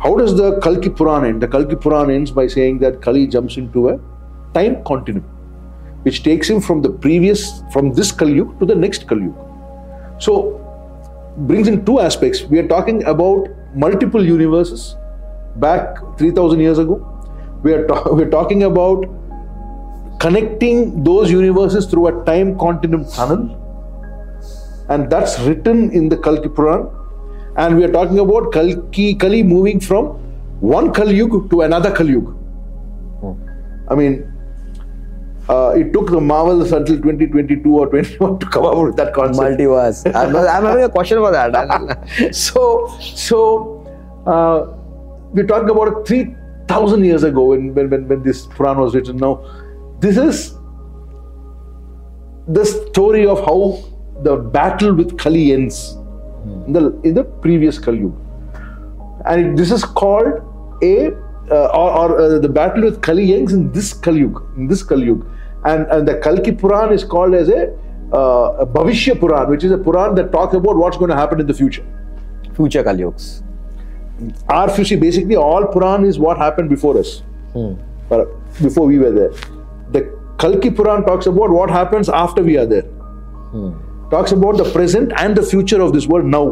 How 0.00 0.16
does 0.16 0.36
the 0.36 0.58
Kalki 0.60 0.90
Puran 0.90 1.24
end? 1.24 1.42
The 1.42 1.48
Kalki 1.48 1.76
Puran 1.76 2.10
ends 2.10 2.30
by 2.30 2.46
saying 2.48 2.80
that 2.80 3.00
Kali 3.00 3.26
jumps 3.26 3.56
into 3.56 3.88
a 3.90 4.00
time 4.52 4.82
continuum 4.84 5.28
which 6.02 6.22
takes 6.22 6.48
him 6.50 6.60
from 6.60 6.82
the 6.82 6.90
previous, 6.90 7.62
from 7.72 7.92
this 7.92 8.10
Kalyug 8.12 8.58
to 8.58 8.66
the 8.66 8.74
next 8.74 9.06
Kalyug. 9.06 9.34
So, 10.20 10.58
brings 11.36 11.68
in 11.68 11.84
two 11.84 12.00
aspects. 12.00 12.42
We 12.42 12.58
are 12.58 12.66
talking 12.66 13.04
about 13.04 13.48
multiple 13.74 14.24
universes 14.24 14.96
back 15.56 15.96
3000 16.18 16.60
years 16.60 16.78
ago. 16.78 17.08
We 17.62 17.72
are, 17.72 17.86
ta- 17.86 18.12
we 18.12 18.24
are 18.24 18.30
talking 18.30 18.64
about 18.64 19.04
connecting 20.20 21.04
those 21.04 21.30
universes 21.30 21.86
through 21.86 22.08
a 22.08 22.24
time 22.24 22.58
continuum 22.58 23.08
tunnel. 23.10 23.58
And 24.88 25.08
that's 25.08 25.38
written 25.40 25.90
in 25.92 26.08
the 26.08 26.16
Kalki 26.16 26.48
Puran. 26.48 26.90
And 27.56 27.76
we 27.76 27.84
are 27.84 27.92
talking 27.92 28.18
about 28.18 28.52
Kalki, 28.52 29.14
Kali 29.14 29.42
moving 29.42 29.80
from 29.80 30.06
one 30.60 30.92
Kalyug 30.92 31.50
to 31.50 31.60
another 31.62 31.90
Kalyug. 31.90 32.38
I 33.88 33.94
mean, 33.94 34.32
uh, 35.48 35.74
it 35.76 35.92
took 35.92 36.10
the 36.10 36.20
Marvels 36.20 36.72
until 36.72 36.96
2022 36.96 37.74
or 37.74 37.88
21 37.88 38.38
to 38.38 38.46
come 38.46 38.64
up 38.64 38.76
with 38.78 38.96
that 38.96 39.12
concept. 39.12 39.58
Multiverse. 39.58 40.06
I'm, 40.14 40.34
I'm 40.36 40.64
having 40.64 40.84
a 40.84 40.88
question 40.88 41.18
for 41.18 41.30
that. 41.32 42.34
so, 42.34 42.96
so 43.00 43.84
uh, 44.26 44.66
we're 45.32 45.46
talking 45.46 45.68
about 45.68 46.06
3,000 46.06 47.04
years 47.04 47.22
ago 47.24 47.44
when, 47.46 47.74
when, 47.74 47.90
when, 47.90 48.08
when 48.08 48.22
this 48.22 48.46
Puran 48.46 48.78
was 48.78 48.94
written. 48.94 49.16
Now, 49.16 49.44
this 50.00 50.16
is 50.16 50.54
the 52.48 52.64
story 52.64 53.26
of 53.26 53.40
how 53.40 53.82
the 54.22 54.36
battle 54.36 54.94
with 54.94 55.18
Kali 55.18 55.52
ends 55.52 55.96
in, 56.66 56.72
the, 56.72 57.00
in 57.02 57.14
the 57.14 57.24
previous 57.24 57.78
Kali 57.78 58.10
And 59.26 59.40
it, 59.40 59.56
this 59.56 59.70
is 59.70 59.84
called 59.84 60.40
a 60.82 61.12
uh, 61.50 61.66
or, 61.66 61.90
or 61.90 62.20
uh, 62.20 62.38
the 62.38 62.48
battle 62.48 62.82
with 62.82 63.02
Kali 63.02 63.34
ends 63.34 63.52
in 63.52 63.72
this 63.72 63.92
Kali 63.92 64.22
in 64.22 64.66
this 64.68 64.82
Kali 64.82 65.10
and, 65.64 65.86
and 65.86 66.08
the 66.08 66.18
Kalki 66.18 66.52
Puran 66.52 66.92
is 66.92 67.04
called 67.04 67.34
as 67.34 67.48
a, 67.48 67.72
uh, 68.12 68.56
a 68.60 68.66
Bhavishya 68.66 69.18
Puran, 69.18 69.48
which 69.48 69.64
is 69.64 69.70
a 69.70 69.78
Puran 69.78 70.14
that 70.16 70.32
talks 70.32 70.54
about 70.54 70.76
what's 70.76 70.96
going 70.96 71.10
to 71.10 71.16
happen 71.16 71.40
in 71.40 71.46
the 71.46 71.54
future. 71.54 71.84
Future 72.54 72.82
Kalyugs. 72.82 73.42
Our 74.48 74.68
future, 74.70 74.96
basically, 74.96 75.36
all 75.36 75.66
Puran 75.66 76.04
is 76.04 76.18
what 76.18 76.36
happened 76.38 76.68
before 76.68 76.98
us, 76.98 77.22
or 78.10 78.26
before 78.60 78.86
we 78.86 78.98
were 78.98 79.10
there. 79.10 79.30
The 79.90 80.18
Kalki 80.38 80.70
Puran 80.70 81.04
talks 81.04 81.26
about 81.26 81.50
what 81.50 81.70
happens 81.70 82.08
after 82.08 82.42
we 82.42 82.56
are 82.58 82.66
there. 82.66 82.86
Talks 84.12 84.32
about 84.32 84.58
the 84.58 84.70
present 84.72 85.10
and 85.16 85.34
the 85.34 85.42
future 85.42 85.80
of 85.80 85.94
this 85.94 86.06
world 86.06 86.26
now. 86.26 86.46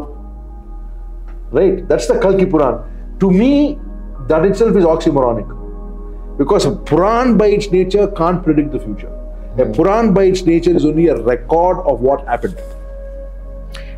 Right? 1.51 1.87
That's 1.87 2.07
the 2.07 2.17
Kalki 2.19 2.47
Puran. 2.47 3.19
To 3.19 3.29
me, 3.29 3.77
that 4.27 4.45
itself 4.45 4.75
is 4.75 4.83
oxymoronic. 4.83 6.39
Because 6.39 6.65
a 6.65 6.71
Puran 6.75 7.37
by 7.37 7.49
its 7.49 7.69
nature 7.69 8.07
can't 8.07 8.43
predict 8.43 8.71
the 8.71 8.79
future. 8.79 9.13
A 9.59 9.65
hmm. 9.65 9.73
Puran 9.73 10.11
by 10.11 10.23
its 10.23 10.41
nature 10.41 10.75
is 10.75 10.85
only 10.85 11.09
a 11.09 11.21
record 11.21 11.85
of 11.85 12.01
what 12.01 12.25
happened. 12.25 12.57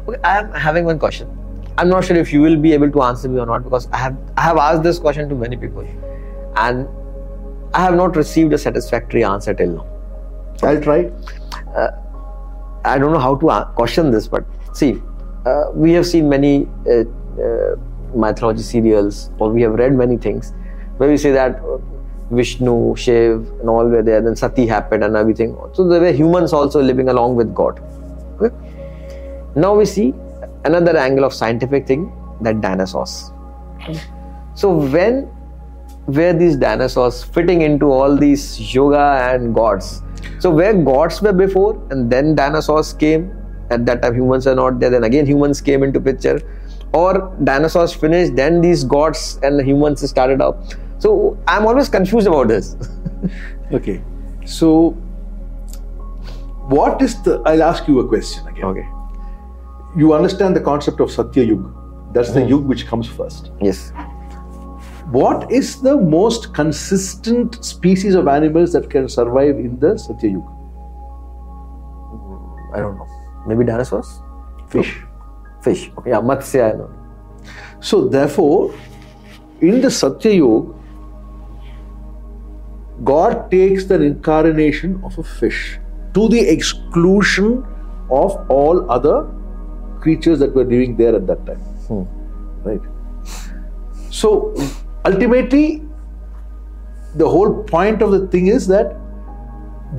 Okay, 0.09 0.19
I 0.25 0.39
am 0.39 0.51
having 0.51 0.83
one 0.83 0.99
question. 0.99 1.29
I'm 1.77 1.87
not 1.87 2.03
sure 2.03 2.17
if 2.17 2.33
you 2.33 2.41
will 2.41 2.57
be 2.57 2.73
able 2.73 2.91
to 2.91 3.01
answer 3.03 3.29
me 3.29 3.39
or 3.39 3.45
not 3.45 3.63
because 3.63 3.87
I 3.93 3.97
have 3.97 4.17
I 4.35 4.41
have 4.41 4.57
asked 4.57 4.83
this 4.83 4.99
question 4.99 5.29
to 5.29 5.35
many 5.35 5.55
people, 5.55 5.87
and 6.57 6.85
I 7.73 7.81
have 7.81 7.95
not 7.95 8.17
received 8.17 8.51
a 8.51 8.57
satisfactory 8.57 9.23
answer 9.23 9.53
till 9.53 9.75
now. 9.77 9.87
I'll 10.63 10.81
try. 10.81 11.11
Uh, 11.75 11.91
I 12.85 12.97
don't 12.97 13.13
know 13.13 13.19
how 13.19 13.35
to 13.35 13.49
a- 13.49 13.71
question 13.75 14.11
this, 14.11 14.27
but 14.27 14.45
see, 14.73 15.01
uh, 15.45 15.65
we 15.73 15.91
have 15.93 16.05
seen 16.05 16.29
many 16.29 16.67
uh, 16.87 17.03
uh, 17.41 17.75
mythology 18.15 18.61
serials, 18.61 19.29
or 19.39 19.51
we 19.51 19.61
have 19.61 19.73
read 19.73 19.93
many 19.93 20.17
things 20.17 20.53
where 20.97 21.09
we 21.09 21.17
say 21.17 21.31
that 21.31 21.59
uh, 21.59 21.77
Vishnu, 22.31 22.95
Shiv, 22.95 23.49
and 23.59 23.69
all 23.69 23.87
were 23.87 24.01
there. 24.01 24.21
Then 24.21 24.35
Sati 24.35 24.65
happened 24.65 25.03
and 25.03 25.15
everything. 25.15 25.57
So 25.73 25.87
there 25.87 26.01
were 26.01 26.11
humans 26.11 26.53
also 26.53 26.81
living 26.81 27.09
along 27.09 27.35
with 27.35 27.53
God. 27.53 27.81
Okay? 28.39 28.55
Now 29.55 29.75
we 29.75 29.85
see 29.85 30.13
another 30.65 30.97
angle 30.97 31.25
of 31.25 31.33
scientific 31.33 31.85
thing 31.85 32.11
that 32.41 32.61
dinosaurs. 32.61 33.31
So 34.55 34.75
when 34.75 35.29
were 36.07 36.33
these 36.33 36.55
dinosaurs 36.55 37.23
fitting 37.23 37.61
into 37.61 37.91
all 37.91 38.15
these 38.15 38.73
yuga 38.73 39.29
and 39.31 39.53
gods? 39.53 40.01
So 40.39 40.49
where 40.49 40.73
gods 40.73 41.21
were 41.21 41.33
before 41.33 41.81
and 41.91 42.11
then 42.11 42.35
dinosaurs 42.35 42.93
came, 42.93 43.31
at 43.69 43.85
that 43.85 44.01
time 44.01 44.15
humans 44.15 44.45
are 44.47 44.55
not 44.55 44.79
there, 44.79 44.89
then 44.89 45.03
again 45.03 45.25
humans 45.25 45.61
came 45.61 45.83
into 45.83 45.99
picture, 45.99 46.41
or 46.93 47.35
dinosaurs 47.43 47.93
finished, 47.93 48.35
then 48.35 48.61
these 48.61 48.83
gods 48.83 49.39
and 49.41 49.65
humans 49.65 50.07
started 50.07 50.41
up. 50.41 50.63
So 50.99 51.37
I'm 51.47 51.65
always 51.65 51.89
confused 51.89 52.27
about 52.27 52.47
this. 52.47 52.75
Okay. 53.71 54.03
So, 54.45 54.91
what 56.69 57.01
is 57.01 57.21
the? 57.23 57.41
I'll 57.45 57.63
ask 57.63 57.87
you 57.87 57.99
a 57.99 58.07
question 58.07 58.47
again. 58.47 58.65
okay. 58.65 58.87
You 59.95 60.13
understand 60.13 60.55
the 60.55 60.61
concept 60.61 60.99
of 60.99 61.11
Satya 61.11 61.43
Yuga. 61.43 61.71
That's 62.13 62.31
the 62.31 62.41
hmm. 62.41 62.49
Yuga 62.49 62.67
which 62.67 62.85
comes 62.87 63.07
first. 63.07 63.51
Yes. 63.61 63.91
What 65.11 65.51
is 65.51 65.81
the 65.81 65.97
most 65.97 66.53
consistent 66.53 67.63
species 67.63 68.15
of 68.15 68.27
animals 68.27 68.71
that 68.73 68.89
can 68.89 69.09
survive 69.09 69.57
in 69.57 69.79
the 69.79 69.97
Satya 69.97 70.29
Yuga? 70.29 70.47
I 72.73 72.79
don't 72.79 72.97
know. 72.97 73.07
Maybe 73.47 73.65
dinosaurs? 73.65 74.21
Fish. 74.69 75.01
Fish. 75.61 75.91
Okay. 75.97 76.09
Yeah, 76.11 76.21
Matsya. 76.21 76.73
I 76.73 76.77
know. 76.77 76.89
So, 77.81 78.07
therefore, 78.07 78.73
in 79.61 79.81
the 79.81 79.91
Satya 79.91 80.31
Yuga, 80.31 80.73
God 83.03 83.51
takes 83.51 83.85
the 83.85 84.01
incarnation 84.01 85.01
of 85.03 85.17
a 85.19 85.23
fish 85.23 85.79
to 86.13 86.29
the 86.29 86.39
exclusion 86.39 87.65
of 88.09 88.49
all 88.49 88.89
other 88.89 89.29
creatures 89.99 90.39
that 90.39 90.53
were 90.55 90.63
living 90.63 90.95
there 90.95 91.15
at 91.15 91.27
that 91.27 91.45
time. 91.45 91.59
Hmm. 91.87 92.03
Right? 92.63 92.81
So, 94.09 94.53
ultimately, 95.05 95.83
the 97.15 97.27
whole 97.29 97.63
point 97.63 98.01
of 98.01 98.11
the 98.11 98.27
thing 98.27 98.47
is 98.47 98.67
that 98.67 98.95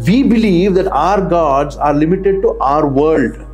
we 0.07 0.23
believe 0.23 0.75
that 0.75 0.89
our 0.89 1.21
gods 1.21 1.77
are 1.77 1.95
limited 1.95 2.43
to 2.43 2.59
our 2.59 2.87
world. 2.87 3.47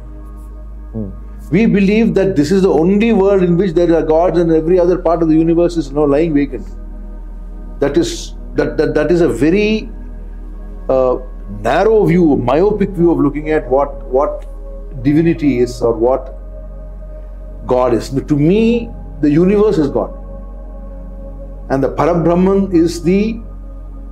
We 1.51 1.67
believe 1.67 2.15
that 2.15 2.37
this 2.37 2.53
is 2.53 2.63
the 2.63 2.71
only 2.71 3.13
world 3.13 3.43
in 3.43 3.57
which 3.57 3.73
there 3.73 3.93
are 3.95 4.03
gods 4.03 4.39
and 4.39 4.53
every 4.53 4.79
other 4.79 4.99
part 4.99 5.23
of 5.23 5.29
the 5.29 5.35
universe 5.35 5.77
is 5.77 5.91
now 5.91 6.05
lying 6.05 6.33
vacant. 6.33 6.67
That 7.81 7.97
is 7.97 8.35
that 8.55 8.77
that, 8.77 8.95
that 8.95 9.11
is 9.11 9.21
a 9.21 9.29
very 9.29 9.91
uh, 10.89 11.19
narrow 11.61 12.05
view, 12.05 12.37
myopic 12.37 12.91
view 12.91 13.11
of 13.11 13.19
looking 13.19 13.51
at 13.51 13.69
what 13.69 14.07
what 14.07 14.47
divinity 15.03 15.59
is 15.59 15.83
or 15.83 15.93
what 15.95 16.37
God 17.67 17.95
is. 17.95 18.11
To 18.11 18.37
me, 18.37 18.89
the 19.21 19.31
universe 19.31 19.79
is 19.79 19.89
God, 19.89 20.17
and 21.71 21.83
the 21.83 21.89
Parabrahman 21.89 22.75
is 22.75 23.03
the 23.03 23.41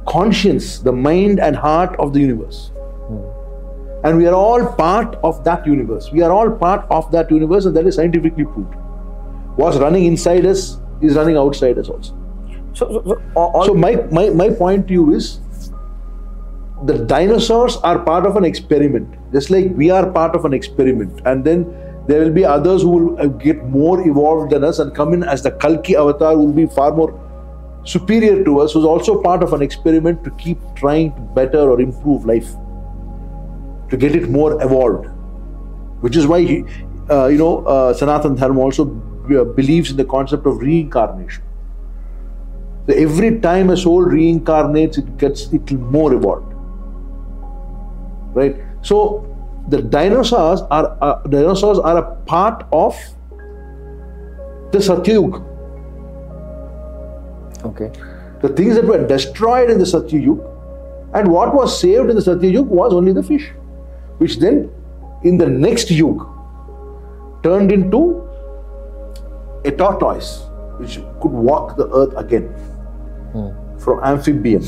conscience, 0.07 0.79
the 0.79 0.93
mind 0.93 1.41
and 1.41 1.57
heart 1.57 1.95
of 1.99 2.13
the 2.13 2.21
universe. 2.21 2.71
And 4.05 4.17
we 4.17 4.27
are 4.29 4.35
all 4.35 4.65
part 4.75 5.17
of 5.25 5.43
that 5.45 5.67
universe. 5.67 6.13
We 6.13 6.23
are 6.23 6.31
all 6.31 6.51
part 6.51 6.87
of 6.89 7.11
that 7.11 7.31
universe, 7.33 7.67
and 7.67 7.77
that 7.77 7.87
is 7.87 7.97
scientifically 7.97 8.45
proved. 8.45 8.75
What's 9.57 9.77
running 9.77 10.05
inside 10.05 10.47
us 10.47 10.79
is 11.01 11.17
running 11.17 11.37
outside 11.37 11.79
us 11.79 11.89
also. 11.89 12.17
So, 12.75 12.93
so, 12.93 13.03
so 13.05 13.23
all, 13.35 13.65
So 13.65 13.75
my, 13.75 13.97
my, 14.13 14.31
my 14.31 14.51
point 14.51 14.87
to 14.87 14.95
you 14.95 15.13
is 15.15 15.41
the 16.85 17.05
dinosaurs 17.07 17.77
are 17.79 17.99
part 17.99 18.25
of 18.25 18.37
an 18.37 18.45
experiment, 18.45 19.17
just 19.33 19.51
like 19.51 19.73
we 19.75 19.91
are 19.91 20.09
part 20.09 20.37
of 20.37 20.45
an 20.45 20.53
experiment. 20.55 21.21
And 21.25 21.45
then 21.45 21.65
there 22.07 22.21
will 22.21 22.31
be 22.31 22.45
others 22.45 22.83
who 22.83 22.91
will 22.91 23.21
uh, 23.21 23.27
get 23.27 23.65
more 23.65 24.01
evolved 24.09 24.53
than 24.53 24.63
us 24.63 24.79
and 24.79 24.95
come 24.95 25.13
in 25.13 25.25
as 25.25 25.43
the 25.43 25.51
Kalki 25.51 25.97
avatar 25.97 26.37
will 26.37 26.53
be 26.53 26.67
far 26.67 26.93
more 26.93 27.28
superior 27.85 28.45
to 28.45 28.61
us, 28.61 28.75
was 28.75 28.85
also 28.85 29.23
part 29.23 29.43
of 29.43 29.53
an 29.53 29.63
experiment 29.63 30.25
to 30.25 30.31
keep 30.33 30.59
trying 30.77 31.15
to 31.15 31.21
better 31.21 31.71
or 31.71 31.81
improve 31.81 32.25
life, 32.27 32.51
to 33.91 33.97
get 33.97 34.15
it 34.15 34.29
more 34.29 34.63
evolved. 34.63 35.07
Which 36.01 36.17
is 36.17 36.27
why, 36.27 36.43
he, 36.43 36.65
uh, 37.11 37.27
you 37.27 37.39
know, 37.39 37.65
uh, 37.67 37.95
Sanatan 37.95 38.37
Dharma 38.37 38.61
also 38.61 38.85
uh, 38.85 39.45
believes 39.45 39.91
in 39.91 39.97
the 39.97 40.05
concept 40.05 40.47
of 40.47 40.59
reincarnation. 40.59 41.43
So 42.87 42.95
every 42.95 43.41
time 43.41 43.71
a 43.71 43.77
soul 43.77 44.05
reincarnates, 44.05 44.99
it 44.99 45.17
gets 45.19 45.53
it 45.53 45.71
more 45.73 46.15
evolved. 46.15 46.55
Right? 48.35 48.57
So 48.83 49.25
the 49.69 49.83
dinosaurs 49.83 50.63
are 50.71 50.97
uh, 51.03 51.23
dinosaurs 51.29 51.79
are 51.79 51.99
a 51.99 52.17
part 52.25 52.67
of 52.73 52.97
the 54.73 54.79
Satyug. 54.79 55.45
Okay. 57.65 57.91
The 58.43 58.49
things 58.51 58.77
that 58.77 58.85
were 58.85 59.07
destroyed 59.07 59.71
in 59.71 59.79
the 59.79 59.85
Satyug, 59.85 60.39
and 61.15 61.29
what 61.29 61.55
was 61.55 61.81
saved 61.81 62.11
in 62.11 62.17
the 62.17 62.23
Satyug 62.23 62.67
was 62.67 62.93
only 62.93 63.13
the 63.13 63.23
fish, 63.23 63.51
which 64.19 64.39
then 64.39 64.71
in 65.25 65.39
the 65.39 65.47
next 65.47 65.91
yug 65.91 66.27
turned 67.43 67.73
into 67.73 68.29
a 69.65 69.73
tortoise, 69.73 70.45
which 70.79 71.01
could 71.21 71.33
walk 71.33 71.77
the 71.77 71.89
earth 71.93 72.15
again 72.17 72.45
hmm. 73.33 73.79
from 73.79 74.03
amphibian. 74.05 74.65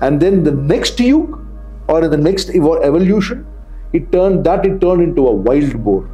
And 0.00 0.20
then 0.20 0.44
the 0.44 0.52
next 0.52 0.98
yug, 1.00 1.44
or 1.88 2.04
in 2.04 2.10
the 2.10 2.16
next 2.16 2.50
evolution, 2.50 3.46
it 3.92 4.10
turned 4.12 4.44
that 4.44 4.64
it 4.64 4.80
turned 4.80 5.02
into 5.02 5.26
a 5.28 5.32
wild 5.32 5.82
boar, 5.84 6.08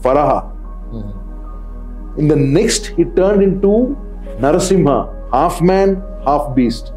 Varaha. 0.00 0.50
Hmm. 0.90 2.18
In 2.18 2.28
the 2.28 2.36
next, 2.36 2.90
it 2.98 3.14
turned 3.16 3.42
into 3.42 3.96
Narasimha, 4.38 5.21
half 5.32 5.60
man, 5.60 6.02
half 6.24 6.54
beast. 6.54 6.92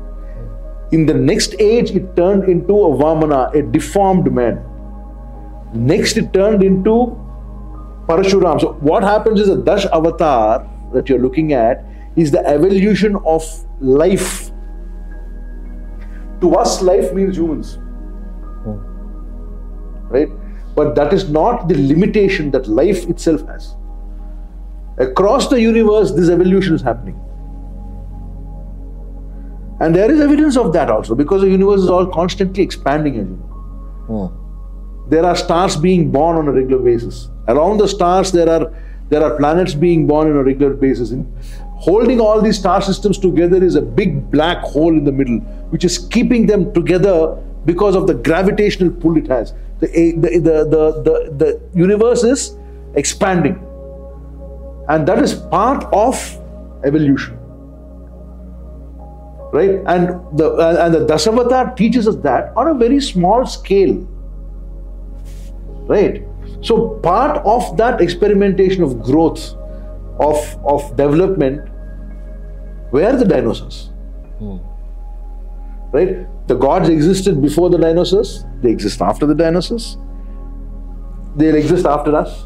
In 0.92 1.06
the 1.06 1.14
next 1.14 1.56
age, 1.60 1.92
it 1.92 2.16
turned 2.16 2.48
into 2.50 2.74
a 2.74 2.96
Vamana, 2.96 3.54
a 3.56 3.62
deformed 3.62 4.32
man. 4.32 4.64
Next, 5.74 6.18
it 6.18 6.32
turned 6.32 6.64
into 6.64 7.18
Parashuram. 8.08 8.62
So, 8.62 8.74
what 8.74 9.04
happens 9.04 9.40
is 9.40 9.48
the 9.48 9.58
Dash 9.58 9.86
avatar 9.88 10.70
that 10.94 11.10
you're 11.10 11.20
looking 11.20 11.54
at 11.54 11.84
is 12.16 12.32
the 12.32 12.46
evolution 12.48 13.18
of 13.26 13.44
life. 13.82 14.52
To 16.42 16.56
us, 16.56 16.82
life 16.82 17.14
means 17.14 17.38
humans. 17.38 17.80
Right? 20.10 20.30
But 20.76 20.96
that 20.96 21.14
is 21.14 21.30
not 21.30 21.68
the 21.68 21.76
limitation 21.76 22.52
that 22.52 22.68
life 22.68 23.10
itself 23.10 23.46
has. 23.48 23.76
Across 24.98 25.50
the 25.50 25.60
universe, 25.60 26.12
this 26.12 26.30
evolution 26.30 26.76
is 26.76 26.82
happening. 26.82 27.20
And 29.86 29.94
there 29.94 30.12
is 30.12 30.20
evidence 30.20 30.58
of 30.58 30.74
that 30.74 30.90
also 30.90 31.14
because 31.14 31.42
the 31.42 31.50
universe 31.50 31.82
is 31.82 31.90
all 31.90 32.08
constantly 32.08 32.64
expanding, 32.64 33.18
as 33.20 33.28
you 33.28 33.36
know. 33.36 34.30
Hmm. 34.30 35.10
There 35.12 35.24
are 35.24 35.36
stars 35.36 35.76
being 35.78 36.10
born 36.12 36.38
on 36.38 36.48
a 36.48 36.52
regular 36.52 36.82
basis. 36.82 37.30
Around 37.48 37.78
the 37.78 37.88
stars, 37.88 38.32
there 38.32 38.50
are 38.50 38.74
there 39.10 39.24
are 39.24 39.38
planets 39.38 39.76
being 39.76 40.08
born 40.08 40.32
on 40.32 40.38
a 40.38 40.44
regular 40.44 40.74
basis. 40.74 41.12
And 41.12 41.32
holding 41.90 42.20
all 42.20 42.42
these 42.42 42.58
star 42.58 42.82
systems 42.82 43.20
together 43.20 43.64
is 43.64 43.76
a 43.76 43.82
big 44.02 44.32
black 44.32 44.64
hole 44.64 44.98
in 44.98 45.04
the 45.04 45.12
middle, 45.12 45.38
which 45.76 45.86
is 45.86 46.00
keeping 46.00 46.48
them 46.48 46.74
together 46.74 47.40
because 47.66 47.96
of 47.96 48.08
the 48.08 48.16
gravitational 48.16 48.92
pull 48.92 49.18
it 49.18 49.28
has. 49.28 49.54
The, 49.82 49.88
the, 50.18 50.40
the, 50.40 50.84
the, 51.06 51.16
the 51.44 51.80
universe 51.80 52.24
is 52.24 52.58
expanding. 52.96 53.64
And 54.90 55.08
that 55.08 55.20
is 55.20 55.36
part 55.36 55.84
of 55.94 56.18
evolution 56.84 57.38
right? 59.56 59.82
And 59.94 60.38
the 60.38 60.48
and 60.84 60.94
the 60.94 61.02
dasavatar 61.12 61.76
teaches 61.78 62.08
us 62.12 62.18
that 62.28 62.52
on 62.58 62.68
a 62.68 62.74
very 62.74 63.00
small 63.00 63.46
scale. 63.46 63.96
Right? 65.94 66.24
So 66.62 66.80
part 67.08 67.42
of 67.46 67.78
that 67.78 68.02
experimentation 68.02 68.84
of 68.84 69.02
growth 69.10 69.44
of 70.30 70.46
of 70.76 70.88
development 71.02 71.70
were 72.92 73.16
the 73.24 73.28
dinosaurs. 73.34 73.82
Hmm. 74.40 74.58
Right? 75.98 76.16
The 76.48 76.56
gods 76.56 76.90
existed 76.90 77.42
before 77.42 77.70
the 77.70 77.78
dinosaurs. 77.78 78.34
They 78.62 78.72
exist 78.72 79.02
after 79.02 79.26
the 79.26 79.36
dinosaurs. 79.36 79.98
They'll 81.38 81.56
exist 81.56 81.86
after 81.86 82.16
us. 82.16 82.46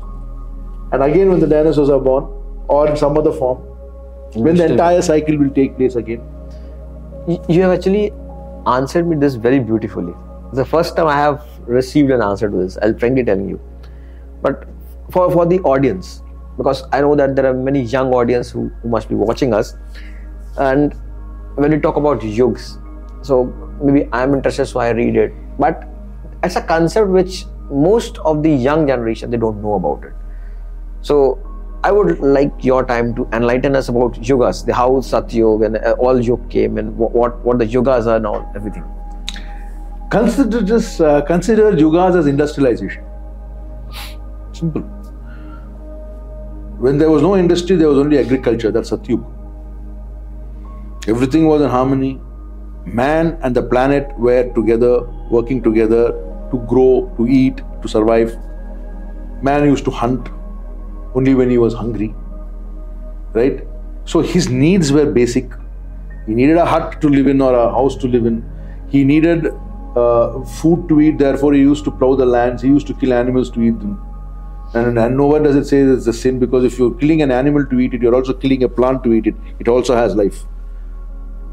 And 0.92 1.04
again 1.04 1.30
when 1.30 1.40
the 1.40 1.48
dinosaurs 1.48 1.90
are 1.90 2.00
born 2.00 2.28
or 2.68 2.88
in 2.90 2.98
some 2.98 3.18
other 3.18 3.32
form 3.32 3.58
hmm. 3.58 4.44
when 4.48 4.56
the 4.62 4.68
entire 4.74 5.02
cycle 5.14 5.38
will 5.38 5.56
take 5.62 5.76
place 5.82 5.96
again 6.04 6.28
You 7.30 7.62
have 7.62 7.78
actually 7.78 8.12
answered 8.66 9.08
me 9.08 9.16
this 9.16 9.36
very 9.36 9.60
beautifully. 9.60 10.14
It's 10.48 10.58
the 10.58 10.66
first 10.66 10.96
time 10.96 11.08
I 11.08 11.16
have 11.16 11.46
received 11.68 12.10
an 12.12 12.22
answer 12.22 12.50
to 12.50 12.58
this. 12.58 12.78
I'll 12.82 12.98
frankly 12.98 13.24
tell 13.24 13.40
you. 13.40 13.60
But 14.42 14.68
for 15.12 15.30
for 15.32 15.46
the 15.46 15.60
audience 15.60 16.24
because 16.58 16.84
I 16.92 17.02
know 17.02 17.16
that 17.16 17.36
there 17.36 17.46
are 17.50 17.54
many 17.54 17.82
young 17.82 18.14
audience 18.14 18.50
who, 18.52 18.70
who 18.82 18.90
must 18.90 19.10
be 19.10 19.16
watching 19.16 19.54
us, 19.54 19.76
and 20.58 20.94
when 21.56 21.72
we 21.72 21.80
talk 21.80 21.96
about 21.96 22.22
yugs, 22.22 22.66
so 23.22 23.46
maybe 23.82 24.10
I'm 24.12 24.34
interested, 24.34 24.66
so 24.66 24.80
I 24.80 24.90
read 24.90 25.16
it, 25.16 25.34
but 25.58 25.88
it's 26.44 26.56
a 26.56 26.62
concept 26.62 27.10
which 27.10 27.46
most 27.72 28.18
of 28.20 28.44
the 28.44 28.52
young 28.52 28.88
generation 28.88 29.30
they 29.30 29.38
don't 29.38 29.62
know 29.62 29.76
about 29.76 30.04
it. 30.04 30.14
So 31.02 31.40
I 31.82 31.92
would 31.94 32.20
like 32.20 32.64
your 32.64 32.86
time 32.86 33.16
to 33.16 33.28
enlighten 33.32 33.76
us 33.76 33.88
about 33.88 34.14
yugas, 34.16 34.66
the 34.66 34.74
how 34.74 34.90
Satyug 35.00 35.66
and 35.66 35.78
uh, 35.78 35.96
all 35.98 36.20
yug 36.20 36.50
came 36.50 36.78
and 36.78 36.98
what, 36.98 37.40
what 37.46 37.58
the 37.58 37.66
yugas 37.66 38.06
are 38.06 38.20
now, 38.20 38.52
everything. 38.54 38.84
Consider 40.12 40.60
this. 40.62 41.00
Uh, 41.00 41.22
consider 41.22 41.72
yugas 41.72 42.18
as 42.18 42.28
industrialization. 42.28 43.04
Simple. 44.52 44.82
When 46.80 46.98
there 46.98 47.10
was 47.10 47.22
no 47.22 47.38
industry, 47.38 47.76
there 47.78 47.88
was 47.88 47.98
only 47.98 48.18
agriculture. 48.18 48.72
That's 48.72 48.90
Satyug. 48.90 49.24
Everything 51.08 51.48
was 51.48 51.62
in 51.62 51.70
harmony. 51.70 52.20
Man 52.86 53.38
and 53.42 53.56
the 53.56 53.64
planet 53.64 54.18
were 54.18 54.52
together, 54.54 55.04
working 55.30 55.62
together 55.62 56.12
to 56.52 56.58
grow, 56.68 57.14
to 57.18 57.28
eat, 57.28 57.62
to 57.82 57.88
survive. 57.88 58.38
Man 59.42 59.64
used 59.66 59.86
to 59.86 59.92
hunt 59.92 60.30
only 61.16 61.34
when 61.34 61.50
he 61.50 61.58
was 61.58 61.74
hungry. 61.74 62.14
Right? 63.34 63.66
So 64.06 64.22
his 64.22 64.50
needs 64.50 64.92
were 64.92 65.06
basic. 65.06 65.52
He 66.26 66.34
needed 66.34 66.58
a 66.58 66.66
hut 66.66 67.02
to 67.02 67.10
live 67.10 67.28
in 67.28 67.42
or 67.42 67.54
a 67.54 67.70
house 67.70 67.96
to 67.98 68.08
live 68.08 68.26
in. 68.26 68.44
He 68.90 69.04
needed 69.04 69.48
uh, 69.96 70.44
food 70.44 70.88
to 70.90 71.02
eat, 71.02 71.18
therefore, 71.18 71.54
he 71.54 71.60
used 71.60 71.84
to 71.86 71.92
plow 71.92 72.16
the 72.16 72.26
lands, 72.26 72.62
he 72.62 72.70
used 72.70 72.88
to 72.88 72.94
kill 72.94 73.14
animals 73.14 73.50
to 73.52 73.62
eat 73.62 73.80
them. 73.80 74.00
And, 74.74 75.00
and 75.00 75.18
nowhere 75.18 75.42
does 75.42 75.56
it 75.56 75.66
say 75.66 75.80
it's 75.80 76.06
a 76.06 76.14
sin 76.14 76.38
because 76.38 76.64
if 76.64 76.78
you're 76.78 76.94
killing 76.94 77.24
an 77.24 77.32
animal 77.32 77.66
to 77.66 77.80
eat 77.80 77.94
it, 77.96 78.02
you're 78.02 78.14
also 78.14 78.34
killing 78.34 78.64
a 78.64 78.70
plant 78.70 79.04
to 79.04 79.14
eat 79.14 79.26
it. 79.26 79.36
It 79.60 79.68
also 79.68 79.96
has 79.96 80.16
life. 80.16 80.44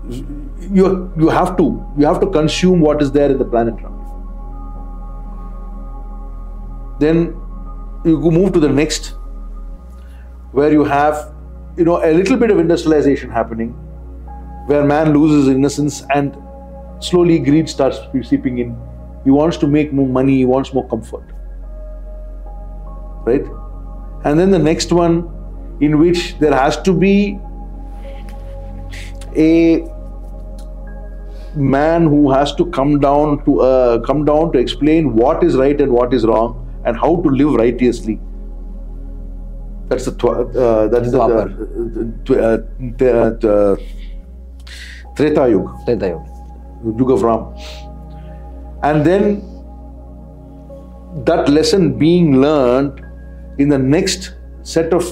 You, 0.08 1.12
you 1.18 1.28
have 1.28 1.56
to 1.56 1.84
you 1.98 2.06
have 2.06 2.20
to 2.20 2.26
consume 2.26 2.80
what 2.80 3.02
is 3.02 3.10
there 3.10 3.30
in 3.30 3.38
the 3.38 3.44
planet 3.44 3.74
around. 3.82 3.96
Then 7.00 7.34
you 8.04 8.30
move 8.30 8.52
to 8.52 8.60
the 8.60 8.68
next 8.68 9.14
where 10.56 10.72
you 10.72 10.84
have 10.84 11.16
you 11.76 11.84
know 11.84 11.96
a 12.02 12.12
little 12.18 12.36
bit 12.42 12.50
of 12.50 12.58
industrialization 12.58 13.30
happening 13.30 13.72
where 14.68 14.84
man 14.90 15.12
loses 15.16 15.48
innocence 15.54 16.02
and 16.14 16.36
slowly 17.00 17.38
greed 17.38 17.68
starts 17.68 17.98
seeping 18.28 18.58
in. 18.58 18.76
He 19.24 19.30
wants 19.30 19.58
to 19.58 19.66
make 19.66 19.92
more 19.92 20.08
money 20.08 20.36
he 20.38 20.44
wants 20.44 20.72
more 20.72 20.88
comfort. 20.88 21.24
Right? 23.26 23.44
And 24.24 24.40
then 24.40 24.50
the 24.50 24.58
next 24.58 24.92
one 24.92 25.18
in 25.80 25.98
which 25.98 26.38
there 26.38 26.54
has 26.54 26.80
to 26.82 26.92
be 26.92 27.38
a 29.36 29.84
man 31.54 32.04
who 32.04 32.30
has 32.30 32.54
to 32.54 32.66
come 32.70 32.98
down 32.98 33.44
to 33.44 33.60
uh, 33.60 33.98
come 34.06 34.24
down 34.24 34.52
to 34.52 34.58
explain 34.58 35.14
what 35.14 35.44
is 35.44 35.56
right 35.56 35.80
and 35.80 35.92
what 35.92 36.14
is 36.14 36.24
wrong 36.24 36.62
and 36.86 36.96
how 36.96 37.16
to 37.16 37.28
live 37.28 37.52
righteously 37.54 38.18
that's 39.88 40.04
the 40.04 40.28
uh, 40.28 40.88
that's 40.88 41.10
the, 41.12 41.18
the, 42.24 42.42
uh, 42.42 42.58
the, 42.98 43.52
uh, 43.52 43.76
Treta 45.16 45.48
Yuga. 45.48 45.78
Treta 45.84 46.08
Yuga. 46.08 46.98
Yuga 46.98 47.14
of 47.14 47.22
Ram. 47.22 47.54
And 48.82 49.04
then 49.04 49.42
that 51.24 51.48
lesson 51.48 51.98
being 51.98 52.40
learned 52.40 53.04
in 53.58 53.68
the 53.68 53.78
next 53.78 54.34
set 54.62 54.92
of 54.92 55.04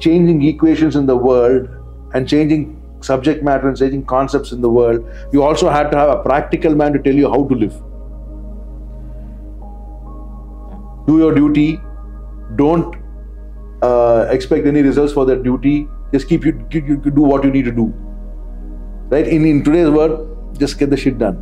changing 0.00 0.42
equations 0.44 0.94
in 0.96 1.06
the 1.06 1.16
world 1.16 1.68
and 2.14 2.28
changing 2.28 2.80
subject 3.00 3.42
matter 3.42 3.68
and 3.68 3.76
changing 3.76 4.04
concepts 4.04 4.52
in 4.52 4.60
the 4.60 4.70
world, 4.70 5.04
you 5.32 5.42
also 5.42 5.68
had 5.68 5.90
to 5.90 5.98
have 5.98 6.08
a 6.08 6.22
practical 6.22 6.74
man 6.74 6.92
to 6.92 6.98
tell 6.98 7.14
you 7.14 7.28
how 7.28 7.46
to 7.48 7.54
live. 7.54 7.74
Do 11.06 11.18
your 11.18 11.34
duty. 11.34 11.80
Don't 12.56 13.03
uh, 13.84 14.26
expect 14.30 14.66
any 14.66 14.82
results 14.82 15.12
for 15.12 15.24
that 15.26 15.42
duty. 15.42 15.88
Just 16.12 16.28
keep 16.28 16.44
you, 16.44 16.52
keep 16.70 16.86
you 16.86 16.96
do 16.96 17.22
what 17.32 17.44
you 17.44 17.50
need 17.50 17.64
to 17.64 17.72
do. 17.72 17.92
Right? 19.08 19.26
In, 19.26 19.44
in 19.44 19.64
today's 19.64 19.90
world, 19.90 20.58
just 20.58 20.78
get 20.78 20.90
the 20.90 20.96
shit 20.96 21.18
done. 21.18 21.36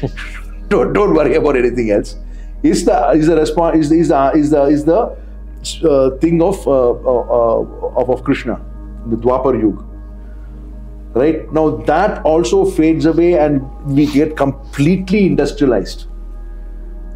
don't 0.68 0.92
don't 0.92 1.14
worry 1.14 1.34
about 1.34 1.56
anything 1.56 1.90
else. 1.90 2.16
Is 2.62 2.84
the 2.84 3.10
is 3.10 3.26
the 3.26 3.36
response 3.36 3.78
is 3.78 3.90
the 3.90 3.98
is 3.98 4.08
the 4.08 4.30
is 4.32 4.50
the, 4.50 4.62
is 4.76 4.84
the 4.84 5.88
uh, 5.90 6.10
thing 6.18 6.42
of, 6.42 6.66
uh, 6.66 6.90
uh, 6.90 8.00
of 8.00 8.10
of 8.10 8.24
Krishna, 8.24 8.60
the 9.06 9.16
Dwapar 9.16 9.60
Yuga. 9.60 9.84
Right 11.20 11.52
now, 11.52 11.68
that 11.90 12.22
also 12.24 12.64
fades 12.78 13.06
away, 13.06 13.38
and 13.38 13.62
we 13.86 14.06
get 14.06 14.36
completely 14.36 15.26
industrialized 15.26 16.06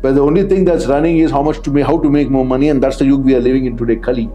where 0.01 0.13
the 0.13 0.21
only 0.21 0.49
thing 0.49 0.65
that's 0.65 0.87
running 0.87 1.19
is 1.19 1.31
how 1.31 1.43
much 1.43 1.63
to 1.63 1.71
make, 1.71 1.87
how 1.87 1.99
to 1.99 2.11
make 2.11 2.31
more 2.31 2.45
money, 2.45 2.69
and 2.69 2.83
that's 2.83 2.97
the 2.97 3.05
yuga 3.05 3.23
we 3.23 3.35
are 3.35 3.41
living 3.41 3.67
in 3.67 3.77
today, 3.77 3.97
Kali. 3.97 4.27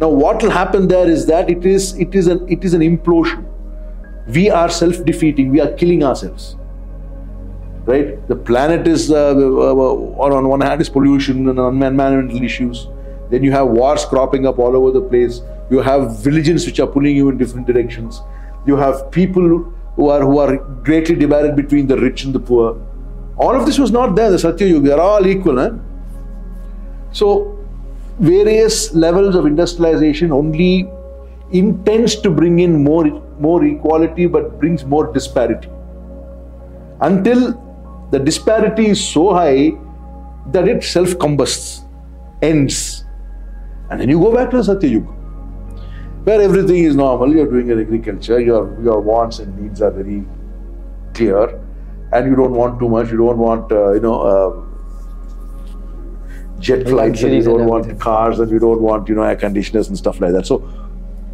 Now, 0.00 0.08
what 0.08 0.42
will 0.42 0.50
happen 0.50 0.88
there 0.88 1.08
is 1.08 1.26
that 1.26 1.48
it 1.48 1.64
is 1.64 1.96
it 1.98 2.14
is 2.14 2.26
an 2.26 2.44
it 2.48 2.64
is 2.64 2.74
an 2.74 2.80
implosion. 2.80 3.46
We 4.26 4.50
are 4.50 4.68
self-defeating. 4.68 5.50
We 5.50 5.60
are 5.60 5.72
killing 5.72 6.02
ourselves. 6.02 6.56
Right? 7.86 8.26
The 8.28 8.36
planet 8.36 8.88
is 8.88 9.10
uh, 9.10 9.34
uh, 9.36 9.74
on 10.26 10.48
one 10.48 10.60
hand 10.62 10.80
is 10.80 10.88
pollution 10.88 11.48
and 11.48 11.58
environmental 11.58 12.42
issues. 12.42 12.88
Then 13.30 13.42
you 13.42 13.52
have 13.52 13.68
wars 13.68 14.04
cropping 14.04 14.46
up 14.46 14.58
all 14.58 14.76
over 14.76 14.90
the 14.90 15.02
place. 15.02 15.42
You 15.70 15.80
have 15.80 16.24
religions 16.26 16.66
which 16.66 16.80
are 16.80 16.86
pulling 16.86 17.16
you 17.16 17.28
in 17.28 17.38
different 17.38 17.66
directions. 17.66 18.20
You 18.66 18.76
have 18.76 19.10
people 19.10 19.72
who 19.96 20.08
are 20.08 20.20
who 20.20 20.38
are 20.38 20.56
greatly 20.82 21.14
divided 21.14 21.54
between 21.56 21.86
the 21.86 21.98
rich 21.98 22.24
and 22.24 22.34
the 22.34 22.40
poor 22.40 22.74
all 23.36 23.54
of 23.56 23.66
this 23.66 23.78
was 23.78 23.90
not 23.90 24.14
there. 24.14 24.30
The 24.30 24.38
Satya 24.38 24.66
Yuga, 24.66 24.94
are 24.94 25.00
all 25.00 25.26
equal. 25.26 25.58
Eh? 25.58 25.70
So, 27.12 27.58
various 28.18 28.94
levels 28.94 29.34
of 29.34 29.46
industrialization 29.46 30.32
only 30.32 30.88
intends 31.52 32.16
to 32.16 32.30
bring 32.30 32.60
in 32.60 32.82
more, 32.82 33.04
more 33.38 33.64
equality 33.64 34.26
but 34.26 34.58
brings 34.60 34.84
more 34.84 35.12
disparity. 35.12 35.68
Until 37.00 37.60
the 38.10 38.18
disparity 38.18 38.86
is 38.86 39.04
so 39.04 39.32
high 39.34 39.72
that 40.52 40.68
it 40.68 40.84
self 40.84 41.18
combusts, 41.18 41.82
ends. 42.42 43.04
And 43.90 44.00
then 44.00 44.08
you 44.08 44.18
go 44.20 44.32
back 44.32 44.50
to 44.50 44.58
the 44.58 44.64
Satya 44.64 44.88
Yuga, 44.88 45.12
where 46.24 46.40
everything 46.40 46.84
is 46.84 46.94
normal, 46.94 47.34
you're 47.34 47.50
doing 47.50 47.70
agriculture, 47.70 48.40
your, 48.40 48.80
your 48.82 49.00
wants 49.00 49.40
and 49.40 49.58
needs 49.60 49.82
are 49.82 49.90
very 49.90 50.24
clear 51.14 51.63
and 52.14 52.30
you 52.30 52.36
don't 52.36 52.52
want 52.52 52.78
too 52.78 52.88
much. 52.88 53.10
You 53.10 53.18
don't 53.18 53.38
want 53.38 53.72
uh, 53.72 53.92
you 53.92 54.00
know 54.00 54.20
uh, 54.22 54.50
jet 56.60 56.88
flights, 56.88 57.22
and 57.22 57.34
you 57.34 57.42
don't 57.42 57.66
want 57.66 58.00
cars, 58.00 58.38
and 58.38 58.50
you 58.50 58.58
don't 58.58 58.80
want 58.80 59.08
you 59.08 59.14
know 59.14 59.22
air 59.22 59.36
conditioners 59.36 59.88
and 59.88 59.98
stuff 59.98 60.20
like 60.20 60.32
that. 60.32 60.46
So 60.46 60.62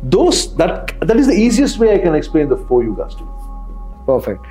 those 0.02 0.54
that 0.56 0.98
that 1.00 1.16
is 1.16 1.26
the 1.26 1.38
easiest 1.46 1.78
way 1.78 1.94
I 1.94 1.98
can 1.98 2.14
explain 2.14 2.48
the 2.48 2.56
four 2.56 2.82
yugas 2.82 3.18
to 3.18 3.24
you. 3.24 4.04
Perfect. 4.06 4.46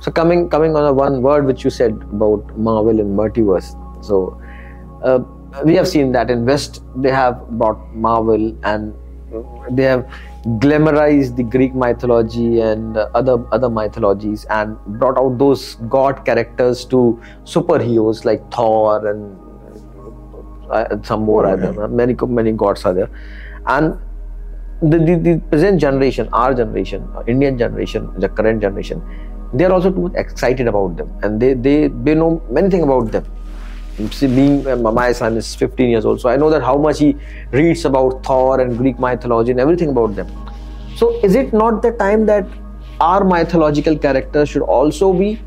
So 0.00 0.10
coming 0.10 0.48
coming 0.50 0.76
on 0.76 0.84
a 0.84 0.92
one 0.92 1.22
word 1.22 1.46
which 1.46 1.64
you 1.64 1.70
said 1.70 1.92
about 2.16 2.58
Marvel 2.58 3.00
and 3.00 3.18
multiverse. 3.18 3.70
So 4.04 4.40
uh, 5.02 5.20
we 5.64 5.74
have 5.76 5.88
seen 5.88 6.12
that 6.12 6.30
in 6.30 6.44
West 6.44 6.82
they 6.96 7.10
have 7.10 7.48
brought 7.62 7.94
Marvel 7.94 8.56
and 8.64 8.94
they 9.70 9.84
have 9.84 10.06
glamorized 10.44 11.36
the 11.36 11.42
Greek 11.44 11.74
mythology 11.74 12.60
and 12.60 12.96
other 12.96 13.44
other 13.52 13.70
mythologies 13.70 14.44
and 14.46 14.76
brought 14.98 15.16
out 15.16 15.38
those 15.38 15.76
god 15.88 16.24
characters 16.24 16.84
to 16.84 17.20
superheroes 17.44 18.24
like 18.24 18.50
Thor 18.52 19.06
and 19.06 19.38
uh, 20.70 20.96
some 21.02 21.22
more. 21.22 21.46
Oh, 21.46 21.56
yeah. 21.56 21.86
Many 21.86 22.16
many 22.26 22.52
gods 22.52 22.84
are 22.84 22.92
there, 22.92 23.10
and 23.66 23.96
the, 24.82 24.98
the, 24.98 25.14
the 25.16 25.38
present 25.48 25.80
generation, 25.80 26.28
our 26.32 26.54
generation, 26.54 27.08
Indian 27.28 27.56
generation, 27.56 28.10
the 28.18 28.28
current 28.28 28.60
generation, 28.60 29.00
they 29.54 29.64
are 29.64 29.72
also 29.72 29.92
too 29.92 30.10
excited 30.16 30.66
about 30.66 30.96
them, 30.96 31.12
and 31.22 31.40
they 31.40 31.54
they 31.54 31.86
they 31.86 32.16
know 32.16 32.42
many 32.50 32.68
things 32.68 32.82
about 32.82 33.12
them 33.12 33.24
being 34.20 34.66
uh, 34.66 34.76
my 34.76 35.12
son 35.12 35.36
is 35.36 35.54
15 35.54 35.90
years 35.90 36.04
old 36.04 36.20
so 36.20 36.28
i 36.28 36.36
know 36.36 36.50
that 36.50 36.62
how 36.62 36.76
much 36.76 36.98
he 36.98 37.16
reads 37.50 37.84
about 37.84 38.22
thor 38.24 38.60
and 38.60 38.76
greek 38.78 38.98
mythology 38.98 39.50
and 39.50 39.60
everything 39.60 39.90
about 39.90 40.14
them. 40.16 40.28
So 40.96 41.18
is 41.24 41.34
it 41.34 41.52
not 41.52 41.82
the 41.82 41.92
time 41.92 42.26
that 42.26 42.46
our 43.00 43.24
mythological 43.24 43.96
characters 43.98 44.48
should 44.50 44.62
also 44.62 45.12
be 45.12 45.40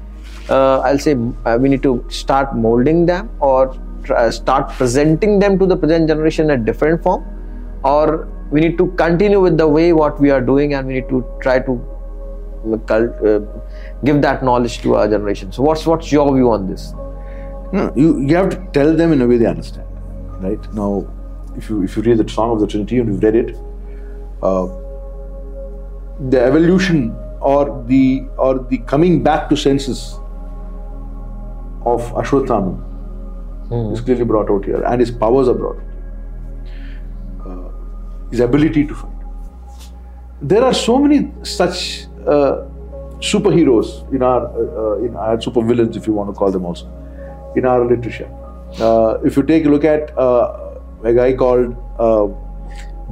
uh, 0.49 0.79
i'll 0.79 0.99
say 0.99 1.15
uh, 1.45 1.57
we 1.61 1.69
need 1.69 1.83
to 1.83 2.03
start 2.09 2.55
molding 2.55 3.05
them 3.05 3.29
or 3.39 3.75
uh, 4.11 4.31
start 4.31 4.69
presenting 4.71 5.39
them 5.39 5.57
to 5.59 5.65
the 5.65 5.75
present 5.75 6.07
generation 6.07 6.49
in 6.49 6.59
a 6.59 6.63
different 6.63 7.01
form? 7.01 7.23
Or 7.83 8.27
we 8.51 8.61
need 8.61 8.77
to 8.77 8.87
continue 8.91 9.39
with 9.39 9.57
the 9.57 9.67
way 9.67 9.93
what 9.93 10.19
we 10.19 10.29
are 10.31 10.41
doing 10.41 10.73
and 10.73 10.87
we 10.87 10.95
need 10.95 11.09
to 11.09 11.25
try 11.41 11.59
to 11.59 11.73
uh, 12.89 13.39
give 14.03 14.21
that 14.21 14.43
knowledge 14.43 14.79
to 14.81 14.95
our 14.95 15.07
generation? 15.07 15.51
So 15.51 15.63
what's 15.63 15.85
what's 15.85 16.11
your 16.11 16.33
view 16.33 16.51
on 16.51 16.67
this 16.67 16.93
no, 17.77 17.83
you, 17.95 18.19
you 18.21 18.35
have 18.35 18.49
to 18.55 18.57
tell 18.79 18.95
them 18.95 19.11
in 19.13 19.21
a 19.21 19.27
way 19.27 19.37
they 19.37 19.45
understand. 19.45 19.87
right? 20.47 20.73
Now, 20.73 20.89
if 21.57 21.69
you 21.69 21.83
if 21.83 21.95
you 21.97 22.03
read 22.07 22.17
the 22.23 22.27
Song 22.29 22.51
of 22.55 22.59
the 22.63 22.67
Trinity 22.67 22.99
and 22.99 23.07
you've 23.13 23.23
read 23.23 23.35
it, 23.35 23.55
uh, 24.49 24.65
the 26.33 26.41
evolution 26.49 27.15
or 27.41 27.61
the 27.87 28.03
or 28.37 28.59
the 28.73 28.77
coming 28.93 29.21
back 29.23 29.49
to 29.49 29.55
senses 29.55 30.03
of 31.93 32.01
Ashwatthama 32.23 32.73
is 33.93 34.01
clearly 34.01 34.25
brought 34.25 34.49
out 34.49 34.65
here, 34.65 34.83
and 34.83 34.99
his 34.99 35.11
powers 35.11 35.47
are 35.47 35.53
brought. 35.53 35.77
out. 35.77 35.83
Uh, 37.47 37.69
his 38.31 38.39
ability 38.39 38.85
to 38.87 38.95
fight. 38.95 39.11
There 40.41 40.63
are 40.63 40.73
so 40.73 40.97
many 40.99 41.31
such 41.43 42.05
uh, 42.27 42.65
superheroes 43.31 43.89
in 44.13 44.21
our 44.21 44.41
uh, 44.47 44.97
in 45.05 45.15
our 45.15 45.37
supervillains, 45.37 45.95
if 45.95 46.05
you 46.07 46.13
want 46.13 46.29
to 46.29 46.33
call 46.43 46.51
them 46.51 46.65
also, 46.65 46.85
in 47.55 47.65
our 47.65 47.85
literature. 47.85 48.29
Uh, 48.79 49.17
if 49.23 49.35
you 49.37 49.43
take 49.43 49.65
a 49.65 49.69
look 49.69 49.83
at 49.85 50.17
uh, 50.17 50.79
a 51.03 51.13
guy 51.13 51.33
called 51.33 51.75
uh, 51.99 52.27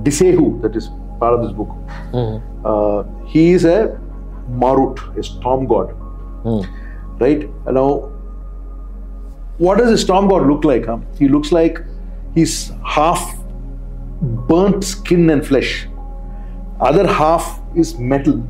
Disehu, 0.04 0.62
that 0.62 0.76
is 0.76 0.90
part 1.20 1.34
of 1.34 1.44
this 1.44 1.52
book. 1.52 1.70
Uh, 2.66 3.04
he 3.26 3.52
is 3.52 3.66
a 3.66 4.00
Marut, 4.50 5.00
a 5.18 5.24
storm 5.24 5.66
god, 5.68 5.94
right? 7.20 7.48
Now, 7.66 8.10
what 9.58 9.78
does 9.78 9.92
a 9.92 9.98
storm 9.98 10.28
god 10.28 10.48
look 10.48 10.64
like? 10.66 10.86
Huh? 10.86 10.98
He 11.18 11.28
looks 11.30 11.52
like 11.52 11.80
he's 12.36 12.72
half 12.86 13.36
burnt 14.22 14.84
skin 14.84 15.30
and 15.30 15.46
flesh. 15.46 15.88
Other 16.82 17.08
half 17.08 17.62
is 17.76 17.98
metal. 17.98 18.44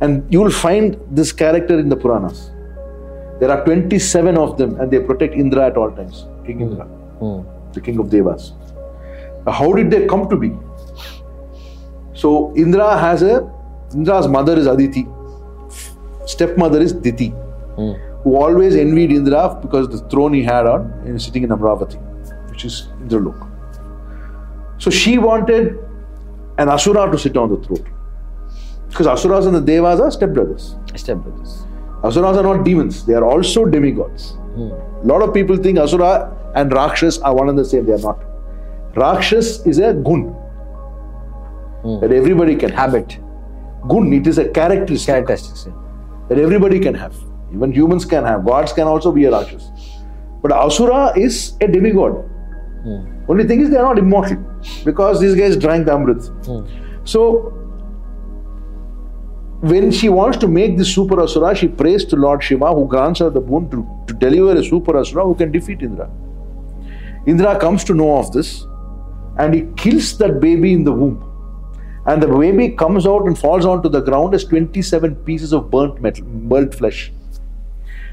And 0.00 0.26
you 0.32 0.40
will 0.40 0.50
find 0.50 0.98
this 1.10 1.32
character 1.32 1.78
in 1.78 1.88
the 1.88 1.96
Puranas. 1.96 2.50
There 3.40 3.50
are 3.50 3.64
27 3.64 4.36
of 4.36 4.56
them, 4.58 4.80
and 4.80 4.90
they 4.90 4.98
protect 4.98 5.34
Indra 5.34 5.66
at 5.66 5.76
all 5.76 5.90
times. 5.90 6.26
King 6.46 6.60
Indra, 6.60 6.84
hmm. 6.84 7.72
the 7.72 7.80
king 7.80 7.98
of 7.98 8.10
Devas. 8.10 8.52
How 9.46 9.72
did 9.72 9.90
they 9.90 10.06
come 10.06 10.28
to 10.28 10.36
be? 10.36 10.52
So 12.14 12.54
Indra 12.56 12.96
has 12.98 13.22
a 13.22 13.52
Indra's 13.94 14.26
mother 14.26 14.56
is 14.58 14.66
Aditi, 14.66 15.06
stepmother 16.26 16.80
is 16.80 16.92
Diti, 16.92 17.28
hmm. 17.28 17.92
who 18.22 18.36
always 18.36 18.74
envied 18.74 19.12
Indra 19.12 19.58
because 19.60 19.88
the 19.88 19.98
throne 20.08 20.32
he 20.32 20.42
had 20.42 20.66
on 20.66 20.90
and 21.04 21.20
sitting 21.20 21.42
in 21.42 21.50
Amravati, 21.50 22.00
which 22.50 22.64
is 22.64 22.88
Indralok. 23.02 23.52
So 24.78 24.90
she 24.90 25.18
wanted 25.18 25.78
an 26.58 26.68
Asura 26.68 27.10
to 27.10 27.18
sit 27.18 27.36
on 27.36 27.50
the 27.50 27.56
throne. 27.66 27.92
Because 28.88 29.06
Asuras 29.06 29.46
and 29.46 29.54
the 29.54 29.60
Devas 29.60 30.00
are 30.00 30.08
stepbrothers. 30.08 30.74
Stepbrothers. 30.92 31.65
Asuras 32.04 32.36
are 32.36 32.42
not 32.42 32.64
demons, 32.64 33.04
they 33.04 33.14
are 33.14 33.24
also 33.24 33.64
demigods. 33.64 34.36
A 34.56 35.06
lot 35.06 35.22
of 35.22 35.34
people 35.34 35.56
think 35.56 35.78
Asura 35.78 36.34
and 36.54 36.72
Rakshas 36.72 37.18
are 37.18 37.34
one 37.34 37.48
and 37.48 37.58
the 37.58 37.64
same, 37.64 37.86
they 37.86 37.92
are 37.92 37.98
not. 37.98 38.22
Rakshas 38.96 39.66
is 39.66 39.78
a 39.78 39.92
gun 39.92 40.22
hmm. 41.82 42.00
that 42.00 42.12
everybody 42.12 42.56
can 42.56 42.70
have. 42.70 42.92
Habit. 42.92 43.18
Gun, 43.88 44.12
it 44.12 44.26
is 44.26 44.38
a 44.38 44.48
characteristic 44.48 45.26
that 45.26 46.38
everybody 46.38 46.80
can 46.80 46.94
have. 46.94 47.14
Even 47.52 47.72
humans 47.72 48.04
can 48.04 48.24
have. 48.24 48.44
Gods 48.44 48.72
can 48.72 48.86
also 48.86 49.12
be 49.12 49.24
a 49.24 49.30
Rakshas. 49.30 49.70
But 50.42 50.52
Asura 50.52 51.12
is 51.16 51.56
a 51.60 51.68
demigod. 51.68 52.12
Hmm. 52.82 53.16
Only 53.28 53.44
thing 53.44 53.60
is 53.60 53.70
they 53.70 53.76
are 53.76 53.82
not 53.82 53.98
immortal 53.98 54.38
because 54.84 55.20
these 55.20 55.34
guys 55.34 55.56
drank 55.56 55.86
the 55.86 55.92
Amrit. 55.92 56.30
So 57.04 57.65
when 59.60 59.90
she 59.90 60.08
wants 60.08 60.36
to 60.38 60.48
make 60.48 60.76
this 60.76 60.94
super 60.94 61.18
Asura, 61.20 61.54
she 61.54 61.66
prays 61.66 62.04
to 62.06 62.16
Lord 62.16 62.42
Shiva 62.42 62.74
who 62.74 62.86
grants 62.86 63.20
her 63.20 63.30
the 63.30 63.40
boon 63.40 63.70
to, 63.70 64.04
to 64.06 64.14
deliver 64.14 64.58
a 64.58 64.62
super 64.62 64.96
Asura 64.98 65.24
who 65.24 65.34
can 65.34 65.50
defeat 65.50 65.80
Indra. 65.80 66.10
Indra 67.26 67.58
comes 67.58 67.82
to 67.84 67.94
know 67.94 68.18
of 68.18 68.32
this 68.32 68.66
and 69.38 69.54
he 69.54 69.66
kills 69.76 70.18
that 70.18 70.40
baby 70.40 70.72
in 70.72 70.84
the 70.84 70.92
womb. 70.92 71.22
And 72.06 72.22
the 72.22 72.28
baby 72.28 72.68
comes 72.70 73.06
out 73.06 73.26
and 73.26 73.36
falls 73.36 73.64
onto 73.64 73.88
the 73.88 74.00
ground 74.00 74.34
as 74.34 74.44
27 74.44 75.16
pieces 75.24 75.52
of 75.52 75.70
burnt 75.70 76.00
metal, 76.00 76.24
burnt 76.24 76.74
flesh. 76.74 77.12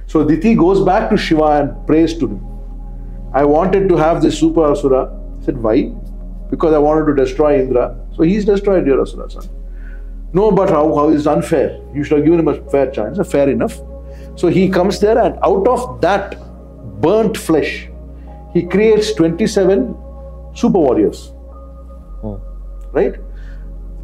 So 0.07 0.25
Diti 0.25 0.55
goes 0.55 0.83
back 0.83 1.09
to 1.09 1.17
Shiva 1.17 1.61
and 1.61 1.87
prays 1.87 2.17
to 2.19 2.27
him. 2.27 2.47
I 3.33 3.43
wanted 3.43 3.89
to 3.89 3.97
have 3.97 4.21
this 4.21 4.39
super 4.39 4.63
Asura. 4.63 5.11
He 5.39 5.45
said, 5.45 5.61
Why? 5.61 5.93
Because 6.49 6.73
I 6.73 6.77
wanted 6.77 7.05
to 7.05 7.15
destroy 7.15 7.59
Indra. 7.59 7.99
So 8.15 8.23
he's 8.23 8.45
destroyed 8.45 8.87
your 8.87 9.01
Asura, 9.01 9.29
son. 9.29 9.49
No, 10.33 10.51
but 10.51 10.69
how, 10.69 10.93
how 10.95 11.09
is 11.09 11.27
unfair? 11.27 11.79
You 11.93 12.03
should 12.03 12.17
have 12.17 12.25
given 12.25 12.39
him 12.39 12.47
a 12.47 12.69
fair 12.69 12.89
chance. 12.91 13.19
Fair 13.29 13.49
enough. 13.49 13.79
So 14.35 14.47
he 14.47 14.67
comes 14.67 14.99
there, 14.99 15.17
and 15.17 15.37
out 15.43 15.67
of 15.67 16.01
that 16.01 16.39
burnt 17.01 17.37
flesh, 17.37 17.89
he 18.53 18.63
creates 18.63 19.13
27 19.13 19.95
super 20.55 20.79
warriors. 20.79 21.31
Hmm. 22.21 22.35
Right? 22.91 23.15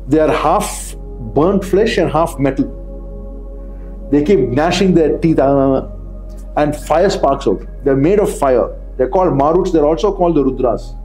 They 0.08 0.20
are 0.20 0.32
half 0.32 0.96
burnt 0.98 1.66
flesh 1.66 1.98
and 1.98 2.12
half 2.12 2.38
metal. 2.40 2.76
They 4.12 4.24
keep 4.24 4.40
gnashing 4.40 4.94
their 4.94 5.18
teeth 5.20 5.40
uh, 5.40 5.88
and 6.58 6.76
fire 6.76 7.10
sparks 7.10 7.48
out. 7.48 7.62
They're 7.84 7.96
made 7.96 8.20
of 8.20 8.36
fire. 8.38 8.76
They're 8.98 9.10
called 9.10 9.34
Maruts, 9.34 9.72
they're 9.72 9.86
also 9.86 10.16
called 10.16 10.36
the 10.36 10.44
Rudras. 10.44 10.96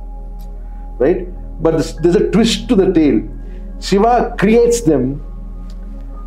Right? 0.98 1.28
But 1.62 1.72
there's 2.02 2.16
a 2.16 2.30
twist 2.30 2.68
to 2.68 2.74
the 2.74 2.92
tale. 2.92 3.22
Shiva 3.80 4.34
creates 4.38 4.82
them, 4.82 5.22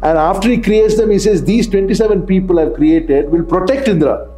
and 0.04 0.18
after 0.18 0.50
he 0.50 0.62
creates 0.62 0.98
them, 0.98 1.10
he 1.10 1.20
says, 1.20 1.44
These 1.44 1.68
27 1.68 2.26
people 2.26 2.60
I've 2.60 2.74
created 2.74 3.30
will 3.30 3.44
protect 3.44 3.88
Indra, 3.88 4.30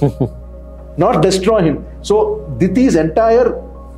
not 0.96 1.22
destroy 1.22 1.60
him. 1.62 1.84
So, 2.02 2.56
Diti's 2.58 2.96
entire, 2.96 3.56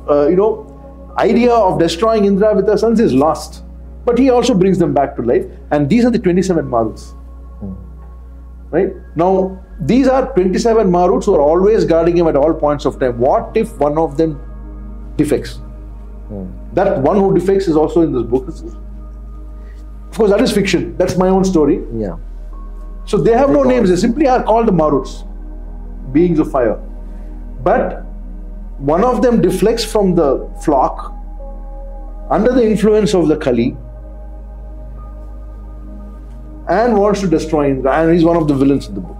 uh, 0.09 0.27
you 0.27 0.35
know, 0.35 1.13
idea 1.17 1.53
of 1.53 1.79
destroying 1.79 2.25
Indra 2.25 2.55
with 2.55 2.67
her 2.67 2.77
sons 2.77 2.99
is 2.99 3.13
lost. 3.13 3.63
But 4.05 4.17
he 4.17 4.29
also 4.29 4.53
brings 4.53 4.77
them 4.77 4.93
back 4.93 5.15
to 5.17 5.21
life, 5.21 5.45
and 5.71 5.89
these 5.89 6.05
are 6.05 6.11
the 6.11 6.19
27 6.19 6.65
Maruts. 6.65 7.13
Right? 8.71 8.93
Now, 9.15 9.63
these 9.81 10.07
are 10.07 10.33
27 10.33 10.87
Maruts 10.87 11.25
who 11.25 11.35
are 11.35 11.41
always 11.41 11.85
guarding 11.85 12.17
him 12.17 12.27
at 12.27 12.35
all 12.35 12.53
points 12.53 12.85
of 12.85 12.99
time. 12.99 13.19
What 13.19 13.55
if 13.55 13.77
one 13.77 13.97
of 13.97 14.17
them 14.17 14.39
defects? 15.17 15.59
That 16.77 17.01
one 17.01 17.17
who 17.17 17.33
defects 17.33 17.67
is 17.67 17.75
also 17.75 18.01
in 18.01 18.13
this 18.13 18.23
book. 18.23 18.47
Of 18.47 20.17
course, 20.17 20.29
that 20.29 20.41
is 20.41 20.51
fiction. 20.51 20.95
That's 20.97 21.17
my 21.17 21.27
own 21.27 21.43
story. 21.43 21.77
Yeah. 21.91 22.17
So 23.05 23.17
they 23.17 23.33
have 23.33 23.49
no 23.49 23.63
names. 23.63 23.89
They 23.89 23.95
simply 23.95 24.27
are 24.27 24.43
called 24.43 24.67
the 24.67 24.71
Maruts, 24.71 25.13
beings 26.13 26.37
of 26.39 26.51
fire. 26.51 26.75
But 27.63 28.03
one 28.77 29.03
of 29.03 29.23
them 29.23 29.41
deflects 29.41 29.83
from 29.83 30.13
the 30.13 30.47
flock 30.63 31.13
under 32.29 32.51
the 32.51 32.63
influence 32.69 33.15
of 33.15 33.27
the 33.27 33.37
Kali 33.37 33.69
and 36.69 36.95
wants 36.97 37.21
to 37.21 37.27
destroy 37.27 37.69
Indra. 37.71 38.01
And 38.01 38.13
he's 38.13 38.23
one 38.25 38.37
of 38.37 38.47
the 38.47 38.53
villains 38.53 38.87
in 38.87 38.93
the 38.95 39.01
book. 39.01 39.17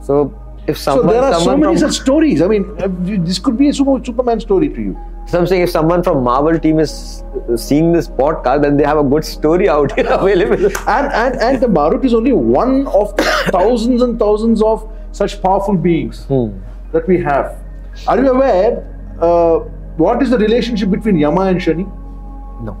So 0.00 0.32
if 0.68 0.78
someone, 0.78 1.08
So 1.08 1.12
there 1.12 1.22
are 1.22 1.40
so 1.40 1.56
many 1.56 1.76
such 1.76 1.94
stories. 1.94 2.40
I 2.40 2.46
mean, 2.46 2.70
uh, 2.78 2.88
this 3.24 3.40
could 3.40 3.58
be 3.58 3.68
a 3.68 3.74
super, 3.74 3.98
Superman 4.04 4.38
story 4.38 4.68
to 4.68 4.80
you. 4.80 4.96
So 5.26 5.38
I'm 5.38 5.46
saying 5.46 5.62
if 5.62 5.70
someone 5.70 6.02
from 6.02 6.22
Marvel 6.22 6.58
team 6.58 6.78
is 6.78 7.24
seeing 7.56 7.92
this 7.92 8.08
podcast, 8.08 8.62
then 8.62 8.76
they 8.76 8.84
have 8.84 8.98
a 8.98 9.02
good 9.02 9.24
story 9.24 9.68
out 9.68 9.94
here 9.98 10.06
available. 10.10 10.66
And 10.86 11.12
and 11.12 11.36
and 11.40 11.60
the 11.60 11.66
Marut 11.66 12.04
is 12.04 12.14
only 12.14 12.32
one 12.32 12.86
of 12.88 13.14
thousands 13.50 14.02
and 14.02 14.18
thousands 14.18 14.62
of 14.62 14.88
such 15.12 15.40
powerful 15.42 15.76
beings 15.76 16.26
that 16.92 17.06
we 17.08 17.20
have. 17.22 17.58
Are 18.06 18.18
you 18.22 18.30
aware 18.30 18.90
uh, 19.20 19.58
what 19.96 20.22
is 20.22 20.30
the 20.30 20.38
relationship 20.38 20.90
between 20.90 21.16
Yama 21.16 21.42
and 21.42 21.60
Shani? 21.60 21.86
No. 22.62 22.76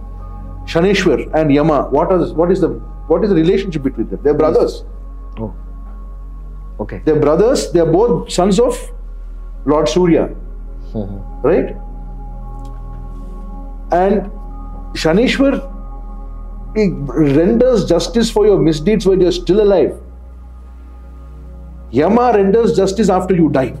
Shaneshwar 0.66 1.32
and 1.34 1.52
Yama. 1.52 1.88
What 1.90 2.12
is 2.12 2.32
what 2.32 2.50
is 2.50 2.60
the 2.60 2.68
what 3.12 3.22
is 3.24 3.30
the 3.30 3.36
relationship 3.36 3.82
between 3.82 4.08
them? 4.08 4.20
They're 4.22 4.34
brothers. 4.34 4.84
Oh. 5.38 5.54
Okay. 6.80 7.00
They're 7.04 7.20
brothers. 7.20 7.70
They're 7.72 7.86
both 7.86 8.32
sons 8.32 8.58
of 8.60 8.78
Lord 9.64 9.88
Surya. 9.88 10.28
Right? 11.42 11.76
And 14.00 14.30
Shaneshwar 15.02 15.70
he 16.74 16.88
renders 16.88 17.84
justice 17.84 18.30
for 18.30 18.46
your 18.46 18.58
misdeeds 18.58 19.06
when 19.06 19.20
you're 19.20 19.32
still 19.32 19.60
alive. 19.62 20.00
Yama 21.92 22.32
renders 22.34 22.76
justice 22.76 23.08
after 23.08 23.34
you 23.34 23.48
die. 23.50 23.74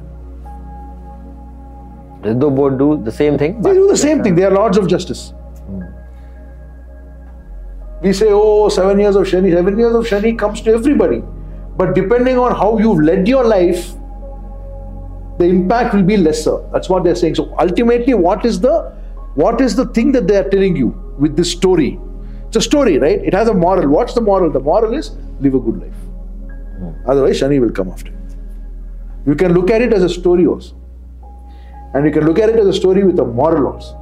Do 2.22 2.50
both 2.50 2.78
do 2.78 3.02
the 3.04 3.12
same 3.12 3.36
thing. 3.36 3.60
They 3.60 3.74
do 3.74 3.88
the 3.88 3.96
same 3.96 4.22
thing. 4.22 4.36
They 4.36 4.44
are 4.44 4.50
lords 4.50 4.78
of 4.78 4.86
justice. 4.88 5.30
Hmm. 5.66 5.82
We 8.02 8.12
say, 8.12 8.28
oh, 8.30 8.68
seven 8.68 9.00
years 9.00 9.16
of 9.16 9.24
Shani. 9.24 9.52
Seven 9.52 9.78
years 9.78 9.94
of 9.94 10.06
Shani 10.06 10.38
comes 10.38 10.62
to 10.62 10.72
everybody. 10.72 11.22
But 11.76 11.94
depending 11.94 12.38
on 12.38 12.54
how 12.54 12.78
you've 12.78 13.00
led 13.00 13.26
your 13.26 13.44
life, 13.44 13.92
the 15.38 15.46
impact 15.46 15.94
will 15.94 16.04
be 16.04 16.16
lesser. 16.16 16.58
That's 16.72 16.88
what 16.88 17.02
they're 17.04 17.16
saying. 17.16 17.34
So 17.34 17.52
ultimately, 17.58 18.14
what 18.14 18.46
is 18.46 18.60
the 18.60 18.94
what 19.34 19.60
is 19.60 19.74
the 19.76 19.86
thing 19.86 20.12
that 20.12 20.26
they 20.28 20.36
are 20.36 20.48
telling 20.48 20.76
you 20.76 20.88
with 21.18 21.36
this 21.36 21.50
story? 21.50 21.98
It's 22.46 22.56
a 22.56 22.60
story, 22.60 22.98
right? 22.98 23.20
It 23.24 23.34
has 23.34 23.48
a 23.48 23.54
moral. 23.54 23.88
What's 23.88 24.14
the 24.14 24.20
moral? 24.20 24.50
The 24.50 24.60
moral 24.60 24.94
is 24.94 25.10
live 25.40 25.54
a 25.54 25.60
good 25.60 25.80
life. 25.80 26.00
Hmm. 26.78 27.10
Otherwise, 27.10 27.40
Shani 27.40 27.60
will 27.60 27.70
come 27.70 27.88
after 27.90 28.10
you. 28.10 28.18
You 29.26 29.34
can 29.34 29.54
look 29.54 29.70
at 29.70 29.82
it 29.82 29.92
as 29.92 30.02
a 30.02 30.08
story 30.08 30.46
also. 30.46 30.76
and 31.96 32.06
you 32.06 32.12
can 32.14 32.24
look 32.26 32.38
at 32.44 32.48
it 32.52 32.56
as 32.60 32.66
a 32.70 32.72
story 32.76 33.02
with 33.08 33.18
a 33.22 33.24
moral 33.40 33.66
also. 33.72 33.94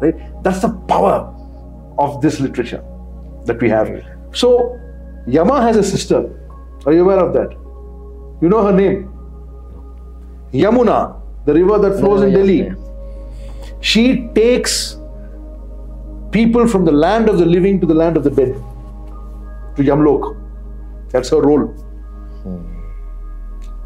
Right? 0.00 0.16
That's 0.44 0.60
the 0.64 0.70
power 0.88 1.14
of 1.98 2.20
this 2.24 2.40
literature 2.40 2.82
that 3.46 3.60
we 3.60 3.70
have. 3.70 3.88
So, 4.40 4.50
Yama 5.26 5.60
has 5.62 5.76
a 5.76 5.82
sister. 5.92 6.18
Are 6.86 6.92
you 6.92 7.02
aware 7.06 7.20
of 7.26 7.32
that? 7.38 7.50
You 8.42 8.48
know 8.52 8.62
her 8.66 8.72
name? 8.72 8.98
Yamuna, 10.52 11.20
the 11.46 11.54
river 11.54 11.78
that 11.78 11.98
flows 12.00 12.20
No, 12.20 12.26
in 12.26 12.32
yeah, 12.32 12.38
Delhi. 12.38 12.58
yeah. 12.64 12.74
She 13.82 14.28
takes 14.34 14.96
people 16.30 16.66
from 16.66 16.84
the 16.84 16.92
land 16.92 17.28
of 17.28 17.38
the 17.38 17.44
living 17.44 17.80
to 17.80 17.86
the 17.86 17.94
land 17.94 18.16
of 18.16 18.24
the 18.24 18.30
dead, 18.30 18.54
to 19.76 19.82
Yamlok. 19.82 20.36
That's 21.10 21.28
her 21.30 21.40
role. 21.42 21.66
Hmm. 22.44 22.60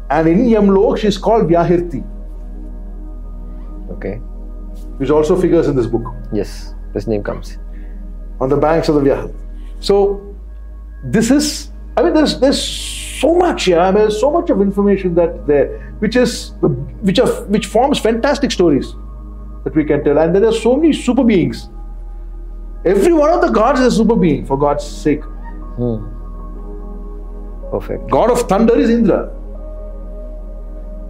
And 0.09 0.27
in 0.29 0.45
Yamlok, 0.45 0.99
she's 0.99 1.17
called 1.17 1.49
Vyahirti, 1.49 2.03
Okay. 3.91 4.15
which 4.99 5.09
also 5.09 5.35
figures 5.39 5.67
in 5.67 5.75
this 5.75 5.87
book. 5.87 6.13
Yes, 6.31 6.73
this 6.93 7.07
name 7.07 7.23
comes. 7.23 7.57
on 8.39 8.49
the 8.49 8.57
banks 8.63 8.87
of 8.87 8.95
the 8.95 9.01
Vyahar. 9.01 9.33
So 9.79 9.95
this 11.03 11.31
is, 11.31 11.71
I 11.97 12.03
mean, 12.03 12.13
there's 12.13 12.39
there's 12.39 12.61
so 13.21 13.33
much 13.35 13.63
here. 13.69 13.79
I 13.79 13.87
mean, 13.89 14.01
there's 14.03 14.19
so 14.19 14.29
much 14.35 14.51
of 14.51 14.61
information 14.61 15.15
that 15.15 15.47
there, 15.47 15.65
which 16.05 16.15
is 16.15 16.51
which 17.07 17.19
are 17.23 17.31
which 17.55 17.65
forms 17.65 17.97
fantastic 17.99 18.51
stories 18.57 18.93
that 19.67 19.75
we 19.75 19.83
can 19.83 20.03
tell. 20.03 20.17
And 20.17 20.33
there 20.33 20.45
are 20.45 20.59
so 20.65 20.75
many 20.75 20.93
super 20.93 21.23
beings. 21.23 21.69
Every 22.85 23.13
one 23.13 23.31
of 23.31 23.41
the 23.41 23.49
gods 23.49 23.81
is 23.81 23.93
a 23.93 23.97
super 23.97 24.15
being, 24.15 24.45
for 24.45 24.57
God's 24.57 24.85
sake. 24.85 25.23
Hmm. 25.79 25.97
Perfect. 27.71 28.09
God 28.09 28.31
of 28.31 28.43
thunder 28.51 28.77
is 28.79 28.89
Indra. 28.89 29.33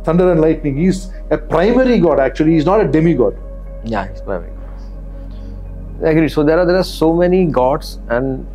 Thunder 0.04 0.32
and 0.32 0.42
lightning. 0.42 0.78
He's 0.78 1.12
a 1.30 1.38
primary 1.38 2.00
god. 2.00 2.20
Actually, 2.20 2.54
he's 2.54 2.66
not 2.66 2.82
a 2.82 2.88
demigod. 2.88 3.38
Yeah, 3.84 4.06
it's 4.06 4.22
perfect. 4.22 4.54
I 6.04 6.10
agree. 6.10 6.30
So 6.30 6.44
there 6.44 6.60
are 6.60 6.66
there 6.66 6.78
are 6.78 6.90
so 6.90 7.14
many 7.14 7.46
gods, 7.46 8.00
and 8.10 8.48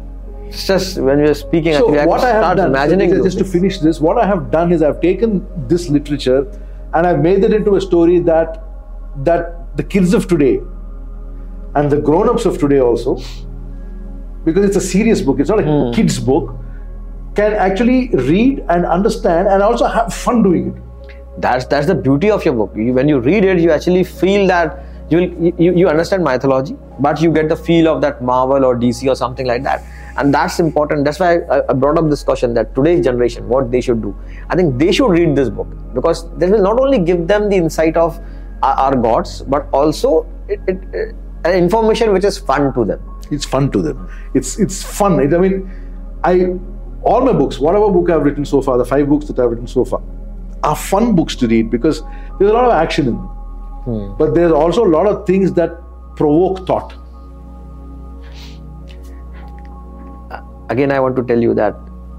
it's 0.48 0.66
just 0.66 0.98
when 0.98 1.22
we 1.22 1.28
are 1.28 1.34
speaking, 1.34 1.74
So 1.74 1.84
actually, 1.84 2.00
I 2.00 2.06
what 2.06 2.20
could 2.20 2.28
I 2.28 2.34
have 2.34 2.42
start 2.44 2.56
done, 2.56 2.70
imagining 2.70 3.10
just, 3.10 3.22
those 3.22 3.34
just 3.34 3.44
to 3.44 3.50
finish 3.52 3.78
this, 3.78 4.00
what 4.00 4.18
I 4.18 4.26
have 4.26 4.50
done 4.50 4.72
is 4.72 4.82
I've 4.82 5.00
taken 5.00 5.46
this 5.68 5.88
literature 5.88 6.40
and 6.94 7.06
I've 7.06 7.20
made 7.20 7.44
it 7.44 7.52
into 7.52 7.76
a 7.76 7.80
story 7.80 8.20
that 8.30 8.62
that 9.30 9.61
the 9.76 9.82
kids 9.82 10.14
of 10.14 10.28
today 10.28 10.60
and 11.74 11.90
the 11.90 11.96
grown-ups 12.00 12.44
of 12.44 12.58
today 12.58 12.80
also, 12.80 13.16
because 14.44 14.64
it's 14.64 14.76
a 14.76 14.80
serious 14.80 15.20
book, 15.22 15.40
it's 15.40 15.48
not 15.48 15.60
a 15.60 15.62
Hmm. 15.62 15.92
kids 15.92 16.18
book, 16.18 16.54
can 17.34 17.52
actually 17.54 18.08
read 18.30 18.62
and 18.68 18.84
understand 18.84 19.48
and 19.48 19.62
also 19.62 19.86
have 19.86 20.12
fun 20.12 20.42
doing 20.42 20.66
it. 20.68 21.10
That's 21.38 21.64
that's 21.64 21.86
the 21.86 21.94
beauty 21.94 22.30
of 22.30 22.44
your 22.44 22.54
book. 22.54 22.72
You, 22.76 22.92
when 22.92 23.08
you 23.08 23.18
read 23.20 23.44
it, 23.44 23.58
you 23.58 23.70
actually 23.70 24.04
feel 24.04 24.46
that 24.48 24.82
you 25.08 25.18
will 25.18 25.52
you, 25.66 25.74
you 25.82 25.88
understand 25.88 26.22
mythology, 26.24 26.76
but 27.00 27.22
you 27.22 27.32
get 27.32 27.48
the 27.48 27.56
feel 27.56 27.88
of 27.88 28.02
that 28.02 28.20
Marvel 28.22 28.66
or 28.66 28.76
DC 28.76 29.08
or 29.10 29.14
something 29.14 29.46
like 29.46 29.62
that, 29.62 29.82
and 30.18 30.34
that's 30.34 30.58
important. 30.60 31.06
That's 31.06 31.18
why 31.20 31.30
I, 31.56 31.62
I 31.70 31.72
brought 31.72 31.96
up 32.02 32.10
this 32.10 32.22
question 32.22 32.52
that 32.54 32.74
today's 32.74 33.02
generation, 33.02 33.48
what 33.48 33.70
they 33.70 33.80
should 33.80 34.02
do. 34.02 34.14
I 34.50 34.56
think 34.56 34.78
they 34.78 34.92
should 34.92 35.10
read 35.10 35.34
this 35.34 35.48
book 35.48 35.68
because 35.94 36.22
this 36.36 36.50
will 36.50 36.62
not 36.62 36.78
only 36.78 36.98
give 36.98 37.26
them 37.26 37.48
the 37.48 37.56
insight 37.56 37.96
of 37.96 38.20
our, 38.62 38.74
our 38.74 38.96
gods, 38.96 39.42
but 39.42 39.68
also 39.72 40.26
it, 40.48 40.60
it, 40.66 40.78
uh, 40.94 41.48
it, 41.48 41.56
information 41.56 42.12
which 42.12 42.24
is 42.24 42.38
fun 42.38 42.72
to 42.74 42.84
them. 42.84 43.00
It's 43.30 43.44
fun 43.44 43.70
to 43.72 43.82
them. 43.82 44.08
It's 44.34 44.58
it's 44.58 44.82
fun. 44.82 45.20
It, 45.20 45.34
I 45.34 45.38
mean, 45.38 45.70
I 46.22 46.56
all 47.02 47.20
my 47.22 47.32
books, 47.32 47.58
whatever 47.58 47.90
book 47.90 48.10
I've 48.10 48.22
written 48.22 48.44
so 48.44 48.62
far, 48.62 48.78
the 48.78 48.84
five 48.84 49.08
books 49.08 49.26
that 49.26 49.38
I've 49.38 49.50
written 49.50 49.66
so 49.66 49.84
far, 49.84 50.02
are 50.62 50.76
fun 50.76 51.14
books 51.14 51.34
to 51.36 51.48
read 51.48 51.70
because 51.70 52.02
there's 52.38 52.50
a 52.50 52.54
lot 52.54 52.64
of 52.64 52.72
action 52.72 53.08
in 53.08 53.14
them. 53.14 53.28
Hmm. 53.84 54.16
But 54.16 54.34
there's 54.34 54.52
also 54.52 54.84
a 54.84 54.92
lot 54.96 55.06
of 55.06 55.26
things 55.26 55.52
that 55.54 55.70
provoke 56.16 56.66
thought. 56.66 56.94
Uh, 60.30 60.40
again 60.70 60.92
i 60.92 61.00
want 61.00 61.16
to 61.16 61.22
tell 61.24 61.42
you 61.42 61.54
that 61.54 61.74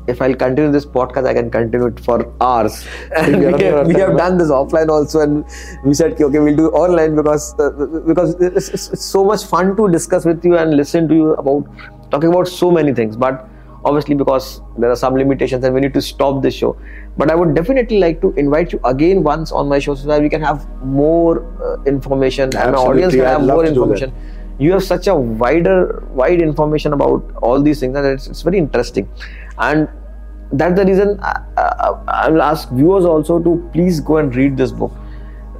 if 0.07 0.21
i'll 0.21 0.35
continue 0.35 0.71
this 0.71 0.85
podcast 0.85 1.27
i 1.27 1.33
can 1.33 1.49
continue 1.49 1.87
it 1.87 1.99
for 1.99 2.33
hours. 2.41 2.85
And 3.17 3.37
we 3.37 3.45
we, 3.45 3.45
are 3.45 3.51
running 3.51 3.67
out 3.67 3.77
have, 3.77 3.87
we 3.87 3.93
have 3.99 4.17
done 4.17 4.37
this 4.37 4.49
offline 4.49 4.89
also 4.89 5.21
and 5.21 5.45
we 5.85 5.93
said 5.93 6.21
okay 6.21 6.39
we'll 6.39 6.55
do 6.55 6.69
online 6.69 7.15
because 7.15 7.57
uh, 7.59 7.69
because 8.07 8.35
it's, 8.41 8.69
it's, 8.69 9.05
so 9.05 9.23
much 9.23 9.45
fun 9.45 9.75
to 9.77 9.89
discuss 9.89 10.25
with 10.25 10.43
you 10.43 10.57
and 10.57 10.75
listen 10.75 11.07
to 11.07 11.15
you 11.15 11.33
about 11.33 11.65
talking 12.11 12.29
about 12.29 12.47
so 12.47 12.71
many 12.71 12.93
things. 12.93 13.15
But 13.17 13.49
obviously 13.85 14.15
because 14.15 14.61
there 14.77 14.89
are 14.89 14.95
some 14.95 15.15
limitations 15.15 15.65
and 15.65 15.75
we 15.75 15.81
need 15.81 15.93
to 15.93 16.01
stop 16.01 16.41
this 16.41 16.55
show. 16.55 16.75
But 17.17 17.31
i 17.31 17.35
would 17.35 17.55
definitely 17.55 17.99
like 18.03 18.21
to 18.21 18.31
invite 18.43 18.71
you 18.73 18.79
again 18.91 19.23
once 19.23 19.51
on 19.51 19.67
my 19.73 19.79
show 19.79 19.95
so 19.95 20.07
that 20.07 20.21
we 20.21 20.29
can 20.29 20.41
have 20.41 20.67
more 20.99 21.33
uh, 21.61 21.83
information 21.95 22.43
and 22.43 22.53
my 22.53 22.61
Absolutely, 22.61 23.03
audience 23.03 23.13
can 23.13 23.25
I'd 23.25 23.29
have 23.31 23.41
more 23.41 23.63
to 23.63 23.73
do 23.73 23.73
that. 23.73 24.03
information. 24.03 24.13
You 24.59 24.71
have 24.71 24.83
such 24.83 25.07
a 25.07 25.15
wider 25.15 26.03
wide 26.21 26.41
information 26.41 26.93
about 26.93 27.35
all 27.41 27.61
these 27.61 27.79
things 27.79 27.97
and 27.97 28.07
it's, 28.07 28.27
it's 28.27 28.43
very 28.43 28.57
interesting 28.57 29.09
and 29.58 29.88
that's 30.52 30.76
the 30.78 30.84
reason 30.84 31.18
I, 31.20 31.40
I, 31.56 31.94
I 32.08 32.28
will 32.30 32.42
ask 32.42 32.70
viewers 32.70 33.04
also 33.04 33.38
to 33.38 33.68
please 33.72 34.00
go 34.00 34.16
and 34.18 34.34
read 34.34 34.56
this 34.56 34.72
book 34.72 34.92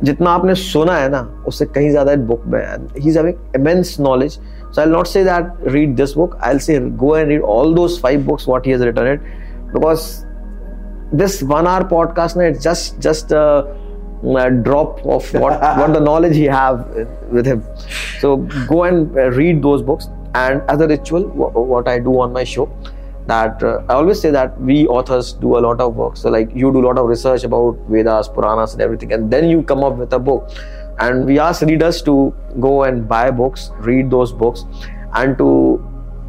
जितना 0.05 0.31
आपने 0.31 0.55
सुना 0.55 0.97
है 0.97 1.09
ना 1.11 1.21
उससे 1.49 1.67
कहीं 1.75 1.91
ज्यादा 1.91 2.15
book 2.27 2.43
में 2.47 2.61
he 2.99 3.09
is 3.09 3.17
having 3.17 3.59
immense 3.59 3.91
knowledge 4.07 4.39
so 4.71 4.83
i'll 4.83 4.95
not 4.97 5.09
say 5.13 5.23
that 5.29 5.49
read 5.77 5.97
this 6.01 6.13
book 6.21 6.37
i'll 6.49 6.61
say 6.67 6.79
go 7.03 7.15
and 7.21 7.29
read 7.35 7.41
all 7.55 7.75
those 7.79 7.99
five 8.05 8.25
books 8.29 8.47
what 8.47 8.69
he 8.71 8.75
has 8.77 8.85
written 8.89 9.07
it 9.13 9.21
because 9.73 10.05
this 11.23 11.43
one 11.43 11.67
hour 11.67 11.89
podcast 11.95 12.37
na, 12.37 12.43
it's 12.43 12.63
just 12.63 13.01
just 13.01 13.33
a, 13.33 13.45
a 14.45 14.51
drop 14.69 15.01
of 15.17 15.33
what 15.35 15.67
what 15.81 15.93
the 15.93 16.01
knowledge 16.01 16.37
he 16.37 16.45
have 16.45 16.87
with 17.33 17.47
him 17.47 17.65
so 18.21 18.37
go 18.69 18.85
and 18.85 19.19
uh, 19.19 19.31
read 19.41 19.63
those 19.63 19.83
books 19.83 20.09
and 20.35 20.63
as 20.69 20.81
a 20.81 20.87
ritual 20.87 21.25
wh- 21.41 21.57
what 21.75 21.89
i 21.89 21.99
do 21.99 22.21
on 22.21 22.33
my 22.33 22.45
show 22.45 22.69
that 23.28 23.64
uh, 23.64 23.82
i 23.90 23.94
always 23.94 24.20
say 24.20 24.30
that 24.32 24.60
we 24.62 24.86
authors 24.88 25.34
do 25.34 25.58
a 25.58 25.62
lot 25.66 25.80
of 25.80 25.96
work 25.96 26.18
so 26.18 26.30
like 26.30 26.50
you 26.54 26.72
do 26.72 26.80
a 26.80 26.86
lot 26.88 26.98
of 26.98 27.08
research 27.08 27.44
about 27.44 27.78
vedas 27.90 28.28
puranas 28.28 28.74
and 28.74 28.82
everything 28.82 29.14
and 29.14 29.32
then 29.32 29.50
you 29.50 29.64
come 29.64 29.84
up 29.84 29.96
with 29.96 30.14
a 30.14 30.20
book 30.20 30.50
and 31.00 31.26
we 31.26 31.40
ask 31.40 31.62
readers 31.62 32.02
to 32.02 32.34
go 32.60 32.84
and 32.84 33.08
buy 33.08 33.30
books 33.32 33.72
read 33.80 34.10
those 34.10 34.34
books 34.34 34.66
and 35.16 35.38
to 35.38 35.50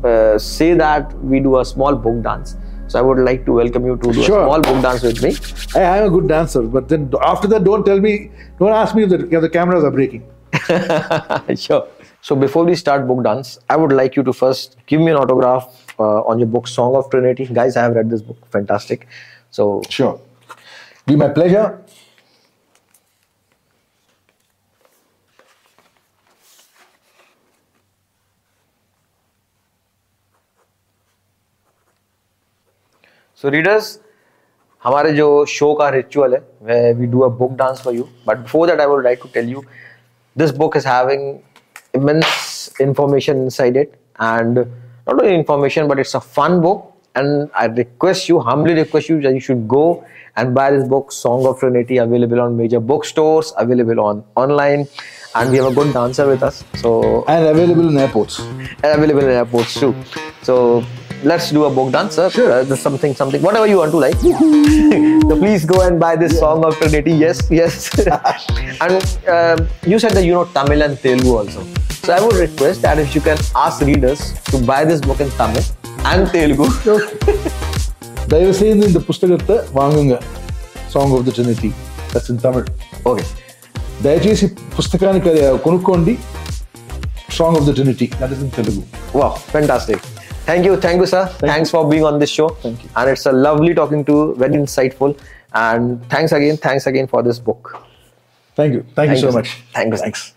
uh, 0.05 0.39
say 0.39 0.75
that 0.75 1.13
we 1.23 1.41
do 1.41 1.59
a 1.59 1.65
small 1.65 1.95
book 1.97 2.23
dance 2.23 2.57
so 2.87 2.99
i 2.99 3.03
would 3.03 3.19
like 3.19 3.45
to 3.45 3.53
welcome 3.53 3.85
you 3.87 3.97
to 3.97 4.13
do 4.13 4.23
Sure. 4.23 4.41
a 4.43 4.45
small 4.47 4.61
book 4.61 4.83
dance 4.83 5.03
with 5.03 5.23
me 5.23 5.35
I, 5.81 5.99
I'm 5.99 6.07
a 6.07 6.11
good 6.11 6.29
dancer, 6.29 6.63
but 6.63 6.89
then 6.89 7.13
after 7.21 7.49
that, 7.49 7.65
don't 7.65 7.85
tell 7.85 7.99
me, 8.01 8.31
don't 8.61 8.71
ask 8.71 8.95
me 8.95 9.03
if 9.03 9.09
the, 9.11 9.17
if 9.35 9.41
the 9.41 9.49
cameras 9.49 9.83
are 9.83 9.91
breaking. 9.91 10.23
sure. 11.57 11.89
So 12.21 12.37
before 12.37 12.65
we 12.65 12.77
start 12.77 13.09
book 13.09 13.25
dance, 13.25 13.59
I 13.69 13.77
would 13.77 13.93
like 13.93 14.15
you 14.15 14.23
to 14.23 14.33
first 14.33 14.77
give 14.87 15.01
me 15.01 15.11
an 15.11 15.17
autograph 15.17 15.84
on 16.00 16.40
your 16.40 16.48
book 16.48 16.68
Song 16.68 16.96
of 16.96 17.10
Trinity. 17.10 17.46
Guys, 17.46 17.76
I 17.78 17.84
have 17.84 17.96
read 17.96 18.10
this 18.10 18.22
book. 18.22 18.38
Fantastic. 18.52 19.08
So 19.52 19.82
Sure. 19.90 20.20
Be 21.06 21.16
my 21.16 21.30
pleasure. 21.30 21.82
so 33.40 33.50
readers, 33.50 34.00
हमारे 34.84 35.12
जो 35.14 35.46
show 35.46 35.74
का 35.74 35.88
ritual 35.90 36.34
है 36.34 36.42
where 36.70 36.94
we 37.00 37.08
do 37.14 37.24
a 37.24 37.30
book 37.30 37.56
dance 37.62 37.82
for 37.86 37.94
you. 37.94 38.08
But 38.26 38.44
before 38.44 38.68
that, 38.68 38.82
I 38.82 38.86
would 38.86 39.04
like 39.06 39.22
to 39.22 39.30
tell 39.38 39.46
you 39.54 39.64
this 40.36 40.52
book 40.52 40.76
is 40.76 40.84
having 40.84 41.42
immense 41.94 42.70
information 42.80 43.38
inside 43.44 43.78
it, 43.78 43.96
and 44.20 44.60
not 45.07 45.21
only 45.23 45.35
information, 45.35 45.89
but 45.89 45.99
it's 45.99 46.15
a 46.15 46.21
fun 46.21 46.61
book. 46.61 46.91
And 47.15 47.51
I 47.55 47.67
request 47.67 48.29
you, 48.29 48.41
humbly 48.41 48.75
request 48.75 49.09
you, 49.09 49.21
that 49.23 49.33
you 49.33 49.41
should 49.41 49.69
go 49.69 50.05
and 50.37 50.53
buy 50.55 50.71
this 50.73 50.89
book, 50.89 51.13
Song 51.13 51.47
of 51.47 51.61
Trinity, 51.61 51.99
available 51.99 52.41
on 52.41 52.57
major 52.57 52.81
bookstores, 52.81 53.53
available 53.57 54.01
on 54.01 54.25
online, 54.35 54.89
and 55.37 55.51
we 55.53 55.59
have 55.59 55.67
a 55.67 55.75
good 55.75 55.93
dancer 55.95 56.27
with 56.27 56.43
us. 56.43 56.65
So 56.75 57.25
And 57.29 57.47
available 57.47 57.89
in 57.89 57.97
airports. 57.99 58.41
and 58.41 58.85
available 58.85 59.21
in 59.23 59.31
airports 59.31 59.79
too. 59.79 59.95
So 60.43 60.85
let's 61.24 61.52
do 61.52 61.66
a 61.66 61.70
book 61.70 61.92
dance, 61.92 62.16
sir. 62.16 62.30
Sure. 62.30 62.52
Uh, 62.52 62.64
there's 62.64 62.80
something, 62.80 63.14
something, 63.14 63.42
whatever 63.42 63.68
you 63.68 63.78
want 63.78 63.92
to 63.92 64.00
like. 64.00 64.20
so 65.30 65.36
please 65.38 65.66
go 65.66 65.82
and 65.82 66.00
buy 66.00 66.16
this 66.16 66.40
song 66.40 66.64
of 66.66 66.76
Trinity. 66.78 67.12
Yes, 67.12 67.42
yes. 67.52 67.90
and 68.82 68.94
um 69.28 69.68
you 69.86 70.00
said 70.00 70.12
that 70.12 70.24
you 70.24 70.34
know 70.34 70.46
Tamil 70.58 70.84
and 70.84 70.98
Telugu 71.00 71.34
also. 71.42 71.64
So 72.04 72.14
I 72.14 72.22
would 72.26 72.38
request 72.38 72.82
that 72.84 73.00
if 73.00 73.14
you 73.16 73.22
can 73.22 73.40
ask 73.56 73.82
readers 73.82 74.22
to 74.52 74.58
buy 74.72 74.82
this 74.86 75.02
book 75.02 75.20
in 75.20 75.32
Tamil 75.42 75.66
and 76.12 76.32
Telugu. 76.36 76.68
தயவு 78.32 78.54
செய்து 78.58 78.84
இந்த 78.88 79.00
புஸ்தகத்தை 79.08 79.56
வாங்குங்க 79.78 80.16
song 80.94 81.14
of 81.18 81.24
the 81.28 81.32
Trinity 81.38 81.70
that's 82.12 82.30
in 82.34 82.40
Tamil 82.44 82.68
okay. 83.10 83.26
దయచేసి 84.06 84.48
పుస్తకానికి 84.78 85.30
అది 85.32 85.42
కొనుక్కోండి 85.66 86.14
song 87.38 87.58
of 87.60 87.66
the 87.70 87.74
Trinity 87.80 88.08
that 88.22 88.34
is 88.36 88.44
in 88.46 88.54
Telugu 88.60 88.82
Wow, 89.20 89.32
fantastic. 89.56 90.00
Thank 90.45 90.67
you, 90.67 90.77
thank 90.77 91.01
you, 91.01 91.07
sir. 91.07 91.27
thanks 91.39 91.71
for 91.71 91.89
being 91.89 92.05
on 92.05 92.19
this 92.19 92.31
show. 92.31 92.49
Thank 92.51 92.85
you. 92.85 92.91
And 92.95 93.11
it's 93.11 93.25
a 93.27 93.33
lovely 93.33 93.75
talking 93.75 94.05
to, 94.05 94.13
you, 94.13 94.35
very 94.37 94.55
insightful. 94.55 95.19
And 95.55 96.05
thanks 96.11 96.33
again, 96.33 96.59
thanks 96.59 96.87
again 96.87 97.07
for 97.07 97.23
this 97.23 97.39
book. 97.39 97.83
Thank 98.55 98.75
you. 98.75 98.87
Thank, 98.95 99.11
you 99.13 99.17
so 99.17 99.33
much. 99.33 99.63
Thank 99.73 99.93
you. 99.93 99.99
Thanks. 99.99 100.33